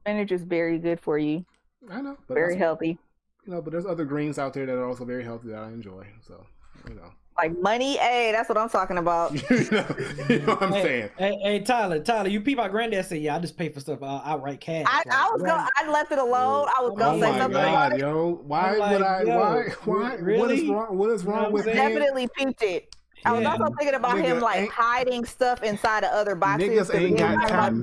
[0.00, 1.44] Spinach is very good for you.
[1.90, 2.16] I know.
[2.28, 2.98] very healthy.
[3.46, 5.68] You know, but there's other greens out there that are also very healthy that I
[5.68, 6.06] enjoy.
[6.26, 6.44] So
[6.88, 7.10] you know.
[7.36, 9.32] Like money, hey, that's what I'm talking about.
[9.50, 9.86] you, know,
[10.28, 11.10] you know what I'm hey, saying?
[11.18, 14.02] Hey, hey, Tyler, Tyler, you peep my granddad said, "Yeah, I just pay for stuff
[14.02, 16.68] uh, outright cash." I, like, I was going, I left it alone.
[16.76, 17.60] I was oh gonna say something.
[17.60, 19.22] God, like, yo, why like, would I?
[19.22, 19.68] Yo, why?
[19.84, 20.14] Why?
[20.14, 20.38] Really?
[20.38, 20.96] What is wrong?
[20.96, 21.64] What is wrong you know with?
[21.64, 22.94] Definitely peeped it.
[23.24, 26.68] I was also thinking about Nigga, him like hiding stuff inside of other boxes.
[26.68, 27.82] Niggas ain't got time.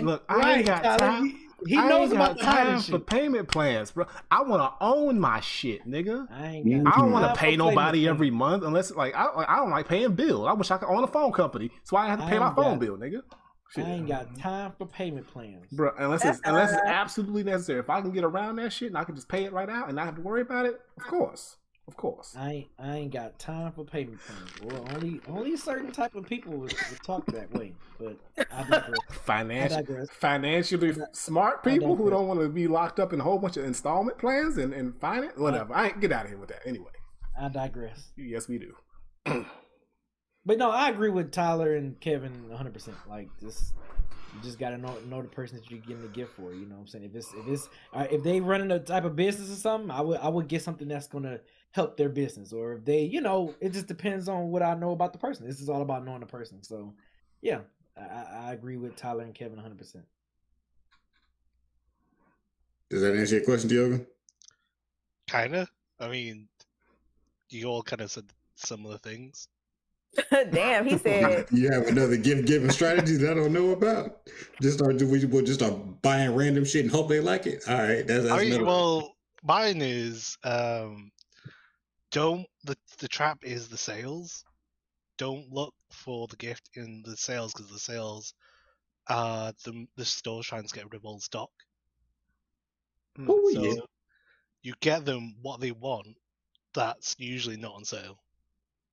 [0.00, 1.49] Look, I ain't got time.
[1.66, 4.06] He I knows about time for payment plans, bro.
[4.30, 6.26] I want to own my shit, nigga.
[6.30, 9.56] I, ain't got I don't want to pay nobody every month unless like I, I
[9.56, 10.46] don't like paying bills.
[10.48, 12.78] I wish I could own a phone company, so I have to pay my phone
[12.78, 13.22] bill, nigga.
[13.70, 13.86] Shit.
[13.86, 15.92] I ain't got time for payment plans, bro.
[15.96, 17.78] Unless it's unless it's absolutely necessary.
[17.78, 19.86] If I can get around that shit and I can just pay it right out
[19.86, 21.56] and not have to worry about it, of course.
[21.90, 22.36] Of course.
[22.38, 24.62] I ain't I ain't got time for payment plans.
[24.62, 27.72] Well, only only certain type of people would, would talk that way.
[27.98, 28.98] But I digress.
[29.10, 30.08] Financial, I digress.
[30.10, 33.64] financially smart people who don't want to be locked up in a whole bunch of
[33.64, 35.74] installment plans and, and finance, whatever.
[35.74, 36.92] I ain't get out of here with that anyway.
[37.38, 38.12] I digress.
[38.16, 39.44] Yes, we do.
[40.46, 42.72] But no, I agree with Tyler and Kevin 100.
[42.72, 43.74] percent Like this,
[44.34, 46.54] you just gotta know know the person that you're getting the gift for.
[46.54, 47.04] You know what I'm saying?
[47.04, 50.00] If it's if it's uh, if they running a type of business or something, I
[50.00, 51.40] would I would get something that's gonna
[51.72, 52.52] help their business.
[52.52, 55.46] Or if they, you know, it just depends on what I know about the person.
[55.46, 56.62] This is all about knowing the person.
[56.62, 56.94] So
[57.42, 57.60] yeah,
[57.96, 59.78] I, I I agree with Tyler and Kevin 100.
[59.78, 60.04] percent
[62.90, 64.04] Does that answer your question, Diogo?
[65.28, 65.68] Kinda.
[66.00, 66.48] I mean,
[67.50, 68.24] you all kind of said
[68.56, 69.48] similar things.
[70.30, 71.46] Damn, he said.
[71.52, 74.28] You have another gift giving strategy that I don't know about.
[74.60, 77.62] Just start do we will just start buying random shit and hope they like it.
[77.68, 79.14] All right, that's, that's I mean, well,
[79.44, 81.12] mine is um,
[82.10, 84.44] don't the the trap is the sales.
[85.18, 88.34] Don't look for the gift in the sales because the sales
[89.08, 91.50] are the the store trying to get rid of old stock.
[93.18, 93.74] Oh, so yeah.
[94.62, 96.08] you get them what they want.
[96.74, 98.18] That's usually not on sale.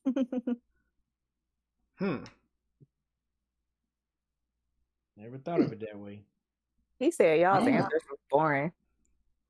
[1.99, 2.17] Hmm.
[5.15, 6.21] Never thought of it that way.
[6.99, 7.77] he said y'all's Yeah.
[7.83, 8.71] answers was boring.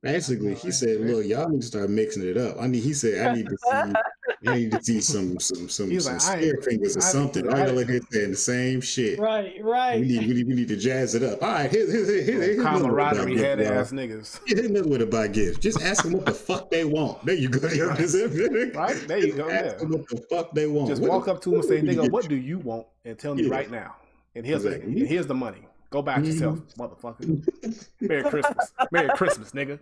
[0.04, 2.58] Basically, he said, "Look, y'all need to start mixing it up.
[2.62, 5.90] I need." He said, "I need to see, I need to see some, some, some,
[5.90, 8.38] He's some like, I- spear fingers or I- something." I- I ain't like saying the
[8.38, 9.18] same shit.
[9.20, 10.00] Right, right.
[10.00, 11.42] We need, we need, we need to jazz it up.
[11.42, 13.74] All right, here's, here's, here's, here's another way to buy Camaraderie gifts, head y'all.
[13.74, 14.40] ass niggas.
[14.46, 15.58] Here's another way to buy gifts.
[15.58, 17.26] Just ask them what the fuck they want.
[17.26, 17.68] There you go.
[17.74, 18.76] You understand?
[18.76, 19.08] Right?
[19.08, 19.50] There you go.
[19.50, 19.74] Ask Yeah.
[19.80, 20.90] them what the fuck they want.
[20.90, 22.30] Just What walk the up to him and say, fuck we nigga, get what you?"
[22.30, 22.86] do you want?
[23.04, 23.50] And tell me Yeah.
[23.56, 23.96] right now.
[24.36, 24.94] And here's Exactly.
[24.94, 25.67] the, and here's the money.
[25.90, 27.82] Go buy it yourself, motherfucker.
[28.02, 28.72] Merry Christmas.
[28.92, 29.80] Merry Christmas, nigga.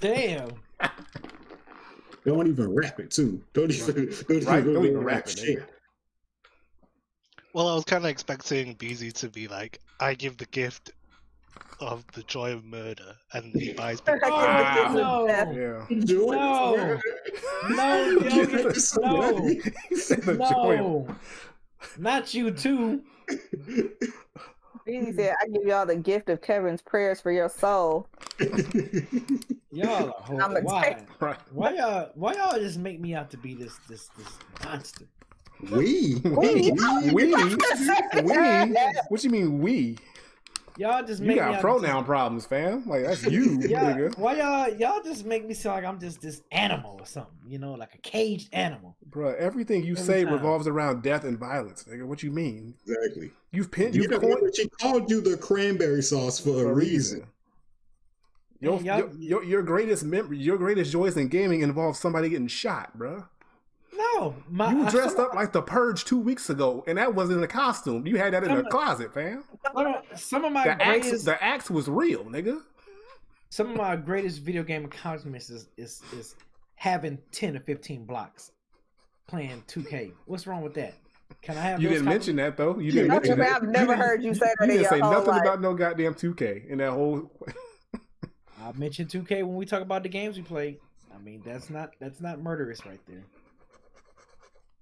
[0.00, 0.50] Damn.
[2.24, 3.42] Don't even rap it too.
[3.54, 4.58] Don't even don't, Right?
[4.58, 5.64] even, Don't even rap it, shit.
[7.54, 10.92] Well, I was kind of expecting BZ to be like, I give the gift
[11.80, 14.20] of the joy of murder, and he buys people.
[14.24, 14.92] Ah.
[14.94, 15.26] no.
[15.26, 15.84] Yeah.
[16.04, 16.34] Joy.
[16.34, 16.98] No.
[17.70, 18.70] No, Yogi, no.
[19.88, 21.16] He said the joy of- No.
[21.98, 23.02] Not you too.
[24.86, 28.08] He said, "I give y'all the gift of Kevin's prayers for your soul."
[29.72, 31.04] Y'all are hor- I'm a why?
[31.52, 35.06] Why y'all why y'all just make me out to be this this this monster?
[35.70, 36.16] we.
[36.24, 36.72] We,
[37.12, 37.34] we, we.
[37.34, 38.92] Yeah.
[39.08, 39.98] What you mean we?
[40.76, 42.86] Y'all just You make me got out pronoun problems, fam.
[42.86, 44.18] Like that's you, To, nigga.
[44.18, 47.58] why y'all y'all just make me sound like I'm just this animal or something, you
[47.58, 48.96] know, like a caged animal.
[49.06, 50.32] Bro, everything you Every say time.
[50.34, 52.04] revolves around death and violence, nigga.
[52.06, 52.74] What you mean?
[52.86, 53.30] Exactly.
[53.52, 56.74] You've pinned You you've know, coined she called you the cranberry sauce for, for a
[56.74, 57.26] reason.
[58.60, 62.46] Your, Man, your, your your greatest mem- your greatest joys in gaming involves somebody getting
[62.46, 63.24] shot, bro.
[64.20, 67.42] No, my You dressed some, up like the purge two weeks ago, and that wasn't
[67.42, 68.06] a costume.
[68.06, 69.44] You had that in the closet, fam.
[69.74, 72.60] some of- some of my The axe, greatest the axe was real, nigga.
[73.48, 76.36] some of my greatest video game accomplishments is is, is
[76.74, 78.52] having ten or fifteen blocks
[79.26, 80.12] playing 2K.
[80.26, 80.94] What's wrong with that?
[81.42, 82.78] Can I have You didn't mention that though.
[82.78, 83.62] You didn't I mention that.
[83.62, 85.42] I've never heard you say that in didn't say nothing life.
[85.42, 87.30] about no goddamn 2K in that whole.
[88.62, 90.78] I mentioned 2K when we talk about the games we play.
[91.14, 93.22] I mean, that's not that's not murderous right there.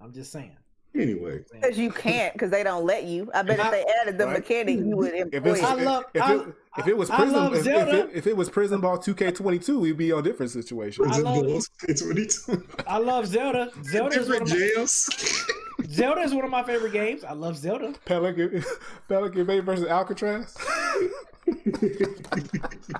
[0.00, 0.56] I'm just saying.
[0.94, 3.30] Anyway, Because you can't, because they don't let you.
[3.34, 4.38] I bet if they added the Right.
[4.38, 5.64] mechanic, you would If employ it's it.
[5.64, 6.46] I love- if, I- it,
[6.78, 10.12] if it was prison if, if, it, if it was prison ball 2K22, we'd be
[10.12, 11.04] on a different situation.
[11.08, 11.44] I love-
[11.86, 12.48] it's what it's
[12.86, 13.70] I love Zelda.
[13.84, 15.46] Zelda is one different of my, jails.
[15.90, 17.22] Zelda is one of my favorite games.
[17.22, 17.92] I love Zelda.
[18.06, 18.64] Pelican
[19.08, 20.56] Pelican Bay versus Alcatraz.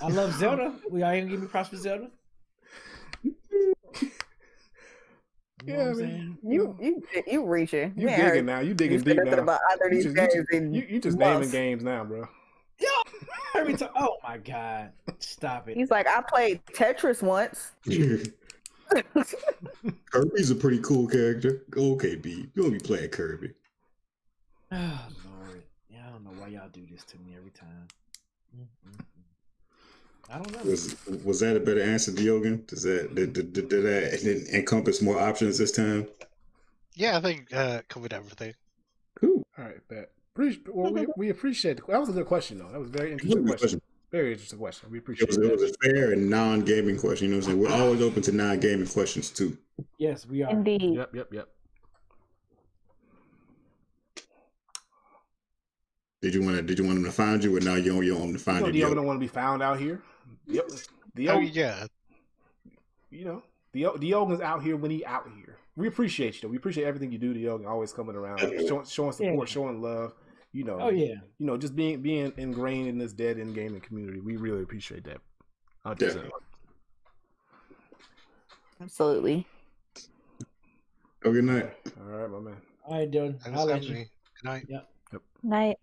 [0.03, 0.75] I love Zelda.
[0.91, 2.11] We are gonna give me props for Zelda.
[5.67, 6.39] You know Yeah, what I'm saying?
[6.43, 7.95] You you you reaching.
[7.97, 8.61] You ain't digging now?
[8.61, 9.39] You you digging said deep now?
[9.39, 12.29] about either of You these just, you just, you, you just naming games now, bro.
[13.55, 13.91] Every time.
[13.97, 14.93] Oh my god!
[15.19, 15.77] Stop it.
[15.77, 17.73] He's like, I played Tetris once.
[20.13, 21.65] Kirby's a pretty cool character.
[21.77, 22.51] Okay, B.
[22.55, 23.53] You gonna be playing Kirby.
[24.73, 27.89] Oh Lord, yeah, I don't know why y'all do this to me every time.
[28.57, 29.05] Mm-mm-mm.
[30.31, 30.71] I don't know.
[30.71, 32.67] Was was that a better answer, Diogen?
[32.67, 36.07] Does that did, did, did, did that encompass more options this time?
[36.95, 38.55] Yeah, I think uh, covered everything.
[39.21, 39.43] Cool.
[39.57, 40.11] All right, bet.
[40.69, 42.71] Well, we, we appreciate the, that was a good question though.
[42.71, 43.59] That was a very interesting question.
[43.59, 43.83] question.
[44.13, 44.91] Very interesting question.
[44.91, 47.27] We It appreciate was, it was a fair and non-gaming question.
[47.29, 47.61] You know what I'm saying?
[47.61, 49.59] We're always open to non-gaming questions too.
[49.99, 50.51] Yes, we are.
[50.51, 50.95] Indeed.
[50.95, 51.49] Yep, yep, yep.
[56.21, 56.63] Did you want to?
[56.63, 58.05] Did you want them to find you, or now you don't?
[58.05, 58.73] You don't want them to You find know, you?
[58.73, 58.95] Diogo Diogo?
[58.95, 60.03] don't want to be found out here.
[60.49, 60.65] Yep.
[60.71, 60.77] Oh
[61.15, 61.87] Diogo, yeah,
[63.11, 63.43] you know,
[63.73, 65.59] the Diogan's out here when he out here.
[65.77, 66.41] We appreciate you.
[66.43, 66.49] Though.
[66.49, 67.67] We appreciate everything you do, Diogan.
[67.67, 69.53] Always coming around, showing, showing support, Yeah.
[69.53, 70.15] showing love.
[70.53, 70.79] You know.
[70.81, 71.15] Oh yeah.
[71.39, 74.21] You know, just being being ingrained in this dead end gaming community.
[74.21, 75.19] We really appreciate that.
[75.85, 75.99] 100%.
[75.99, 76.31] Definitely.
[78.81, 79.47] Absolutely.
[81.23, 81.73] Have a good night.
[82.01, 82.57] All right, my man.
[82.85, 83.41] All right, dude.
[83.41, 84.09] Thanks, I'll let Good
[84.45, 84.67] night.
[84.69, 84.89] Yep.
[85.13, 85.23] Yep.
[85.43, 85.77] Night.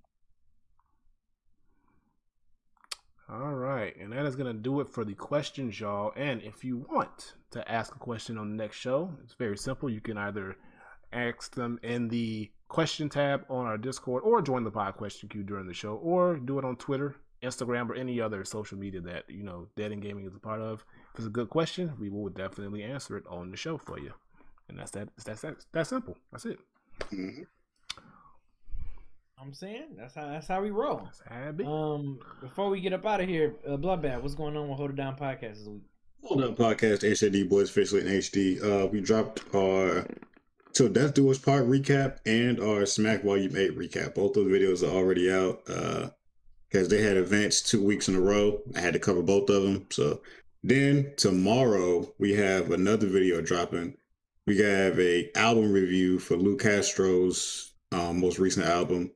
[3.27, 6.13] All right, and that is gonna do it for the questions, y'all.
[6.15, 9.89] And if you want to ask a question on the next show, it's very simple.
[9.89, 10.55] You can either
[11.11, 15.43] ask them in the question tab on our Discord, or join the pod question queue
[15.43, 19.27] during the show, or do it on Twitter, Instagram, or any other social media that
[19.27, 20.85] you know Dead End Gaming is a part of.
[21.13, 24.13] If it's a good question, we will definitely answer it on the show for you.
[24.69, 25.09] And that's that.
[25.23, 25.65] That's that.
[25.71, 26.15] That's simple.
[26.31, 26.59] That's it.
[27.11, 27.45] Mhm.
[29.45, 31.01] I'm saying that's how that's how we roll.
[31.03, 31.65] That's how it be.
[31.65, 34.89] Um, before we get up out of here, uh, Bloodbath, what's going on with Hold
[34.89, 35.83] It Down podcast this week?
[36.23, 38.63] Hold up, podcast HAD Boys officially in HD.
[38.63, 40.07] Uh, we dropped our
[40.73, 44.15] Till Death Do Us Part recap and our Smack Volume 8 recap.
[44.15, 45.61] Both those videos are already out.
[45.69, 46.09] Uh,
[46.75, 48.61] because they had events two weeks in a row.
[48.75, 49.85] I had to cover both of them.
[49.91, 50.21] So
[50.61, 53.95] then tomorrow we have another video dropping.
[54.45, 59.11] We have a album review for Lou Castro's um, most recent album.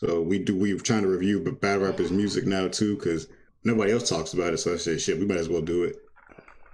[0.00, 3.26] So we do we're trying to review but battle rappers music now too because
[3.64, 4.58] nobody else talks about it.
[4.58, 5.96] So I said, shit, we might as well do it.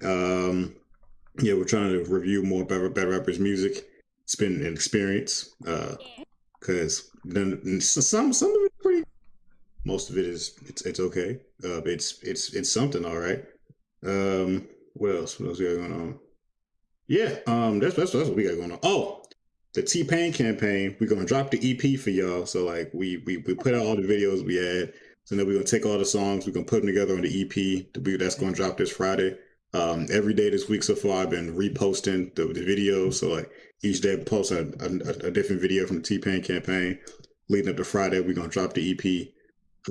[0.05, 0.77] Um,
[1.41, 3.89] yeah, we're trying to review more battle, battle rappers music.
[4.23, 5.57] It's been an experience
[6.61, 9.05] because then some some of it pretty.
[9.85, 11.41] Most of it is it's it's okay.
[11.65, 13.45] Uh, it's it's it's something all right.
[14.05, 15.41] Um, what else?
[15.41, 16.19] What else we got going on?
[17.09, 18.79] Yeah, um, that's that's that's what we got going on.
[18.85, 19.23] Oh,
[19.77, 20.97] the T Pain campaign.
[20.99, 22.47] We're gonna drop the EP for y'all.
[22.47, 24.93] So like we we we put out all the videos we had.
[25.25, 26.47] So then we're gonna take all the songs.
[26.47, 27.87] We're gonna put them together on the EP.
[28.19, 29.37] That's gonna drop this Friday.
[29.75, 33.15] Um, every day this week so far, I've been reposting the, the videos.
[33.15, 33.51] So like
[33.83, 36.99] each day, I post a, a, a different video from the T Pain campaign.
[37.51, 39.29] Leading up to Friday, we're gonna drop the EP.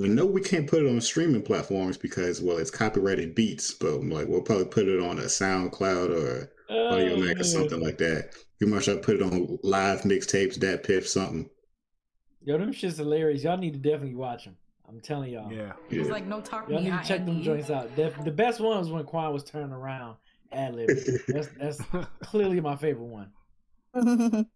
[0.02, 4.02] I know we can't put it on streaming platforms because well, it's copyrighted beats, but
[4.02, 8.30] like we'll probably put it on a SoundCloud or Audiomack or something like that.
[8.60, 11.48] You might try to put it on live mixtapes, DatPiff, something.
[12.42, 13.42] Yo, them shit's hilarious.
[13.44, 14.56] Y'all need to definitely watch them.
[14.88, 15.52] I'm telling y'all.
[15.52, 15.72] Yeah.
[15.90, 16.00] Yeah.
[16.00, 16.84] It's like no talk Y'all me.
[16.84, 17.94] need to I check them joints out.
[17.96, 20.16] The, the best one was when Quan was turning around
[20.52, 20.88] ad lib.
[21.28, 21.80] That's that's
[22.22, 23.30] clearly my favorite one.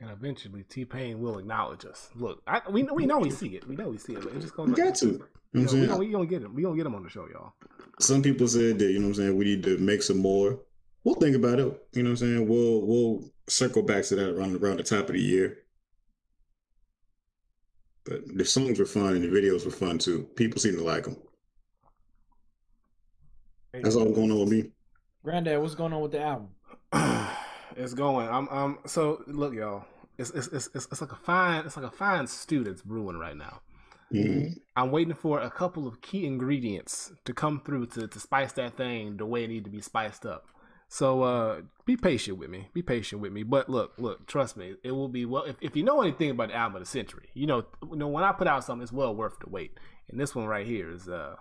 [0.00, 2.08] And eventually, T Pain will acknowledge us.
[2.14, 3.66] Look, I, we know we know we see it.
[3.66, 4.22] We know we see it.
[4.22, 5.06] But it's just gonna We got to.
[5.06, 5.86] You know You know, we saying?
[5.88, 6.54] gonna, we gonna get him.
[6.54, 7.54] We gonna get him on the show, y'all.
[7.98, 10.60] Some people said that, you know what I'm saying, we need to make some more.
[11.02, 11.64] We'll think about it.
[11.94, 12.46] You know what I'm saying?
[12.48, 15.58] We'll we'll circle back to that around around the top of the year.
[18.04, 20.28] But the songs were fun and the videos were fun too.
[20.36, 21.16] People seem to like them.
[23.72, 24.70] That's all going on with me.
[25.22, 26.48] Granddad, what's going on with the album?
[27.76, 28.28] it's going.
[28.28, 28.78] I'm um.
[28.86, 29.84] So look, y'all.
[30.16, 31.66] It's it's, it's it's it's like a fine.
[31.66, 33.60] It's like a fine stew that's brewing right now.
[34.12, 34.54] Mhm.
[34.74, 38.76] I'm waiting for a couple of key ingredients to come through to, to spice that
[38.76, 40.46] thing the way it need to be spiced up.
[40.88, 42.68] So uh be patient with me.
[42.72, 43.42] Be patient with me.
[43.42, 46.48] But look, look, trust me, it will be well if, if you know anything about
[46.48, 48.92] the album of the century, you know, you know, when I put out something, it's
[48.92, 49.72] well worth the wait.
[50.08, 51.36] And this one right here is uh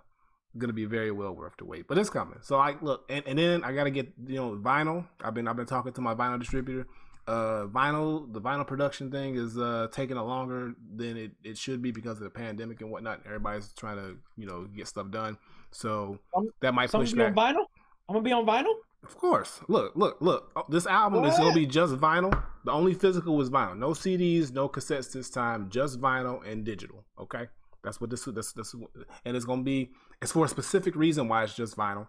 [0.57, 1.87] gonna be very well worth the wait.
[1.87, 2.39] But it's coming.
[2.41, 5.07] So I look and, and then I gotta get you know vinyl.
[5.23, 6.85] I've been I've been talking to my vinyl distributor.
[7.25, 11.81] Uh vinyl the vinyl production thing is uh taking a longer than it, it should
[11.81, 13.21] be because of the pandemic and whatnot.
[13.25, 15.37] Everybody's trying to, you know, get stuff done.
[15.71, 16.19] So
[16.61, 17.33] that might push be back.
[17.33, 17.65] vinyl.
[18.09, 18.73] I'm gonna be on vinyl.
[19.03, 19.61] Of course.
[19.67, 20.51] Look, look, look.
[20.55, 22.43] Oh, This album is gonna be just vinyl.
[22.65, 23.77] The only physical was vinyl.
[23.77, 25.69] No CDs, no cassettes this time.
[25.69, 27.05] Just vinyl and digital.
[27.19, 27.47] Okay,
[27.83, 28.25] that's what this.
[28.25, 28.51] This.
[28.53, 28.75] This.
[29.23, 29.91] And it's gonna be.
[30.21, 32.07] It's for a specific reason why it's just vinyl.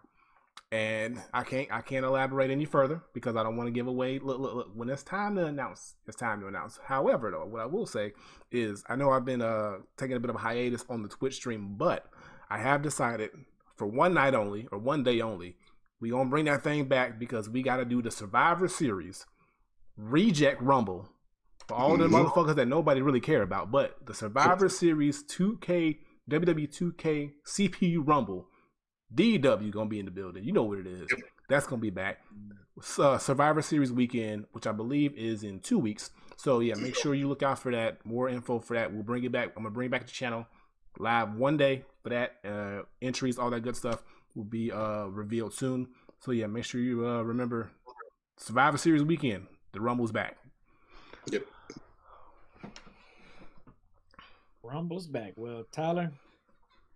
[0.72, 1.68] And I can't.
[1.70, 4.18] I can't elaborate any further because I don't want to give away.
[4.18, 4.68] Look, look, look.
[4.74, 6.80] When it's time to announce, it's time to announce.
[6.84, 8.12] However, though, what I will say
[8.50, 11.36] is, I know I've been uh taking a bit of a hiatus on the Twitch
[11.36, 12.10] stream, but
[12.50, 13.30] I have decided
[13.76, 15.56] for one night only or one day only
[16.00, 19.26] we gonna bring that thing back because we gotta do the Survivor Series
[19.96, 21.08] reject Rumble
[21.66, 22.26] for all the Mhm.
[22.26, 23.70] motherfuckers that nobody really care about.
[23.70, 28.48] But the Survivor Series 2K WWE 2K CPU Rumble
[29.14, 30.44] DW gonna be in the building.
[30.44, 31.08] You know what it is.
[31.48, 32.24] That's gonna be back.
[32.98, 36.10] Uh, Survivor Series weekend, which I believe is in two weeks.
[36.36, 38.04] So yeah, make sure you look out for that.
[38.06, 38.92] More info for that.
[38.92, 39.48] We'll bring it back.
[39.56, 40.46] I'm gonna bring back the channel
[40.98, 42.36] live one day for that.
[42.44, 44.02] Uh, entries, all that good stuff
[44.38, 45.88] will be uh revealed soon.
[46.20, 47.70] So yeah, make sure you uh remember
[48.38, 49.46] Survivor Series weekend.
[49.72, 50.38] The Rumble's back.
[51.30, 51.44] Yep.
[54.62, 55.32] Rumble's back.
[55.36, 56.10] Well, Tyler,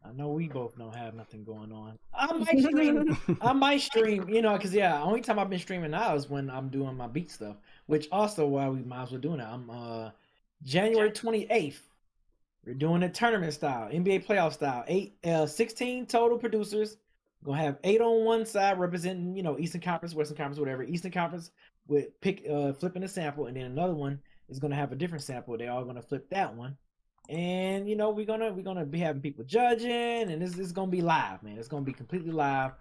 [0.05, 1.99] I know we both don't have nothing going on.
[2.15, 3.19] I might stream.
[3.41, 4.29] I might stream.
[4.29, 7.09] You know, because yeah, only time I've been streaming now is when I'm doing my
[7.09, 7.57] beat stuff.
[7.87, 9.47] Which also, why we might as well doing it.
[9.47, 10.11] I'm uh
[10.63, 11.81] January 28th.
[12.65, 14.85] We're doing a tournament style, NBA playoff style.
[14.87, 16.97] Eight, uh, 16 total producers.
[17.43, 20.85] We're gonna have eight on one side representing, you know, Eastern Conference, Western Conference, whatever.
[20.85, 21.51] Eastern Conference
[21.89, 25.25] with pick uh flipping a sample, and then another one is gonna have a different
[25.25, 25.57] sample.
[25.59, 26.77] They're all gonna flip that one.
[27.29, 30.91] And you know, we're gonna we're gonna be having people judging, and this, is gonna
[30.91, 31.59] be live, man.
[31.59, 32.73] It's gonna be completely live,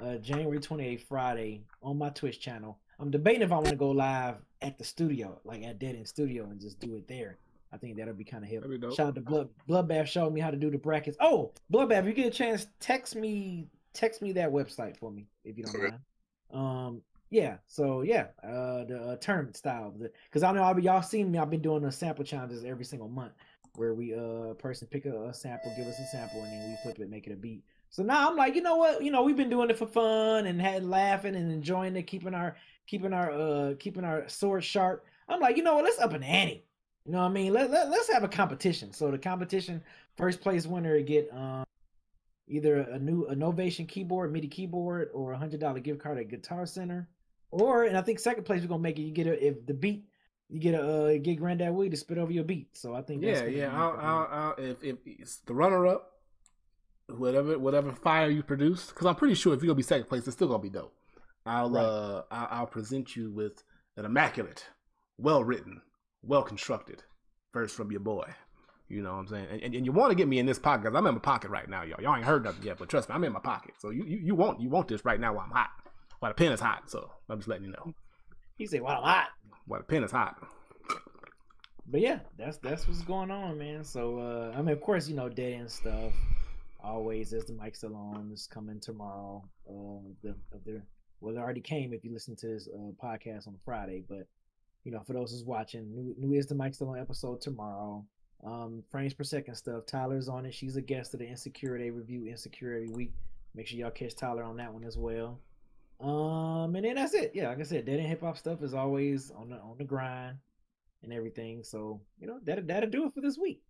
[0.00, 2.78] uh January 28th, Friday, on my Twitch channel.
[2.98, 6.06] I'm debating if I want to go live at the studio, like at Dead End
[6.06, 7.38] Studio, and just do it there.
[7.72, 8.62] I think that'll be kind of hip.
[8.62, 8.96] That'd be dope.
[8.96, 11.16] Shout out to Blood Bloodbath showed me how to do the brackets.
[11.20, 15.26] Oh, Bloodbath, if you get a chance, text me text me that website for me
[15.44, 15.88] if you don't Okay.
[15.88, 16.00] mind.
[16.52, 17.58] Um, yeah.
[17.68, 19.94] So yeah, uh, the uh, tournament style,
[20.24, 21.38] because I know I'll be y'all seen me.
[21.38, 23.32] I've been doing the sample challenges every single month,
[23.74, 26.76] where we uh person pick a, a sample, give us a sample, and then we
[26.76, 27.64] flip it, make it a beat.
[27.90, 29.02] So now I'm like, you know what?
[29.02, 32.34] You know, we've been doing it for fun and had laughing and enjoying it, keeping
[32.34, 32.56] our
[32.86, 35.04] keeping our uh keeping our sword sharp.
[35.28, 35.84] I'm like, you know what?
[35.84, 36.64] Let's up an ante.
[37.06, 37.52] You know what I mean?
[37.52, 38.92] Let, let, let's have a competition.
[38.92, 39.82] So the competition
[40.16, 41.64] first place winner get um
[42.50, 46.28] either a new a Novation keyboard, MIDI keyboard, or a hundred dollar gift card at
[46.28, 47.08] Guitar Center.
[47.50, 49.02] Or and I think second place we're gonna make it.
[49.02, 50.04] You get a if the beat
[50.48, 52.76] you get a uh, get Granddad Willie to spit over your beat.
[52.76, 53.70] So I think Yeah, yeah.
[53.72, 56.12] I'll, I'll, I'll, if if it's the runner up,
[57.08, 60.26] whatever whatever fire you produce, because I'm pretty sure if you're gonna be second place,
[60.26, 60.94] it's still gonna be dope.
[61.46, 61.82] I'll Right.
[61.82, 63.62] uh I'll, I'll present you with
[63.96, 64.66] an immaculate,
[65.18, 65.82] well written,
[66.22, 67.04] well constructed
[67.52, 68.28] verse from your boy.
[68.90, 69.46] You know what I'm saying?
[69.50, 71.20] And, and, and you want to get me in this pocket because I'm in my
[71.20, 72.02] pocket right now, y'all.
[72.02, 73.74] Y'all ain't heard nothing yet, but trust me, I'm in my pocket.
[73.78, 75.70] So you, you, you want you want this right now while I'm hot.
[76.18, 76.90] While the pen is hot.
[76.90, 77.94] So I'm just letting you know.
[78.58, 79.28] He said, "Wow, hot."
[79.66, 80.36] While the pen is hot.
[81.86, 83.84] But yeah, that's that's what's going on, man.
[83.84, 86.12] So uh I mean, of course, you know, dead end stuff.
[86.82, 89.44] Always as the mic still on is coming tomorrow.
[89.68, 90.34] Uh,
[90.64, 90.82] the
[91.20, 94.02] well, it already came if you listen to this uh, podcast on Friday.
[94.08, 94.26] But
[94.84, 98.04] you know, for those who's watching, new, new is the mic still on episode tomorrow.
[98.44, 99.84] Um, frames per second stuff.
[99.86, 100.54] Tyler's on it.
[100.54, 101.78] She's a guest of the Insecure.
[101.78, 103.12] They review Insecure every week.
[103.54, 105.38] Make sure y'all catch Tyler on that one as well.
[106.00, 107.32] Um, and then that's it.
[107.34, 109.84] Yeah, like I said, dead end hip hop stuff is always on the on the
[109.84, 110.38] grind
[111.02, 111.62] and everything.
[111.62, 113.60] So you know that that'll do it for this week.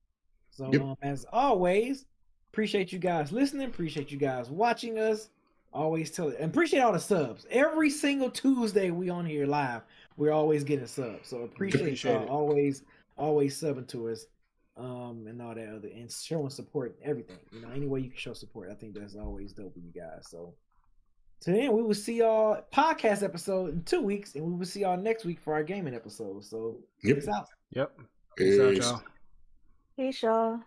[0.51, 0.83] So Yep.
[0.83, 2.05] um, as always,
[2.53, 3.67] appreciate you guys listening.
[3.67, 5.31] Appreciate you guys watching us.
[5.73, 7.47] Always tell it and appreciate all the subs.
[7.51, 9.83] Every single Tuesday we on here live.
[10.17, 11.29] We're always getting subs.
[11.29, 12.29] So appreciate, Appreciate y'all it.
[12.29, 12.83] always
[13.17, 14.27] always subbing to us.
[14.81, 17.39] Um and all that other and showing support and everything.
[17.52, 18.70] You know, any way you can show support.
[18.70, 20.27] I think that's always dope with you guys.
[20.28, 20.55] So
[21.43, 24.81] to then we will see y'all podcast episode in two weeks, and we will see
[24.81, 26.44] y'all next week for our gaming episode.
[26.44, 27.16] So Yep.
[27.16, 27.47] peace out.
[27.70, 28.01] Yep.
[28.36, 29.02] Peace out, y'all.
[29.97, 30.59] Peace, y'all.